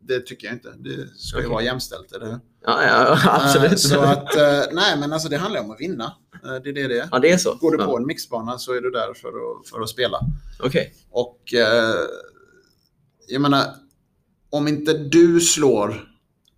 [0.00, 0.68] det tycker jag inte.
[0.76, 1.50] Det ska ju Okej.
[1.50, 2.12] vara jämställt.
[2.12, 2.26] Eller?
[2.26, 2.38] hur?
[2.66, 3.72] ja, ja, absolut.
[3.72, 6.04] Eh, så att, eh, nej, men alltså det handlar om att vinna.
[6.44, 7.08] Eh, det är det det är.
[7.12, 7.54] ja, det är så?
[7.54, 7.86] Går du ja.
[7.86, 10.18] på en mixbana så är du där för att, för att spela.
[10.60, 10.94] Okej.
[11.10, 11.94] Och eh,
[13.28, 13.64] jag menar,
[14.50, 16.08] om inte du slår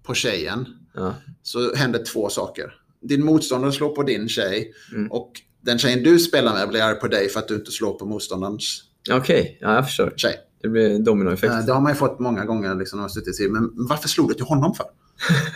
[0.03, 1.15] på tjejen Ja.
[1.43, 2.75] så händer två saker.
[3.09, 5.11] Din motståndare slår på din tjej Mm.
[5.11, 7.93] och den tjejen du spelar med blir arg på dig för att du inte slår
[7.93, 10.13] på motståndarens Okej, ja, jag förstår.
[10.17, 10.35] tjej.
[10.63, 11.53] Det blir dominoeffekt.
[11.53, 14.09] Eh, Det har man ju fått många gånger liksom, när man suttit i men varför
[14.09, 14.87] slog du till honom för?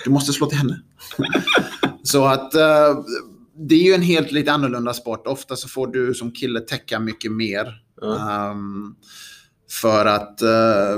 [0.05, 0.81] Du måste slå till henne.
[2.03, 2.99] så att eh,
[3.69, 5.27] det är ju en helt lite annorlunda sport.
[5.27, 7.67] Ofta så får du som kille täcka mycket mer.
[8.01, 8.51] Ja.
[8.51, 8.95] Ehm,
[9.71, 10.97] för att eh,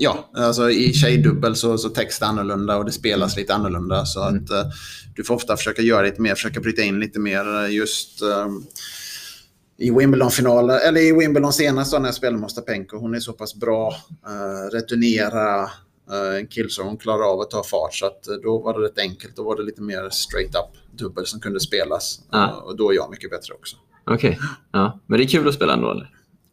[0.00, 1.88] Ja, alltså i tjejdubbel så, så
[2.18, 4.04] det annorlunda och det spelas lite annorlunda.
[4.04, 4.44] Så Mm.
[4.44, 4.62] att eh,
[5.16, 8.62] du får ofta försöka göra lite mer, försöka bryta in lite mer eh, just ehm,
[9.78, 12.96] i Wimbledon-finalen, eller i Wimbledon senast då när jag spelade med Ostapenko.
[12.98, 13.94] Hon är så pass bra,
[14.28, 15.62] uh, returnera
[16.10, 17.94] eh, en kill så hon klarar av att ta fart.
[17.94, 19.36] Så att, eh, då var det rätt enkelt.
[19.36, 22.20] Då var det lite mer straight up dubbel som kunde spelas.
[22.30, 22.44] Ja.
[22.44, 23.76] Eh, och då är jag mycket bättre också.
[24.10, 24.38] Okej.
[24.72, 25.00] Ja.
[25.06, 26.10] Men det är kul att spela ändå eller?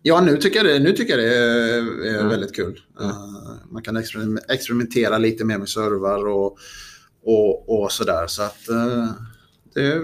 [0.07, 2.27] Ja, nu tycker jag det, nu tycker det är, är Ja.
[2.27, 2.79] väldigt kul.
[3.01, 3.17] Eh,
[3.71, 6.57] man kan experim- experimentera lite mer med servar och,
[7.23, 8.27] och, och sådär.
[8.27, 9.07] Så att eh,
[9.75, 10.01] det,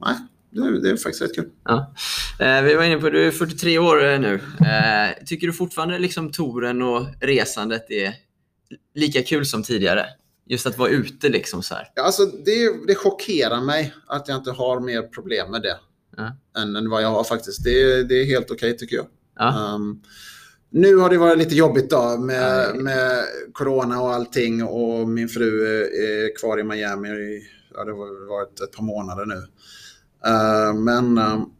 [0.00, 0.16] nej,
[0.50, 1.48] det, det är faktiskt rätt kul.
[1.64, 1.94] Ja.
[2.40, 4.34] Eh, vi var inne på, du är 43 år nu.
[4.66, 8.14] Eh, tycker du fortfarande liksom touren och resandet är
[8.94, 10.06] lika kul som tidigare?
[10.46, 11.88] Just att vara ute liksom så här.
[11.94, 15.76] Ja, alltså, det, det chockerar mig att jag inte har mer problem med det
[16.16, 16.36] Ja.
[16.62, 17.64] än, än vad jag har faktiskt.
[17.64, 19.06] Det, det är helt okej tycker jag.
[19.38, 19.74] Ja.
[19.74, 20.02] Um,
[20.70, 22.82] nu har det varit lite jobbigt då med, Nej.
[22.82, 27.42] med corona och allting och min fru är, kvar i Miami i,
[27.74, 29.34] ja, det har varit ett par månader nu.
[30.26, 31.52] Uh, men um,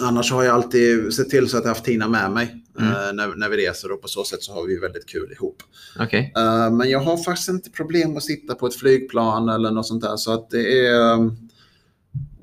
[0.00, 2.92] annars har jag alltid sett till så att jag haft Tina med mig Mm.
[2.92, 5.62] uh, när, när vi reser och på så sätt så har vi väldigt kul ihop.
[6.00, 6.32] Okej.
[6.38, 10.02] Uh, men jag har faktiskt inte problem att sitta på ett flygplan eller något sånt
[10.02, 11.30] där så att det är,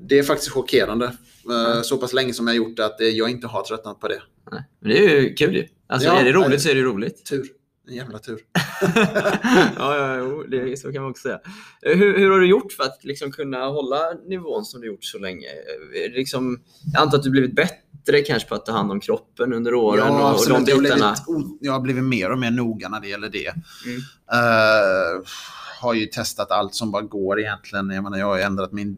[0.00, 1.06] det är faktiskt chockerande.
[1.50, 4.08] Uh, Så pass länge som jag gjort det att det, jag inte har tröttnat på
[4.08, 4.22] det.
[4.52, 4.62] Nej.
[4.80, 5.66] Men det är ju kul ju.
[5.86, 6.46] Alltså Ja, är det nej.
[6.48, 7.24] roligt så är det roligt.
[7.26, 7.46] Tur.
[7.88, 8.38] En jävla tur.
[9.78, 11.40] ja, ja, jo, det, så kan man också säga.
[11.86, 15.04] Eh, Hur, hur har du gjort för att liksom kunna hålla nivån som du gjort
[15.04, 15.46] så länge?
[15.48, 16.60] Eh, Liksom,
[16.92, 20.08] jag antar att du blivit bättre kanske på att ta hand om kroppen under åren
[20.08, 20.68] och, och de absolut.
[20.68, 23.48] Jag har, blivit, jag har blivit mer och mer noga när det gäller det.
[23.86, 24.00] Mm.
[24.32, 25.22] Eh,
[25.80, 27.90] har ju testat allt som bara går egentligen.
[27.90, 28.96] Jag, menar, jag har ändrat min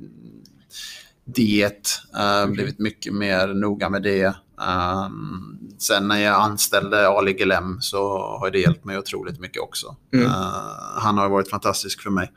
[1.26, 4.26] diet, uh, blivit mycket mer noga med det.
[4.26, 9.96] Um, sen när jag anställde Ali Gelem så har det hjälpt mig otroligt mycket också.
[10.14, 10.26] Mm.
[10.26, 10.32] Eh,
[10.98, 12.32] han har varit fantastisk för mig.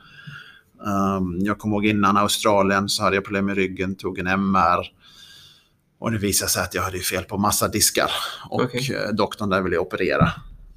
[1.18, 4.91] Um, jag kommer ihåg innan Australien så hade jag problem med ryggen, tog en MR.
[5.99, 8.11] Och det visade sig att jag hade fel på massa diskar.
[8.49, 8.95] Och Okej.
[8.95, 10.32] eh, doktorn där ville operera.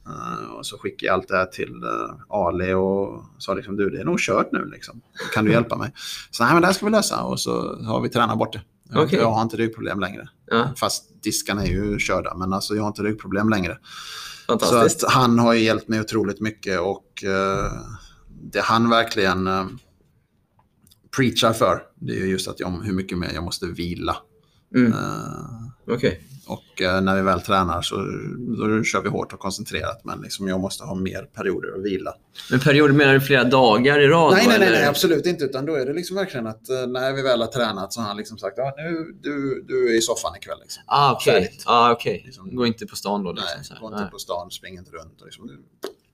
[0.07, 3.91] Eh, och så skickade jag allt det här till uh, Ali och sa liksom du
[3.91, 5.01] det är nog kört nu liksom.
[5.35, 5.93] Kan du hjälpa mig?
[6.31, 8.63] Så nej men det här ska vi lösa och så har vi tränat bort det.
[8.91, 9.19] Jag, Okej.
[9.19, 10.29] jag har inte ryggproblem längre.
[10.47, 13.79] Ja, Fast diskarna är ju körda men alltså jag har inte ryggproblem längre.
[14.47, 15.05] Så fantastiskt.
[15.05, 17.73] att han har ju hjälpt mig otroligt mycket och eh,
[18.29, 19.67] det han verkligen uh,
[21.17, 24.17] preachar för det är ju just att jag, hur mycket mer jag måste vila.
[24.75, 24.93] Mm.
[24.93, 26.21] Eh, Okej.
[26.53, 27.97] Och eh, när vi väl tränar så
[28.59, 32.15] då kör vi hårt och koncentrerat men liksom jag måste ha mer perioder att vila.
[32.51, 34.33] Men perioder menar du flera dagar i rad?
[34.33, 35.45] Nej, nej, nej, nej, absolut inte.
[35.45, 38.09] Utan då är det liksom verkligen att eh, när vi väl har tränat så har
[38.09, 40.59] han liksom sagt ja, nu, du, du är i soffan ikväll.
[40.63, 40.83] Liksom.
[40.87, 41.33] Ah, okej.
[41.35, 41.63] Färdigt.
[41.67, 42.23] Ah, okej.
[42.27, 43.33] Liksom- Gå inte på stan då?
[43.33, 44.11] Liksom, Nej, gå inte Nej.
[44.11, 45.21] på stan, spring inte runt.
[45.21, 45.51] Och liksom.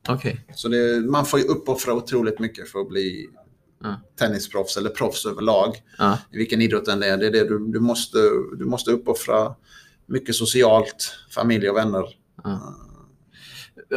[0.08, 0.46] Okej.
[0.54, 3.26] Så det, man får ju uppoffra otroligt mycket för att bli
[3.82, 4.00] Ja.
[4.18, 5.76] tennisproffs eller proffs överlag.
[5.98, 6.18] Ja.
[6.32, 7.16] I vilken idrott än det är.
[7.16, 8.18] Det är det du, du, måste,
[8.58, 9.54] du måste uppoffra
[10.08, 12.04] mycket socialt, familj och vänner.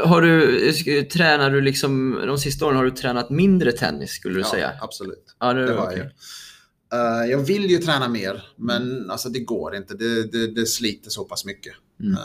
[0.06, 0.72] Har du,
[1.04, 4.72] tränar du liksom, de sista åren har du tränat mindre tennis skulle du Ja, säga?
[4.82, 5.36] absolut.
[5.40, 5.98] Ja, Det har okej.
[5.98, 7.24] jag.
[7.24, 9.94] Eh, jag vill ju träna mer, men alltså, det går inte.
[9.94, 11.74] Det, det, det sliter så pass mycket.
[12.00, 12.14] Mm.
[12.14, 12.20] Eh,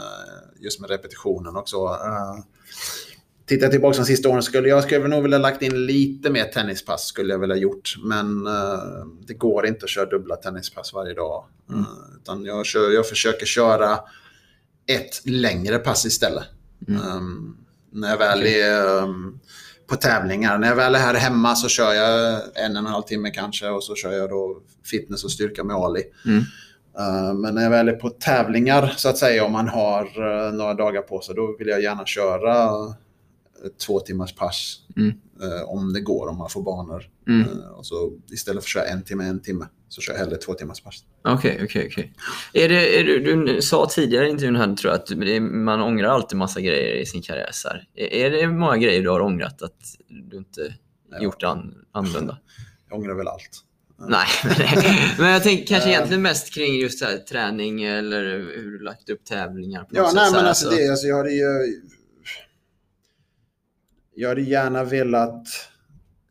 [0.65, 1.77] just med repetitionen också.
[1.85, 2.45] Uh,
[3.47, 7.07] tittar tillbaka de sista åren skulle jag skulle nog vilja lagt in lite mer tennispass.
[7.07, 7.95] skulle jag vilja gjort.
[8.05, 11.45] Men eh, det går inte att köra dubbla tennispass varje dag.
[11.69, 11.81] Mm.
[11.81, 11.87] Eh,
[12.23, 13.99] utan jag, kör, jag försöker köra
[14.87, 16.45] ett längre pass istället.
[16.89, 17.03] Mm.
[17.03, 17.57] Um,
[17.93, 19.41] när jag väl är um,
[19.87, 20.59] på tävlingar.
[20.59, 23.69] När jag väl är här hemma så kör jag en och en halv timme kanske
[23.69, 26.03] och så kör jag då fitness och styrka med Ali.
[26.25, 26.39] Mm.
[26.99, 30.55] Uh, men när jag väl är på tävlingar så att säga om man har uh,
[30.55, 32.71] några dagar på sig då vill jag gärna köra
[33.87, 34.77] två timmars pass.
[34.97, 35.09] Mm.
[35.09, 37.05] uh, om det går, om man får banor.
[37.29, 37.49] Mm.
[37.49, 40.37] Uh, och så istället för att köra en timme, en timme så kör jag hellre
[40.37, 40.95] två timmars pass.
[41.25, 42.13] Okej, okej, okej.
[42.53, 45.83] Är det, är du, du sa tidigare i intervjun här, tror jag, att är- man
[45.83, 47.51] ångrar alltid massa grejer i sin karriär.
[47.95, 49.79] Är är det många grejer du har ångrat att
[50.31, 50.75] du inte
[51.11, 51.23] Ja.
[51.23, 52.39] gjort an, annorlunda?
[52.91, 53.63] Jag ångrar väl allt.
[54.09, 54.27] Nej,
[55.19, 55.95] men jag tänker kanske Eh.
[55.95, 58.23] egentligen mest kring just här, träning eller
[58.57, 59.87] hur du lagt upp tävlingar.
[59.91, 61.81] Ja, nej sätt, men alltså så- det, alltså jag hade ju...
[64.19, 65.49] Jag hade gärna velat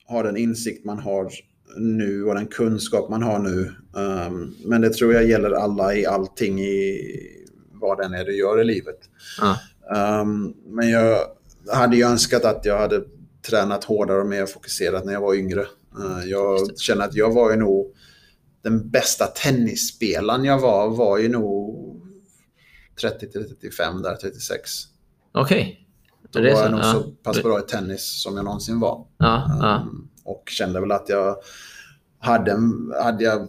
[0.07, 1.31] ha den insikt man har
[1.77, 3.71] nu och den kunskap man har nu.
[3.93, 7.01] Um, men det tror jag gäller alla i allting i
[7.71, 8.99] vad den är du gör i livet.
[9.39, 10.21] Ja.
[10.21, 11.19] Um, men jag
[11.73, 13.03] hade ju önskat att jag hade
[13.49, 15.65] tränat hårdare och mer fokuserat när jag var yngre.
[15.99, 17.95] Uh, jag känner att jag var ju nog
[18.61, 21.75] den bästa tennisspelaren jag var, var ju nog
[23.01, 24.71] 30 till 35 där, 36.
[25.31, 25.84] Okej.
[26.35, 26.91] Då Det var jag nog ja.
[26.93, 29.05] så pass bra i tennis som jag någonsin var.
[29.17, 29.81] Ja, ja.
[29.81, 31.35] Um, och kände väl att jag
[32.19, 33.47] hade, en- hade jag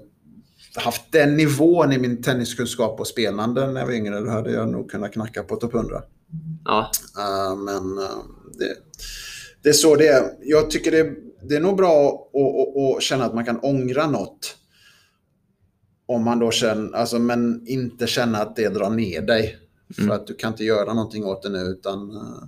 [0.76, 4.68] haft den nivån i min tenniskunskap och spelande när jag var yngre, då hade jag
[4.68, 6.02] nog kunnat knacka på topp 100.
[6.64, 6.90] ja.
[7.18, 8.04] Uh, men uh,
[8.58, 8.74] det,
[9.62, 10.22] det är så det är.
[10.40, 11.10] Jag tycker det,
[11.48, 14.56] det är nog bra att, att, att känna att man kan ångra något.
[16.08, 19.58] Om man då känner, alltså, men inte känna att det drar ner dig.
[19.98, 20.08] Mm.
[20.08, 21.58] För att du kan inte göra någonting åt det nu.
[21.58, 22.44] Utan, uh,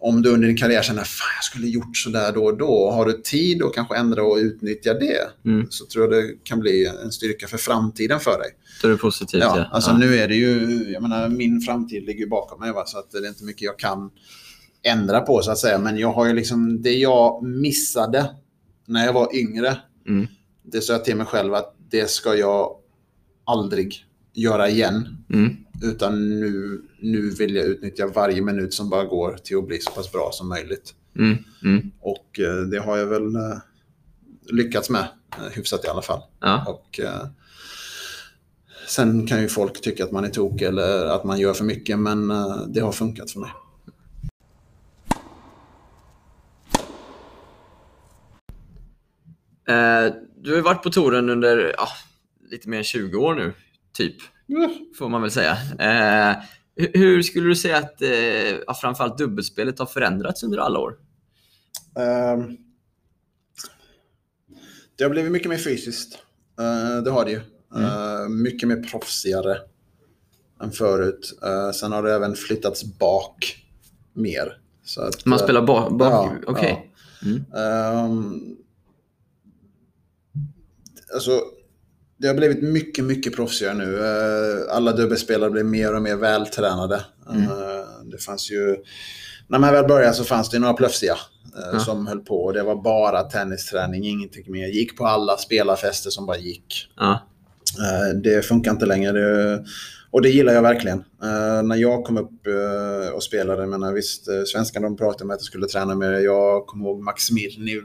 [0.00, 2.90] om du under din karriär känner att jag skulle gjort sådär då och då.
[2.90, 5.30] Har du tid att kanske ändra och utnyttja det.
[5.44, 5.66] Mm.
[5.70, 8.50] Så tror jag det kan bli en styrka för framtiden för dig.
[8.82, 9.40] Då är det positivt.
[9.42, 9.98] Ja, Ja, alltså ja.
[9.98, 12.86] nu är det ju, jag menar min framtid ligger bakom mig va?
[12.86, 14.10] så att det är inte mycket jag kan
[14.82, 15.78] ändra på så att säga.
[15.78, 18.30] Men jag har ju liksom, det jag missade
[18.86, 19.76] när jag var yngre,
[20.08, 20.26] Mm.
[20.62, 22.76] det sa jag till mig själv att det ska jag
[23.44, 24.04] aldrig
[24.34, 25.16] göra igen.
[25.32, 25.56] Mm.
[25.82, 29.90] Utan nu, nu vill jag utnyttja varje minut som bara går till att bli så
[29.90, 30.94] pass bra som möjligt.
[31.18, 31.36] Mm.
[31.64, 31.90] Mm.
[32.00, 33.58] Och eh, det har jag väl eh,
[34.46, 36.20] lyckats med, eh, hyfsat i alla fall.
[36.40, 36.64] Ja.
[36.68, 37.00] Och,
[38.88, 41.98] sen kan ju folk tycka att man är tok eller att man gör för mycket,
[41.98, 42.28] men
[42.68, 43.50] det har funkat för mig.
[49.68, 51.88] Eh, du har varit på touren under ja,
[52.50, 53.52] lite mer än 20 år nu,
[53.92, 54.16] typ.
[54.98, 55.52] Får man väl säga.
[55.78, 56.36] Eh,
[56.76, 58.10] hu- hur skulle du säga att eh,
[58.66, 60.96] ja, framförallt dubbelspelet har förändrats under alla år?
[61.96, 62.56] Ehm,
[64.96, 66.18] det har blivit mycket mer fysiskt.
[66.60, 67.40] Eh, det har det ju.
[67.76, 69.58] Eh, mycket mer proffsigare
[70.62, 71.38] än förut.
[71.42, 73.64] Eh, sen har det även flyttats bak
[74.12, 74.60] mer.
[74.98, 75.92] Att, Man spelar bak?
[75.92, 76.92] bak ja, Okej.
[77.24, 77.44] Mm.
[77.54, 78.56] Ehm,
[81.14, 81.40] alltså,
[82.18, 83.98] det har blivit mycket, mycket proffsigare nu.
[83.98, 87.00] Eh, alla dubbelspelare blir mer och mer vältränade.
[87.30, 87.42] Mm.
[87.42, 87.48] Eh,
[88.10, 88.76] det fanns ju...
[89.48, 91.12] När man väl började så fanns det några plöfsiga
[91.56, 91.78] eh, Ja.
[91.78, 92.52] som höll på.
[92.52, 94.66] Det var bara tennisträning, ingenting mer.
[94.66, 96.90] Gick på alla spelarfester som bara gick.
[96.96, 97.20] Ja.
[98.22, 99.12] Det funkar inte längre.
[99.12, 99.64] Det,
[100.10, 100.98] och det gillar jag verkligen.
[100.98, 105.30] Eh, när jag kom upp eh, och spelade, menar visst, uh, svenskarna de pratade om
[105.30, 106.12] att jag skulle träna mer.
[106.12, 107.80] Jag kommer ihåg Max Mirny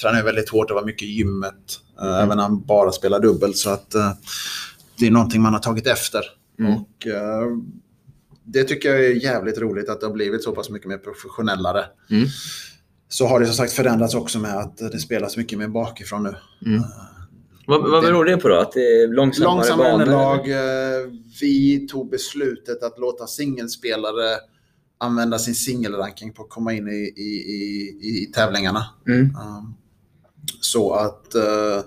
[0.00, 1.80] tränade väldigt hårt, det var mycket i gymmet.
[2.00, 3.54] eh, Även när han bara spelar dubbel.
[3.54, 4.12] Så att eh,
[4.98, 6.20] det är någonting man har tagit efter.
[6.58, 6.72] Mm.
[6.72, 7.46] Och eh,
[8.44, 11.84] det tycker jag är jävligt roligt att det har blivit så pass mycket mer professionellare.
[12.10, 12.28] Mm.
[13.08, 16.34] Så har det som sagt förändrats också med att det spelas mycket mer bakifrån nu.
[17.66, 18.54] Vad, vad beror det på då?
[18.54, 20.02] Att det är långsammare, Långsammare banor?
[20.02, 20.50] underlag.
[20.50, 21.10] eh,
[21.40, 24.36] Vi tog beslutet att låta singelspelare
[24.98, 28.86] använda sin singelranking på att komma in i, i, i, i tävlingarna.
[29.08, 29.20] Mm.
[29.20, 29.74] Um,
[30.60, 31.80] Så att eh,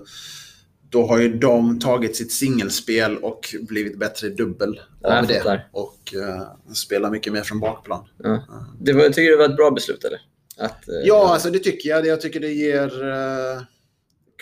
[0.90, 5.34] då har ju de tagit sitt singelspel och blivit bättre i dubbel Ja, av det.
[5.34, 5.68] fattar.
[5.72, 8.04] Och uh, spelar mycket mer från bakplan.
[8.22, 8.42] Ja.
[8.80, 10.20] Det var, tycker du det var ett bra beslut eller?
[10.58, 12.06] Att, eh, Ja, alltså det tycker jag.
[12.06, 13.62] Jag tycker det ger uh,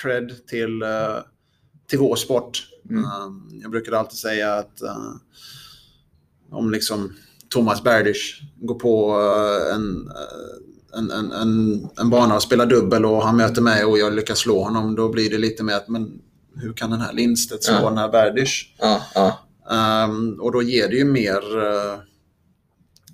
[0.03, 1.19] cred till, eh,
[1.89, 2.69] till vår sport.
[2.91, 3.05] Mm.
[3.05, 5.17] Um, jag brukar alltid säga att uh,
[6.51, 7.13] om liksom
[7.49, 13.05] Thomas Berdych går på eh, en, eh, en, en, en, en bana och spelar dubbel
[13.05, 14.95] och han möter mig och jag lyckas slå honom.
[14.95, 16.21] Då blir det lite mer att men
[16.55, 17.89] hur kan den här Lindstedt slå Ja.
[17.89, 18.75] den här Berdych?
[18.79, 19.39] Ja, ja.
[19.71, 21.99] Ehm, och då ger det ju mer uh,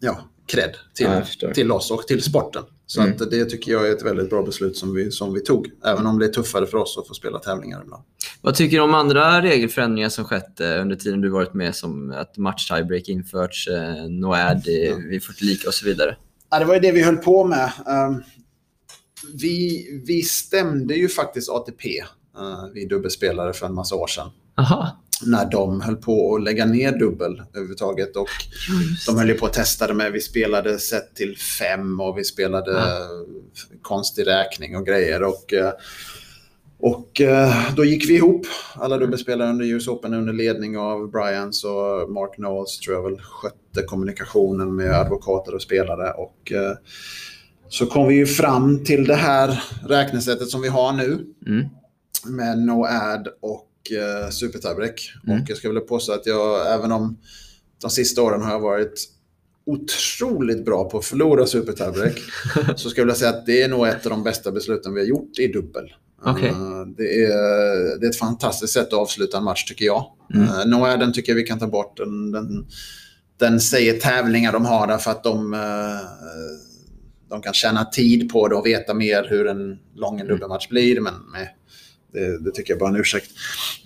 [0.01, 1.09] ja, cred till,
[1.55, 2.63] till oss och till sporten.
[2.93, 3.13] Så Mm.
[3.21, 5.71] att det tycker jag är ett väldigt bra beslut som vi, som vi tog.
[5.85, 8.03] Även om det är tuffare för oss att få spela tävlingar ibland.
[8.41, 11.75] Vad tycker du om andra regelförändringar som skett eh, under tiden du varit med?
[11.77, 16.17] Som att match tiebreak införts, eh, NOAD eh, vid 40 lika och så vidare.
[16.51, 17.73] Ja, det var ju det vi höll på med.
[17.87, 18.23] Ehm,
[19.35, 22.05] vi, vi stämde ju faktiskt ATP,
[22.75, 24.31] vi dubbelspelare, för en massa år sedan.
[24.57, 24.99] Aha.
[25.27, 28.17] När de höll på att lägga ner dubbel överhuvudtaget.
[28.17, 28.29] Och
[29.07, 32.25] de höll ju på att testa det med, vi spelade sett till fem och vi
[32.25, 33.09] spelade Ja.
[33.83, 35.23] konstig räkning och grejer.
[35.23, 35.73] Och, eh,
[36.79, 41.65] och eh, då gick vi ihop, alla dubbelspelare under US Open under ledning av Bryans
[41.65, 46.11] och Mark Knowles tror jag väl skötte kommunikationen med advokater och spelare.
[46.13, 46.73] Och eh,
[47.69, 51.67] så kom vi ju fram till det här räknesättet som vi har nu Mm.
[52.27, 55.13] med no ad och uh, super tiebreak.
[55.27, 55.43] Mm.
[55.43, 57.19] Och jag ska vilja påstå att jag, även om
[57.83, 59.09] de sista åren har jag varit
[59.67, 62.19] otroligt bra på att förlora super tiebreak,
[62.77, 65.07] så ska jag säga att det är nog ett av de bästa besluten vi har
[65.07, 65.93] gjort i dubbel.
[66.25, 66.49] Okej.
[66.49, 70.07] Eh, det, är, det är ett fantastiskt sätt att avsluta en match tycker jag.
[70.35, 70.49] Mm.
[70.49, 71.97] Uh, no aden tycker jag vi kan ta bort.
[71.97, 72.67] Den, den,
[73.39, 75.61] den säger tävlingar de har därför att de, eh,
[77.29, 81.01] de kan tjäna tid på det och veta mer hur en lång dubbelmatch blir.
[81.01, 81.57] Men nej,
[82.13, 83.31] det, det tycker jag bara är en ursäkt.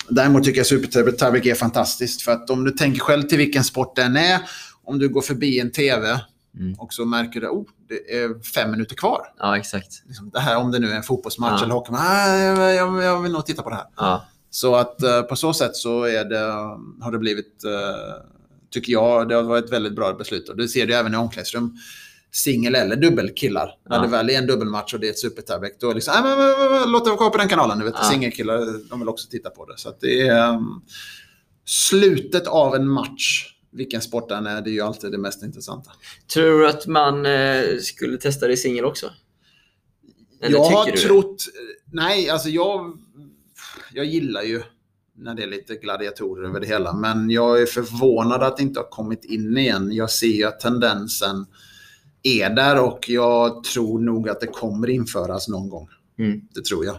[0.09, 2.23] Däremot tycker jag Super Table Tiebreak är fantastiskt.
[2.23, 4.41] För att om du tänker själv till vilken sport den är.
[4.85, 6.21] Om du går förbi en tv
[6.61, 6.75] Mm.
[6.79, 9.21] och så märker du oh, det är fem minuter kvar.
[9.39, 10.03] Ja, exakt.
[10.07, 11.65] Liksom det här, om det nu är en fotbollsmatch Ja.
[11.65, 11.93] eller hockey.
[11.95, 13.85] Ah, jag, jag, jag vill nog titta på det här.
[13.97, 14.25] Ja.
[14.51, 16.39] Så att eh, på så sätt så det,
[17.01, 18.25] har det blivit, eh,
[18.71, 20.49] tycker jag, det har varit ett väldigt bra beslut.
[20.49, 21.77] Och det ser du även i omklädningsrum.
[22.33, 23.79] Singel eller dubbelkillar.
[23.89, 24.03] När Ja.
[24.03, 26.39] det väl är en dubbelmatch och det är ett supertiebreak, då det liksom, äh, men,
[26.71, 27.85] men, låt det vara kvar på den kanalen.
[27.85, 28.05] Vet, Ja.
[28.11, 29.79] Singelkillar, de vill också titta på det.
[29.79, 30.83] Så att det är um,
[31.65, 35.91] slutet av en match, vilken sport den är, det är ju alltid det mest intressanta.
[36.35, 39.11] Tror du att man eh, skulle testa det i singel också?
[40.41, 41.45] Eller jag har trott...
[41.93, 42.99] Nej, alltså jag,
[43.93, 44.63] jag gillar ju
[45.19, 46.93] när det är lite gladiatorer över det hela.
[46.93, 49.93] Men jag är förvånad att det inte har kommit in igen.
[49.93, 51.47] Jag ser ju att tendensen
[52.27, 55.89] är där och jag tror nog att det kommer införas någon gång.
[56.17, 56.23] det?
[56.25, 56.41] Mm.
[56.55, 56.95] Det tror jag.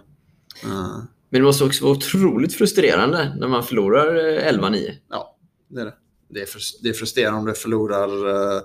[0.66, 0.98] Uh,
[1.30, 4.92] Men det måste också vara otroligt frustrerande när man förlorar eh, 11-9.
[5.10, 5.38] ja,
[5.70, 5.94] det är det.
[6.30, 8.08] Det är, frus- det är frustrerande om du förlorar
[8.56, 8.62] uh,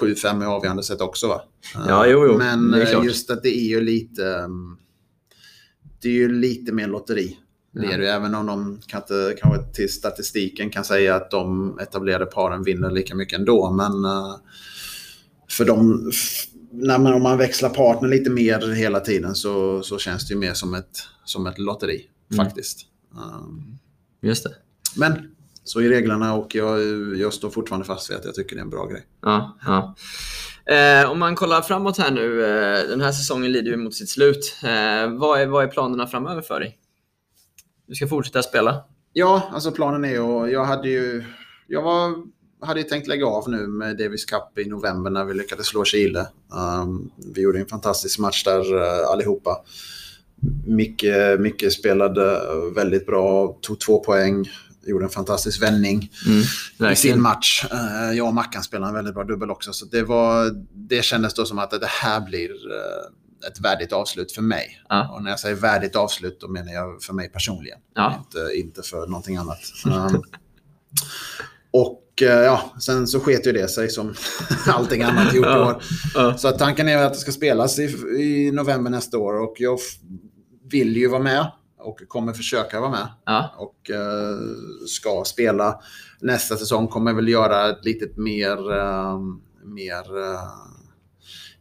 [0.00, 1.42] 7-5 i avgörande set också va?
[1.74, 2.38] Eh, Ja, jo, jo.
[2.38, 3.04] Men eh, klart.
[3.04, 4.22] just att det är ju lite...
[4.22, 4.78] um,
[6.02, 7.38] det är ju lite mer lotteri.
[7.74, 11.78] Det är det även om de kan inte, kanske till statistiken kan säga att de
[11.78, 13.70] etablerade paren vinner lika mycket ändå.
[13.70, 14.34] Men eh,
[15.52, 19.98] för dem, f- när man, om man växlar partner lite mer hela tiden så, så
[19.98, 22.44] känns det ju mer som ett, som ett lotteri Mm.
[22.46, 22.80] faktiskt.
[23.14, 23.78] Um,
[24.22, 24.54] Just det.
[24.96, 25.30] men
[25.64, 26.80] så är reglerna och jag,
[27.16, 29.06] jag står fortfarande fast vid att jag tycker det är en bra grej.
[29.22, 29.94] Ja, ja.
[30.74, 32.44] Eh, om man kollar framåt här nu.
[32.44, 34.56] Eh, den här säsongen lider ju mot sitt slut.
[34.62, 36.78] Eh, vad, är, vad är planerna framöver för dig?
[37.88, 38.84] Du ska fortsätta spela?
[39.12, 41.24] Ja, alltså planen är och jag hade ju...
[41.66, 42.14] Jag var,
[42.62, 45.84] hade ju tänkt lägga av nu med Davis Cup i november när vi lyckades slå
[45.84, 46.26] Chile.
[46.82, 49.64] Um, vi gjorde en fantastisk match där uh, allihopa.
[50.66, 51.04] Micke,
[51.38, 52.40] Micke spelade
[52.74, 54.50] väldigt bra, tog två poäng,
[54.86, 56.10] gjorde en fantastisk vändning
[56.80, 57.64] Mm, i sin match.
[57.72, 59.72] Uh, jag och Mackan spelade en väldigt bra dubbel också.
[59.72, 64.32] Så det, var, det kändes då som att det här blir uh, ett värdigt avslut
[64.32, 64.82] för mig.
[64.88, 65.08] Ja.
[65.08, 67.78] Och när jag säger värdigt avslut då menar jag för mig personligen.
[67.94, 68.14] Ja.
[68.18, 69.60] Inte, inte för någonting annat.
[69.86, 70.22] Um,
[71.70, 74.14] och eh, ja, sen så sket ju det sig som
[74.66, 75.82] allting annat gjort i år.
[76.36, 77.82] Så att tanken är att det ska spelas i,
[78.18, 79.78] i november nästa år och jag
[80.70, 83.54] vill ju vara med och kommer försöka vara med Ja.
[83.58, 84.38] och eh,
[84.86, 85.80] ska spela.
[86.20, 89.18] Nästa säsong kommer väl göra ett litet mer, eh,
[89.64, 90.40] mer eh,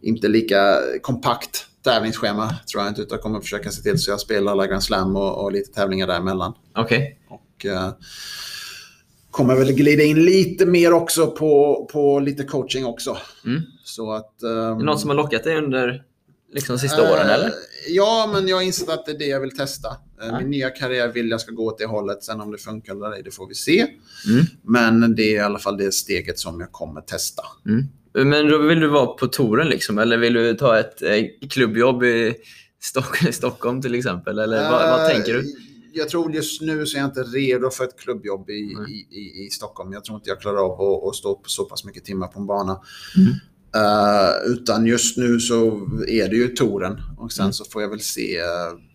[0.01, 4.19] inte lika kompakt tävlingsschema tror jag inte, utan jag kommer försöka se till så jag
[4.19, 6.53] spelar alla Grand Slam och, och lite tävlingar däremellan.
[6.75, 7.19] Okej.
[7.29, 7.89] Och eh,
[9.31, 13.17] kommer väl glida in lite mer också på, på lite coaching också.
[13.45, 13.61] Mm.
[13.83, 14.43] Så att...
[14.43, 16.03] Är det ehm, något som har lockat dig under
[16.53, 17.27] liksom, de sista åren?
[17.27, 17.51] Eh, eller?
[17.89, 19.89] Ja, men jag har insett att det är det jag vill testa.
[20.19, 20.39] Ja.
[20.39, 22.23] Min nya karriär vill jag ska gå åt det hållet.
[22.23, 23.85] Sen om det funkar eller ej, det får vi se.
[24.27, 24.45] Mm.
[24.63, 27.43] Men det är i alla fall det steget som jag kommer testa.
[27.65, 27.87] Mm.
[28.29, 29.97] Men då vill du vara på touren liksom?
[29.97, 32.35] Eller vill du ta ett eh, klubbjobb i
[32.81, 34.39] Stock- Stockholm till exempel?
[34.39, 35.55] Eller vad, vad tänker du?
[35.93, 39.45] Jag tror just nu så är jag inte redo för ett klubbjobb i, i, i,
[39.45, 39.93] i Stockholm.
[39.93, 42.39] Jag tror inte jag klarar av att, att stå på så pass mycket timmar på
[42.39, 42.81] en bana.
[43.17, 43.33] Mm.
[43.75, 45.67] Eh, utan just nu så
[46.07, 47.01] är det ju touren.
[47.17, 47.53] Och sen Mm.
[47.53, 48.45] så får jag väl se eh,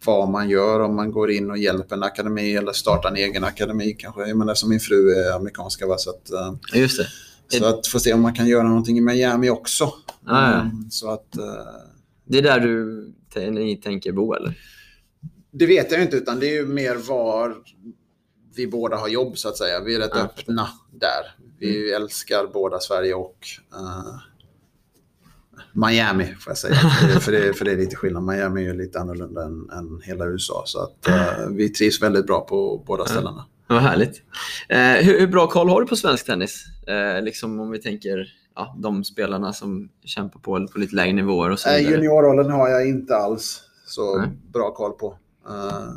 [0.07, 0.81] vad man gör.
[0.81, 4.27] Om man går in och hjälper en akademi eller startar en egen akademi kanske.
[4.29, 5.99] Jag menar som min fru är amerikanska va?
[5.99, 7.59] Så att, Ja, Just det.
[7.59, 9.85] så att få se om man kan göra någonting i Miami också.
[9.85, 10.61] Ah, ja.
[10.61, 11.37] Mm, Så att...
[11.37, 11.45] eh,
[12.29, 13.13] Det är där du
[13.83, 14.59] tänker bo eller?
[15.59, 17.57] Det vet jag inte, utan det är ju mer var
[18.57, 19.81] vi båda har jobb så att säga.
[19.81, 20.21] Vi är rätt Ja.
[20.21, 21.47] öppna där.
[21.59, 24.17] Vi älskar båda Sverige och eh,
[25.73, 26.75] Miami får jag säga.
[27.21, 28.23] För det, för, det, är lite skillnad.
[28.23, 30.63] Miami är ju lite annorlunda än, än hela USA.
[30.67, 33.45] Så att eh, vi trivs väldigt bra på båda ställena.
[33.67, 34.23] Vad härligt.
[34.69, 36.65] Eh, hur, hur bra koll har du på svensk tennis?
[37.23, 41.59] Liksom om vi tänker ja, de spelarna som kämpar på, på lite lägre nivåer och
[41.59, 41.93] så vidare.
[41.93, 44.29] juniorrollen har jag inte alls så Nej.
[44.53, 45.19] bra koll på.
[45.49, 45.89] Eh,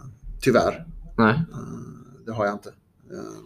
[0.41, 0.85] tyvärr.
[1.17, 1.33] Nej.
[1.33, 2.69] Eh, Det har jag inte.
[3.11, 3.39] Eh,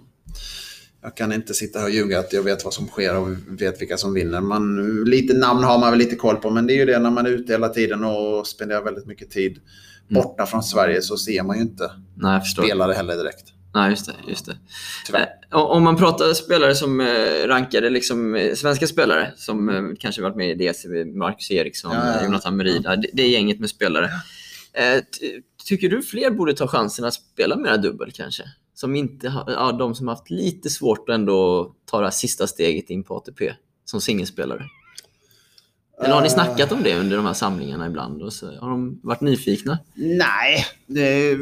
[1.01, 3.81] Jag kan inte sitta här och ljuga att jag vet vad som sker och vet
[3.81, 4.41] vilka som vinner.
[4.41, 7.11] Man, lite namn har man väl lite koll på, men det är ju det när
[7.11, 9.59] man är ute hela tiden och spenderar väldigt mycket tid
[10.09, 10.23] Mm.
[10.23, 13.53] borta från Sverige så ser man ju inte Nej, spelare heller direkt.
[13.73, 14.13] Nej, just det.
[14.27, 14.57] Just det.
[15.05, 15.27] Tyvärr.
[15.51, 17.01] Om man pratar spelare som
[17.45, 22.23] rankade, liksom, svenska spelare som kanske varit med i DCB, Marcus Eriksson, Ja, ja, ja.
[22.23, 24.09] Jonathan Merida, det, det gänget med spelare.
[25.64, 28.44] Ty- tycker du fler borde ta chansen att spela mera dubbel kanske?
[28.73, 32.90] Som inte ja, de som haft lite svårt att ändå ta det här sista steget
[32.90, 33.53] in på ATP
[33.85, 34.65] som singelspelare.
[36.03, 38.22] Eller har ni Eh, snackat om det under de här samlingarna ibland?
[38.22, 39.80] Och så har de varit nyfikna?
[39.95, 41.38] Nej, det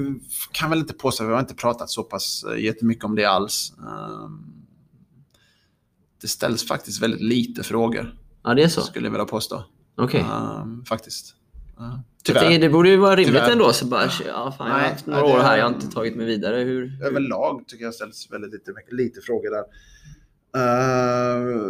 [0.52, 1.26] kan väl inte påstå.
[1.26, 3.74] Vi har inte pratat så pass eh, jättemycket om det alls.
[3.80, 4.30] Eh,
[6.22, 8.82] Det ställs faktiskt väldigt lite frågor, Ja, det är så?
[8.82, 9.64] skulle jag vilja påstå.
[9.98, 10.20] Okej.
[10.22, 11.36] Eh, Faktiskt.
[12.24, 12.60] Det, Tyvärr.
[12.60, 13.52] det borde ju vara rimligt Tyvärr.
[13.52, 13.74] ändå.
[13.74, 16.16] Så bara, ja, fan, jag har haft några nej, år här, jag har inte tagit
[16.16, 16.56] mig vidare.
[16.56, 17.06] Hur, hur?
[17.06, 19.64] överlag tycker jag ställs väldigt lite, lite frågor där.
[20.56, 21.62] Eh,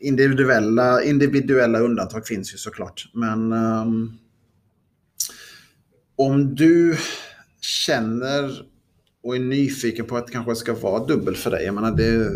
[0.00, 3.10] individuella, individuella undantag finns ju såklart.
[3.14, 4.18] Men ehm,
[6.16, 6.96] om du
[7.60, 8.62] känner
[9.22, 11.64] och är nyfiken på att det kanske ska vara dubbel för dig.
[11.64, 12.30] Jag menar det,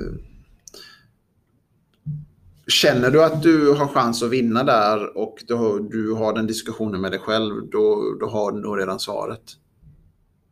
[2.66, 6.46] Känner du att du har chans att vinna där och du har, du har den
[6.46, 9.40] diskussionen med dig själv, då, då har du nog redan svaret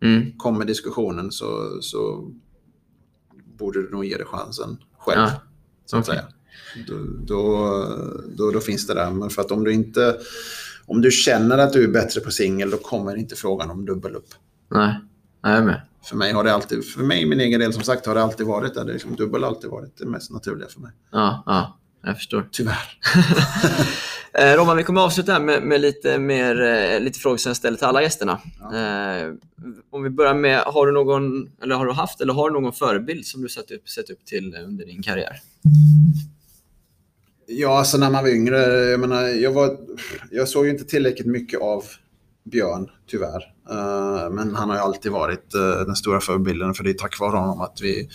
[0.03, 0.33] Mm.
[0.39, 2.31] kommer diskussionen så, så
[3.59, 5.21] borde du nog ge det chansen själv.
[5.21, 5.31] Ja,
[5.87, 6.15] så att okej.
[6.19, 6.29] säga.
[6.89, 6.95] Då,
[7.27, 7.87] då,
[8.37, 9.11] då, då finns det där.
[9.11, 10.19] Men för att om du inte
[10.87, 14.15] om du känner att du är bättre på singel då kommer inte frågan om dubbel
[14.17, 14.29] upp.
[14.71, 14.95] Nej,
[15.43, 15.83] Nej, jag är med.
[16.05, 18.47] För mig har det alltid, för mig min egen del som sagt har det alltid
[18.47, 18.85] varit där.
[18.85, 20.91] Det är liksom, dubbel har alltid varit det mest naturliga för mig.
[21.11, 22.49] Ja, ja, jag förstår.
[22.53, 22.99] Tyvärr.
[24.35, 27.57] Eh, Roman, vi kommer avsluta här med, med lite, mer, eh, lite frågor som jag
[27.57, 28.41] ställer till alla gästerna.
[28.61, 29.35] Eh,
[29.91, 32.73] om vi börjar med, har du någon, eller har du haft, eller har du någon
[32.73, 35.41] förebild som du sett upp, sett upp till under din karriär?
[37.47, 38.57] Ja, alltså när man var yngre,
[38.91, 39.77] jag menar, jag, var,
[40.31, 41.85] jag såg ju inte tillräckligt mycket av
[42.45, 43.53] Björn, tyvärr.
[44.31, 45.51] Men han har ju alltid varit
[45.87, 48.09] den stora förebilden, för det är tack vare honom att vi...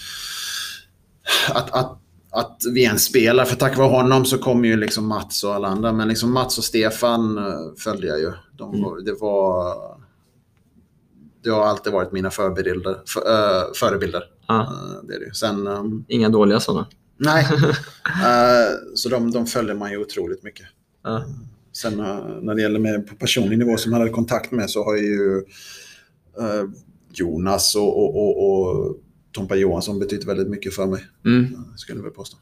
[1.49, 1.97] Att, att,
[2.39, 5.68] att vi ens spelar, för tack vare honom så kommer ju liksom Mats och alla
[5.68, 5.93] andra.
[5.93, 8.31] Men liksom Mats och Stefan eh, följde jag ju.
[8.57, 9.73] De, var- Det var...
[11.43, 12.97] Det har alltid varit mina förebilder.
[13.07, 14.23] För, eh, förebilder.
[14.47, 14.61] Ja.
[14.61, 15.35] Eh, det är det.
[15.35, 15.68] Sen...
[15.68, 16.88] ehm, Inga dåliga sådana?
[17.18, 17.47] Nej.
[18.07, 20.65] Eh, så de, de följer man ju otroligt mycket.
[21.03, 21.23] Ja.
[21.73, 24.84] Sen eh, när det gäller med på personlig nivå som jag hade kontakt med så
[24.84, 25.38] har ju
[26.39, 26.64] eh,
[27.14, 28.95] Jonas och, och, och, och
[29.31, 31.05] Tompa Johansson betytt väldigt mycket för mig.
[31.25, 31.55] Mm.
[31.75, 32.37] Skulle jag väl påstå.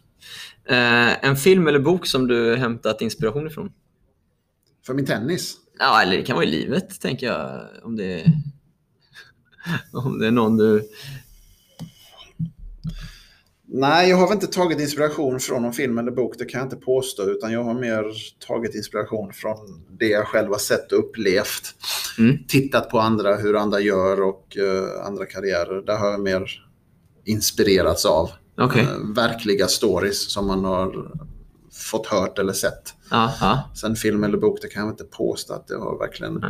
[0.69, 3.71] Eh, en film eller bok som du hämtat inspiration ifrån?
[4.85, 5.57] För min tennis?
[5.79, 7.61] Ja, eller det kan vara i livet, tänker jag.
[7.83, 8.31] Om det är,
[9.93, 10.89] om det är någon du...
[13.67, 16.65] Nej, jag har väl inte tagit inspiration från någon film eller bok, det kan jag
[16.65, 17.29] inte påstå.
[17.29, 18.05] Utan jag har mer
[18.47, 21.75] tagit inspiration från det jag själv har sett och upplevt.
[22.17, 22.37] Mm.
[22.47, 25.81] Tittat på andra, hur andra gör och eh, andra karriärer.
[25.81, 26.64] Där har jag mer
[27.25, 28.29] inspirerats av.
[28.57, 28.81] Okej.
[28.81, 31.11] Eh, verkliga stories som man har
[31.91, 32.93] fått hört eller sett.
[33.11, 33.69] Ja.
[33.75, 36.45] Sen film eller bok, det kan jag inte påstå att det har verkligen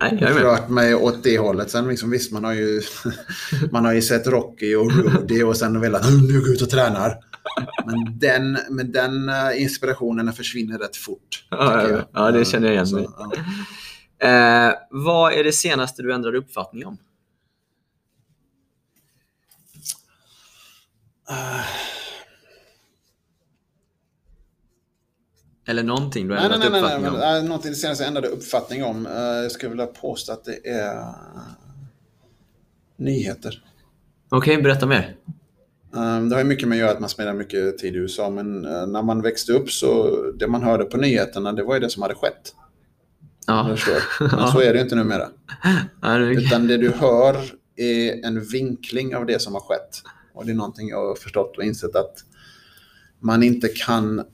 [0.00, 1.70] Nej, jag rört mig åt det hållet.
[1.70, 2.82] Sen liksom, visst, man har ju,
[3.72, 6.70] man har ju sett Rocky och Rudy och sen velat "Nu, går jag ut och
[6.70, 7.16] tränar.
[7.86, 11.44] Men den, men den eh, inspirationen försvinner rätt fort.
[11.50, 13.08] Ja, ja, ja, det känner jag igen Så, mig.
[13.18, 13.32] ja.
[14.28, 16.96] Eh, vad är det senaste du ändrade uppfattning om?
[25.66, 27.42] Eller någonting du har Nej, nej, ändrat nej, nej, nej, uppfattning men, om?
[27.42, 29.06] äh, någonting det senaste jag ändrade uppfattning om.
[29.06, 31.04] Eh, jag skulle vilja påstå att det är...
[32.96, 33.62] Nyheter.
[34.28, 35.16] Okej, berätta mer.
[36.30, 39.02] Det har mycket med att göra att man spenderar mycket tid i USA, men när
[39.02, 42.14] man växte upp så det man hörde på nyheterna, det var ju det som hade
[42.14, 42.54] skett.
[43.46, 43.76] Ja.
[44.20, 45.28] Men så är det ju inte numera.
[46.02, 47.36] Ja, det Utan det du hör
[47.76, 50.02] är en vinkling av det som har skett.
[50.34, 52.14] Och det är någonting jag har förstått och insett att
[53.20, 54.24] man inte kan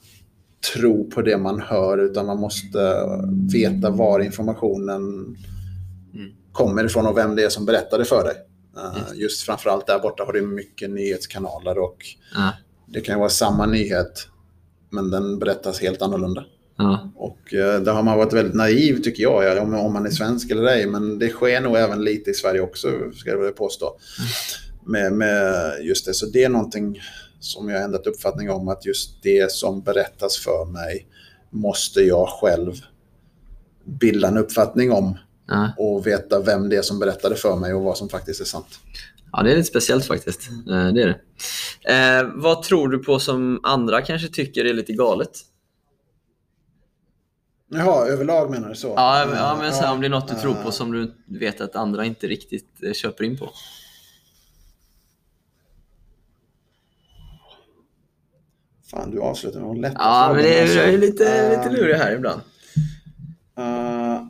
[0.75, 3.07] tro på det man hör utan man måste
[3.53, 5.37] veta var informationen
[6.53, 8.35] kommer ifrån och vem det är som berättar det för dig.
[8.77, 11.97] Uh, just framförallt där borta har du mycket nyhetskanaler och
[12.35, 12.53] Ja.
[12.87, 14.29] det kan ju vara samma nyhet
[14.91, 16.45] men den berättas helt annorlunda.
[16.77, 17.13] Ja.
[17.17, 20.11] Och eh, där har man varit väldigt naiv tycker jag, ja, om, om man är
[20.11, 20.87] svensk eller ej.
[20.87, 23.97] Men det sker nog även lite i Sverige också, ska jag vilja påstå.
[24.89, 26.15] Med, med just det.
[26.15, 27.01] Så det är någonting
[27.41, 31.07] som jag har ändrat uppfattning om, att just det som berättas för mig
[31.51, 32.73] måste jag själv
[33.85, 35.19] bilda en uppfattning om
[35.51, 35.73] Ja.
[35.79, 38.67] och veta vem det är som berättade för mig och vad som faktiskt är sant.
[39.33, 40.49] ja, det är lite speciellt faktiskt.
[40.51, 41.07] Eh, Det är
[41.85, 41.95] det.
[41.95, 45.31] Eh, vad tror du på som andra kanske tycker är lite galet?
[47.71, 48.89] Jaha, överlag menar du så?
[48.97, 50.93] Ja, men- ja men så här, om det är något du tror på som
[51.27, 53.51] du vet att andra inte riktigt eh, köper in på.
[58.91, 61.95] Fan, du avslutar med de lätta Ja, men det är, är lite, Eh, lite lurig
[61.95, 62.41] här ibland.
[63.59, 64.23] Eh,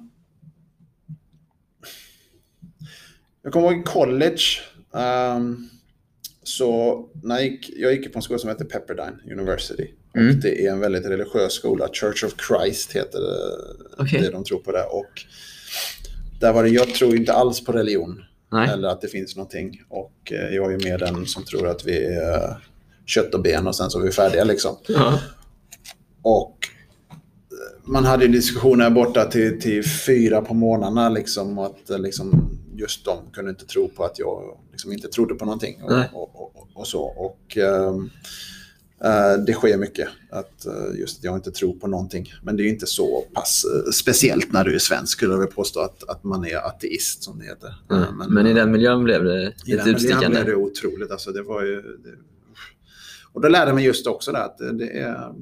[3.43, 4.43] jag kommer ihåg i college.
[4.95, 5.69] ehm,
[6.43, 9.91] så när jag, gick, jag gick på en skola som heter Pepperdine University.
[10.17, 10.29] Mm.
[10.29, 11.89] Och det är en väldigt religiös skola.
[11.93, 14.21] Church of Christ heter det, Okej.
[14.23, 14.95] det de tror på där.
[14.95, 15.23] Och
[16.41, 18.23] där var det, jag tror inte alls på religion.
[18.53, 18.69] Nej.
[18.69, 19.83] Eller att det finns någonting.
[19.89, 22.57] Och eh, jag är mer den som tror att vi är eh,
[23.09, 24.77] kött och ben och sen så är vi färdiga liksom.
[24.89, 25.21] Ja.
[26.23, 26.57] Och
[27.51, 31.59] eh, man hade diskussioner här borta till, till fyra på morgnarna liksom.
[31.59, 35.45] Att eh, liksom, just de kunde inte tro på att jag liksom inte trodde på
[35.45, 35.83] någonting.
[35.83, 37.03] Och, och, och, och så.
[37.03, 37.95] Och eh,
[39.47, 40.09] det sker mycket.
[40.31, 40.67] Att
[40.99, 42.33] just att jag inte tror på någonting.
[42.43, 43.65] Men det är ju inte så pass
[43.95, 47.39] speciellt när du är svensk skulle jag vilja påstå att, att man är ateist som
[47.39, 47.75] det heter.
[47.89, 50.29] Ja, Eh, men, i den miljön blev det i lite den miljön utstickande.
[50.29, 51.11] blev det otroligt.
[51.11, 52.11] Alltså, det var ju, det,
[53.39, 55.33] och då lärde jag mig just också det, att det, är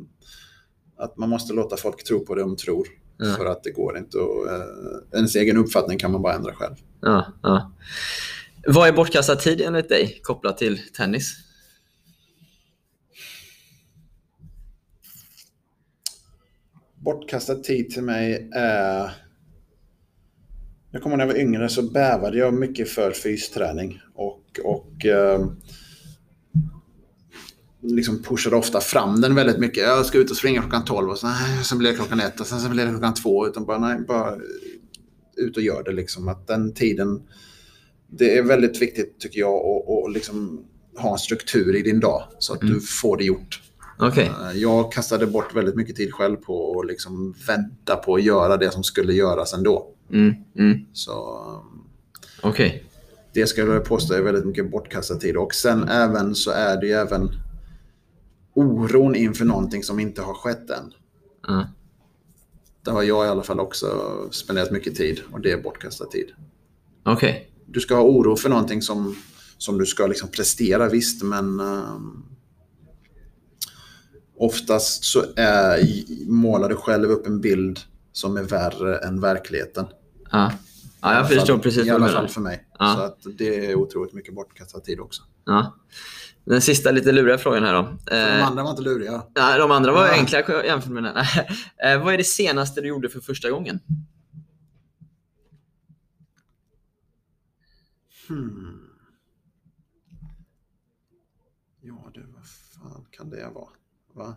[0.96, 2.88] att man måste låta folk tro på det de tror.
[3.18, 3.34] Ja.
[3.36, 4.52] För att det går inte att...
[4.52, 6.74] Eh, ens egen uppfattning kan man bara ändra själv.
[7.00, 7.72] Ja, ja.
[8.66, 11.34] Vad är bortkastad tid enligt dig kopplat till tennis?
[16.94, 19.10] Bortkastad tid till mig är...
[20.90, 24.00] Jag kommer när jag var yngre så bävade jag mycket för fysträning.
[24.14, 25.46] Och, och eh,
[27.86, 29.82] liksom pushade ofta fram den väldigt mycket.
[29.82, 31.30] Jag ska ut och springa klockan 12 och sen,
[31.64, 33.46] sen blir det klockan ett och sen, sen blir det klockan två.
[33.46, 34.36] Utan bara, nej, bara
[35.36, 35.92] ut och gör det.
[35.92, 36.28] Liksom.
[36.28, 37.22] Att den tiden...
[38.08, 40.64] Det är väldigt viktigt tycker jag att, liksom
[40.98, 43.62] ha en struktur i din dag så att du får det gjort.
[43.98, 44.30] Okej.
[44.42, 48.56] Eh, Jag kastade bort väldigt mycket tid själv på att liksom vänta på att göra
[48.56, 49.86] det som skulle göras ändå.
[50.12, 50.78] Mm, mm.
[50.92, 51.36] Så
[52.42, 52.84] Okej.
[53.34, 55.36] det ska jag påstå är väldigt mycket bortkastad tid.
[55.36, 57.30] Och sen även så är det ju även
[58.56, 60.92] oron inför någonting som inte har skett än.
[61.46, 61.68] Ja.
[62.84, 63.86] Där har jag i alla fall också
[64.30, 66.28] spenderat mycket tid och det är bortkastad tid.
[67.04, 67.52] Okej.
[67.66, 69.16] Du ska ha oro för någonting som,
[69.58, 72.24] som du ska liksom prestera visst, men um,
[74.38, 75.80] oftast så är,
[76.30, 77.80] målar du själv upp en bild
[78.12, 79.86] som är värre än verkligheten.
[80.30, 80.52] Ja.
[81.00, 82.28] ja, jag I förstår precis I vad du alla fall menar.
[82.28, 82.68] för mig.
[82.78, 82.94] Ja.
[82.96, 85.22] Så att det är otroligt mycket bortkastad tid också.
[85.44, 85.76] Ja.
[86.46, 87.98] Den sista lite luriga frågan här då.
[88.04, 89.22] De Eh, andra var inte luriga.
[89.36, 90.12] nej, de andra var Ja.
[90.12, 91.16] enkla jämfört med den.
[91.16, 91.48] här.
[91.94, 93.80] Eh, vad är det senaste du gjorde för första gången?
[98.28, 98.80] Hmm.
[101.80, 103.68] Ja, du, vad fan kan det vara?
[104.14, 104.36] Va?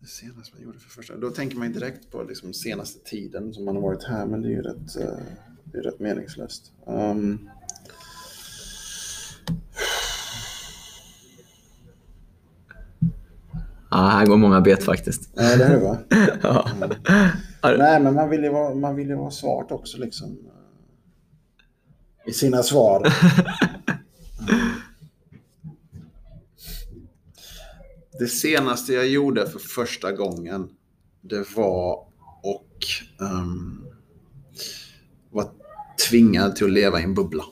[0.00, 3.64] Det senaste man gjorde för första Då tänker man direkt på liksom senaste tiden som
[3.64, 5.18] man har varit här, men det är ju rätt, eh,
[5.64, 6.72] det är rätt meningslöst.
[6.86, 7.50] Um,
[13.90, 15.30] Ja, här går många bet faktiskt.
[15.34, 15.98] nej, det är det va?
[16.42, 16.70] Ja.
[17.62, 20.38] Ja, Nej, men man vill ju vara, man vill ju vara svart också liksom.
[22.26, 23.06] I sina svar.
[23.06, 23.12] Mm.
[28.18, 30.68] Det senaste jag gjorde för första gången,
[31.20, 32.06] det var
[32.42, 32.76] och
[33.18, 33.86] um,
[35.30, 35.48] var
[36.08, 37.44] tvingad till att leva i en bubbla.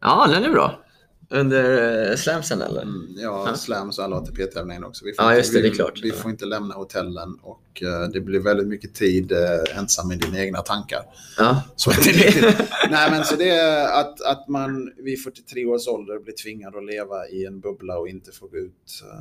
[0.00, 0.84] ja, den är bra.
[1.30, 2.82] Under eh, slamsen eller?
[2.82, 3.54] Mm, Ja, Ja.
[3.54, 5.04] slams och alla ATP-tävlingar också.
[5.04, 5.92] Vi får Ja, inte, just det, vi, det.
[6.02, 10.16] Vi får inte lämna hotellen och eh, det blir väldigt mycket tid eh, ensam i
[10.16, 11.02] dina egna tankar.
[11.38, 11.62] Ja.
[11.76, 12.68] Så det är riktigt.
[12.90, 16.84] Nej, men så det är att, att man vid 43 års ålder blir tvingad att
[16.84, 19.02] leva i en bubbla och inte få gå ut.
[19.12, 19.20] eh,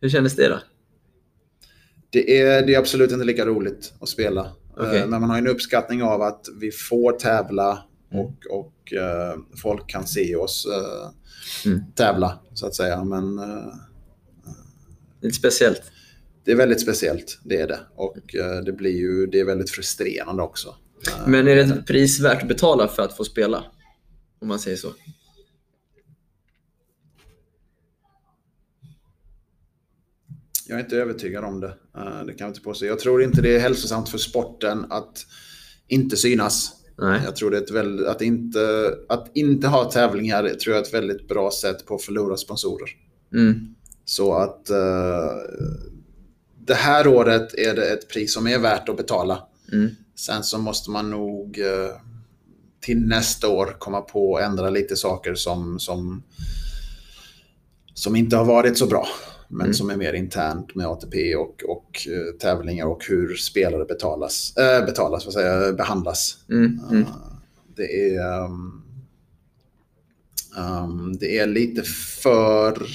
[0.00, 0.58] Hur kändes det då?
[2.10, 4.52] Det är, det är absolut inte lika roligt att spela.
[4.76, 5.06] Okej.
[5.06, 8.24] Men man har en uppskattning av att vi får tävla Mm.
[8.26, 11.10] och, och eh, folk kan se oss eh,
[11.66, 11.80] Mm.
[11.94, 13.04] tävla, så att säga.
[13.04, 13.74] Men eh,
[15.20, 15.82] Lite speciellt.
[16.44, 17.80] det är väldigt speciellt, det är det.
[17.94, 20.68] Och eh, det blir ju, det är väldigt frustrerande också.
[21.08, 23.64] Eh, Men är det ett pris värt att betala för att få spela?
[24.40, 24.88] Om man säger så.
[30.68, 31.74] Jag är inte övertygad om det.
[31.96, 32.86] Eh, Det kan jag inte påstå.
[32.86, 35.26] Jag tror inte det är hälsosamt för sporten att
[35.88, 36.72] inte synas.
[36.98, 37.20] Nej.
[37.24, 40.86] Jag tror det är ett väldigt, att, inte, att inte ha tävlingar tror jag är
[40.86, 42.88] ett väldigt bra sätt på att förlora sponsorer.
[43.34, 43.74] Mm.
[44.04, 45.36] Så att eh,
[46.66, 49.42] det här året är det ett pris som är värt att betala.
[49.72, 49.90] Mm.
[50.16, 51.96] Sen så måste man nog eh,
[52.80, 56.22] till nästa år komma på och ändra lite saker som, som,
[57.94, 59.08] som inte har varit så bra.
[59.48, 59.74] Men Mm.
[59.74, 64.84] som är mer internt med ATP och, och eh, tävlingar och hur spelare betalas, äh,
[64.86, 66.38] betalas vad säger behandlas.
[66.50, 66.80] Mm.
[66.90, 67.04] Mm.
[67.76, 68.82] Det är, ehm,
[70.56, 71.82] ehm, det är lite
[72.22, 72.86] för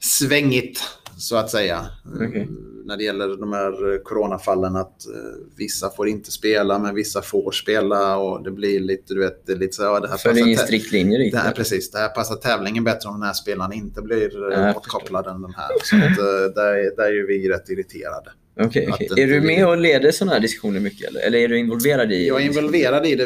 [0.00, 0.80] svängigt,
[1.16, 1.86] så att säga.
[2.14, 2.48] Okej.
[2.84, 5.12] När det gäller de här eh, coronafallen att eh,
[5.56, 9.54] vissa får inte spela, men vissa får spela och det blir lite, du vet, det
[9.54, 11.40] lite så ja, det här För det är ingen strikt linje det riktigt.
[11.40, 15.26] här, precis, det här passar tävlingen bättre om den här spelaren inte blir eh, bortkopplad
[15.26, 15.68] än den här.
[15.82, 18.30] Så att, där, där är vi rätt irriterade.
[18.60, 19.08] Okej.
[19.16, 21.08] det Är du med och leder sådana här diskussioner mycket?
[21.08, 22.28] Eller, eller är du involverad i?
[22.28, 23.24] Jag är involverad i det.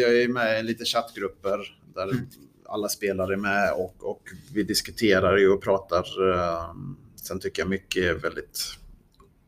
[0.00, 1.58] Jag är med i lite chattgrupper
[1.94, 2.10] där
[2.68, 4.22] alla spelare är med och, och
[4.54, 6.04] vi diskuterar ju och pratar.
[7.16, 8.60] Sen tycker jag mycket är väldigt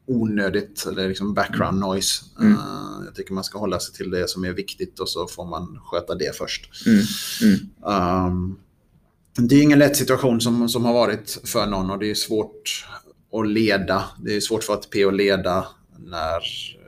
[0.07, 2.25] onödigt, eller liksom background noise.
[2.41, 2.53] Mm.
[2.53, 2.59] Eh,
[3.05, 5.81] Jag tycker man ska hålla sig till det som är viktigt och så får man
[5.85, 6.87] sköta det först.
[6.87, 7.03] Mm.
[7.43, 8.27] Mm.
[8.27, 8.59] Um,
[9.49, 12.87] det är ingen lätt situation som, som har varit för någon och det är svårt
[13.33, 14.05] att leda.
[14.25, 15.67] Det är svårt för ATP att leda
[15.99, 16.43] när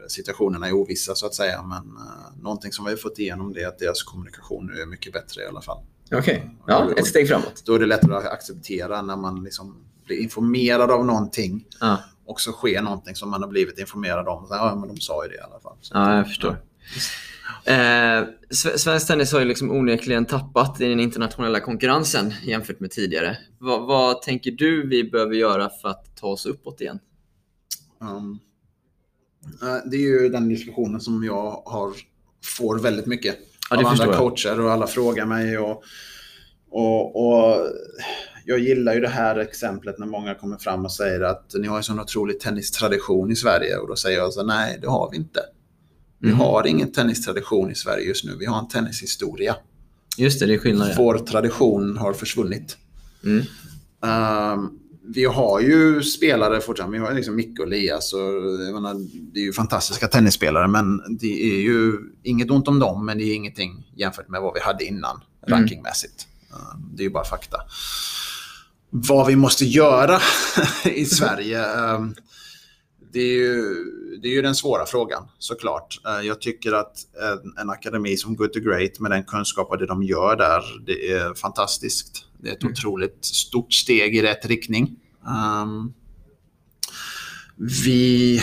[0.08, 1.62] situationerna är ovissa så att säga.
[1.62, 4.86] Men uh, någonting som vi har fått igenom det är att deras kommunikation nu är
[4.86, 5.78] mycket bättre i alla fall.
[6.12, 7.62] Okej, ja, ett steg framåt.
[7.64, 9.76] Då är det lättare att acceptera när man liksom
[10.06, 14.46] blir informerad av någonting Ja, och så sker någonting som man har blivit informerad om.
[14.46, 15.76] Så, ja, men de sa ju det i alla fall.
[15.80, 16.56] Så, ja jag förstår.
[17.64, 22.90] Eh, Sve- svensk tennis har ju liksom onekligen tappat i den internationella konkurrensen jämfört med
[22.90, 23.38] tidigare.
[23.58, 26.98] Vad, vad tänker du vi behöver göra för att ta oss uppåt igen?
[28.00, 28.38] Um,
[29.62, 31.92] eh, det är ju den diskussionen som jag har,
[32.58, 33.36] får väldigt mycket
[33.70, 35.58] Ja, av andra coacher och alla frågar mig.
[35.58, 35.82] Och,
[36.70, 37.56] och, och
[38.44, 41.76] jag gillar ju det här exemplet när många kommer fram och säger att ni har
[41.76, 43.76] en sån otrolig tennistradition i Sverige.
[43.76, 45.40] Och då säger jag så nej, det har vi inte.
[46.18, 46.38] Vi Mhm.
[46.38, 48.36] har ingen tennistradition i Sverige just nu.
[48.38, 49.56] Vi har en tennishistoria.
[50.18, 50.94] Just det, det är skillnaden.
[50.98, 52.76] Vår tradition har försvunnit.
[53.24, 53.44] Mm.
[54.04, 54.70] Ehm,
[55.14, 56.98] vi har ju spelare fortfarande.
[56.98, 58.12] Vi har liksom Micke och Elias.
[58.12, 58.20] Och,
[58.74, 58.94] menar,
[59.32, 61.92] det är ju fantastiska tennisspelare, men det är ju
[62.22, 65.58] inget ont om dem, men det är ingenting jämfört med vad vi hade innan Mm.
[65.58, 66.26] rankingmässigt.
[66.52, 67.56] Ehm, det är ju bara fakta.
[68.96, 70.18] Vad vi måste göra
[70.84, 72.14] i Sverige, ehm,
[73.12, 73.74] det är, ju,
[74.22, 76.00] det är ju den svåra frågan såklart.
[76.06, 79.78] Eh, Jag tycker att en, en akademi som Good to Great med den kunskap och
[79.78, 82.24] det de gör där, det är fantastiskt.
[82.42, 84.96] Det är ett otroligt stort steg i rätt riktning.
[85.28, 85.92] Ehm,
[87.84, 88.40] vi,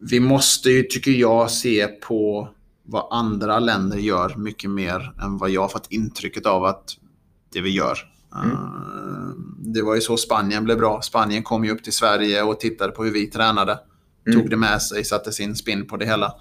[0.00, 2.48] vi måste ju, tycker jag, se på
[2.82, 6.96] vad andra länder gör mycket mer än vad jag har fått intrycket av att
[7.52, 8.15] det vi gör.
[8.44, 11.02] Ehm, Det var ju så Spanien blev bra.
[11.02, 13.78] Spanien kom ju upp till Sverige och tittade på hur vi tränade.
[14.26, 14.40] Mm.
[14.40, 16.34] Tog det med sig, satte sin spin på det hela.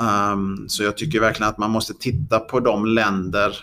[0.00, 3.56] Ehm, så jag tycker verkligen att man måste titta på de länder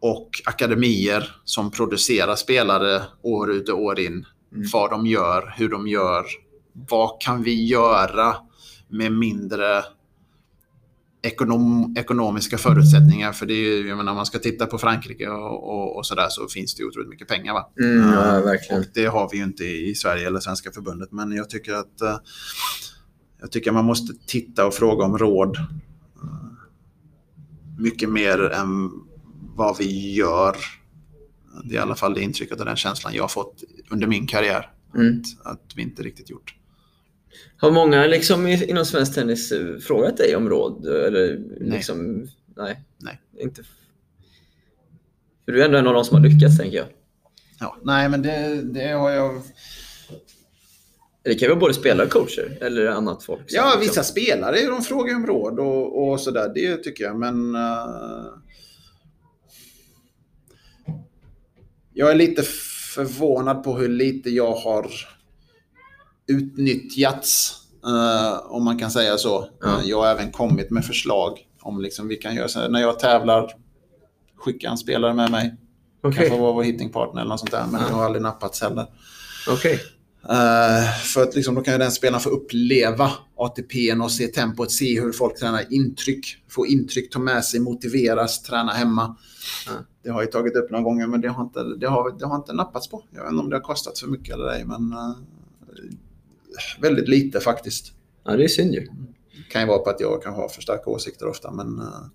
[0.00, 4.12] och akademier som producerar spelare år ut och år in.
[4.12, 4.68] Mm.
[4.72, 6.24] Vad de gör, hur de gör.
[6.72, 8.36] Vad kan vi göra
[8.88, 9.84] med mindre
[11.22, 13.32] ekonom, ekonomiska förutsättningar?
[13.32, 16.06] För det är ju, jag menar, om man ska titta på Frankrike och, och, och
[16.06, 17.52] sådär så finns det otroligt mycket pengar.
[17.52, 17.70] Va?
[17.82, 18.80] Mm, ja, verkligen.
[18.82, 21.12] Och det har vi ju inte i Sverige eller Svenska förbundet.
[21.12, 22.18] Men jag tycker att eh,
[23.40, 25.56] jag tycker man måste titta och fråga om råd.
[25.56, 25.62] eh,
[27.78, 28.90] Mycket mer än
[29.56, 30.56] vad vi gör.
[31.64, 34.26] Det är i alla fall det intrycket och den känslan jag har fått under min
[34.26, 34.70] karriär.
[34.94, 35.22] Mm.
[35.44, 36.55] Att, att vi inte riktigt gjort.
[37.58, 40.86] Har många liksom inom svensk tennis eh, frågat dig om råd?
[40.86, 41.70] Eller Nej.
[41.70, 42.26] liksom,
[42.56, 42.84] nej.
[42.98, 43.20] Nej.
[43.38, 43.62] Inte.
[45.44, 46.86] För du är ändå en av de som har lyckats, tänker jag.
[47.60, 49.42] Ja, nej, men det, det har jag...
[51.22, 53.42] Det kan vara både spelare och coacher, eller annat folk.
[53.48, 56.52] Ja, liksom- vissa spelare de frågar om råd och, och sådär.
[56.54, 57.54] Det tycker jag, men...
[57.54, 58.24] eh,
[61.92, 62.42] jag är lite
[62.94, 64.90] förvånad på hur lite jag har
[66.28, 69.48] utnyttjats, eh, om man kan säga så.
[69.60, 69.80] Ja.
[69.80, 72.68] Eh, Jag har även kommit med förslag om liksom vi kan göra så här.
[72.68, 73.52] När jag tävlar,
[74.36, 75.54] skicka en spelare med mig.
[76.02, 77.86] Okej, Kanske vara vår hittingpartner eller något sånt där, men Ja.
[77.88, 78.86] det har aldrig nappats heller.
[79.50, 79.80] okej.
[80.28, 84.72] Eh, för att liksom, då kan ju den spelaren få uppleva ATPn och se tempot,
[84.72, 86.26] se hur folk tränar intryck.
[86.48, 89.16] Få intryck, ta med sig, motiveras, träna hemma.
[89.66, 89.72] Ja.
[90.04, 92.36] Det har jag tagit upp några gånger men det har, inte, det, har, det har
[92.36, 93.02] inte nappats på.
[93.10, 95.14] Jag vet inte om det har kostat för mycket eller ej men eh,
[96.80, 97.92] väldigt lite faktiskt.
[98.24, 98.80] Ja, det är synd ju.
[98.80, 102.06] Det kan ju vara på att jag kan ha för starka åsikter ofta men eh,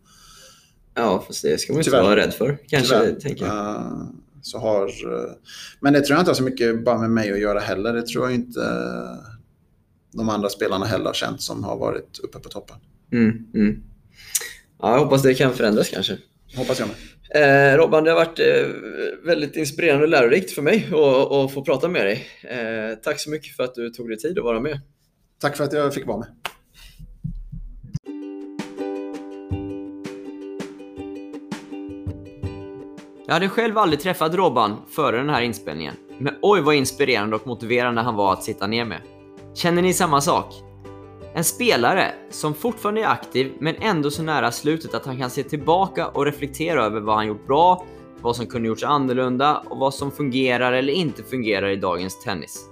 [0.96, 2.58] Ja, fast det ska man ju inte vara rädd för.
[2.68, 3.76] Kanske, tyvärr, tänker jag.
[3.76, 4.04] eh,
[4.42, 4.86] så har...
[4.88, 5.32] eh,
[5.80, 7.94] men det tror jag inte har så mycket bara med mig att göra heller.
[7.94, 8.60] Det tror jag inte
[10.14, 12.76] de andra spelarna heller har känt som har varit uppe på toppen.
[13.12, 13.84] Mm, mm.
[14.82, 16.18] Ja, jag hoppas det kan förändras kanske.
[16.56, 16.98] Hoppas jag med.
[17.36, 21.88] Eh, Robban, det har varit eh, väldigt inspirerande och lärorikt för mig att, få prata
[21.88, 22.28] med dig.
[22.44, 24.80] Eh, tack så mycket för att du tog dig tid att vara med.
[25.42, 26.28] Tack för att jag fick vara med.
[33.28, 37.48] Jag hade själv aldrig träffat Robban före den här inspelningen, men oj vad inspirerande och
[37.48, 39.02] motiverande han var att sitta ner med.
[39.56, 40.71] Känner ni samma sak?
[41.34, 45.44] En spelare som fortfarande är aktiv men ändå så nära slutet att han kan se
[45.44, 47.86] tillbaka och reflektera över vad han gjort bra,
[48.22, 52.68] vad som kunde gjorts annorlunda och vad som fungerar eller inte fungerar i dagens tennis.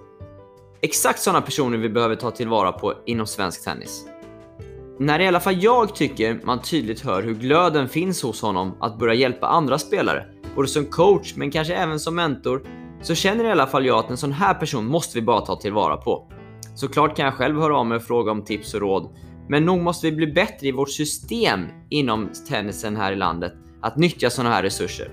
[0.81, 4.05] Exakt sådana personer vi behöver ta tillvara på inom svensk tennis.
[4.99, 8.99] När i alla fall jag tycker man tydligt hör hur glöden finns hos honom att
[8.99, 10.25] börja hjälpa andra spelare,
[10.55, 12.61] både som coach men kanske även som mentor,
[13.01, 15.55] så känner i alla fall jag att en sån här person måste vi bara ta
[15.55, 16.31] tillvara på.
[16.79, 19.09] Såklart kan jag själv höra av mig och fråga om tips och råd,
[19.49, 23.97] men nog måste vi bli bättre i vårt system inom tennisen här i landet att
[23.97, 25.11] nyttja såna här resurser.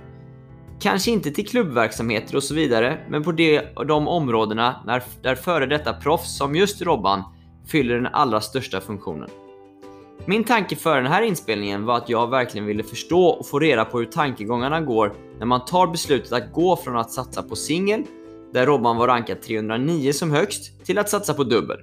[0.81, 5.67] Kanske inte till klubbverksamheter och så vidare, men på de, de områdena när, där före
[5.67, 7.23] detta proffs som just Robban
[7.67, 9.29] fyller den allra största funktionen.
[10.27, 13.85] Min tanke för den här inspelningen var att jag verkligen ville förstå och få reda
[13.85, 18.03] på hur tankegångarna går när man tar beslutet att gå från att satsa på singel,
[18.53, 21.79] där Robban var rankad 309 som högst, till att satsa på dubbel.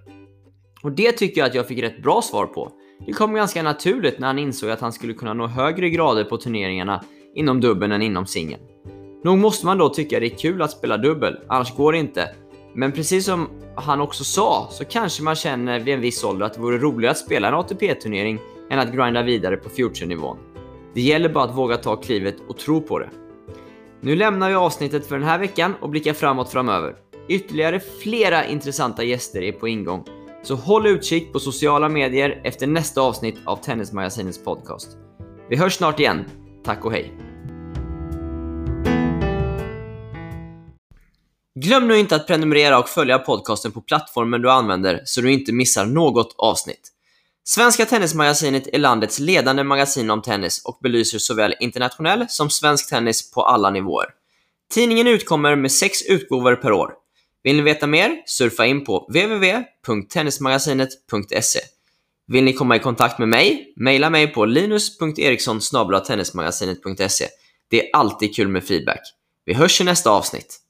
[0.83, 2.71] Och det tycker jag att jag fick rätt bra svar på.
[3.05, 6.37] Det kom ganska naturligt när han insåg att han skulle kunna nå högre grader på
[6.37, 7.03] turneringarna
[7.35, 8.61] inom dubbeln än inom singeln.
[9.23, 12.29] Nog måste man då tycka det är kul att spela dubbel, annars går det inte.
[12.75, 16.53] Men precis som han också sa så kanske man känner vid en viss ålder att
[16.53, 20.37] det vore roligare att spela en ATP-turnering än att grinda vidare på future-nivån.
[20.93, 23.09] Det gäller bara att våga ta klivet och tro på det.
[24.05, 26.95] Nu lämnar vi avsnittet för den här veckan och blickar framåt framöver.
[27.29, 30.05] Ytterligare flera intressanta gäster är på ingång,
[30.43, 34.87] så håll utkik på sociala medier efter nästa avsnitt av Tennismagasinets podcast.
[35.49, 36.25] Vi hörs snart igen.
[36.63, 37.13] Tack och hej!
[41.59, 45.53] Glöm nu inte att prenumerera och följa podcasten på plattformen du använder så du inte
[45.53, 46.92] missar något avsnitt.
[47.45, 53.31] Svenska Tennismagasinet är landets ledande magasin om tennis och belyser såväl internationell som svensk tennis
[53.31, 54.07] på alla nivåer.
[54.73, 56.93] Tidningen utkommer med sex utgåvor per år.
[57.43, 58.23] Vill ni veta mer?
[58.25, 61.59] Surfa in på www.tennismagasinet.se.
[62.27, 63.73] Vill ni komma i kontakt med mig?
[63.75, 65.59] Maila mig på linus.eriksson
[66.07, 67.27] tennismagasinet.se.
[67.69, 69.01] Det är alltid kul med feedback.
[69.45, 70.62] Vi hörs i nästa avsnitt.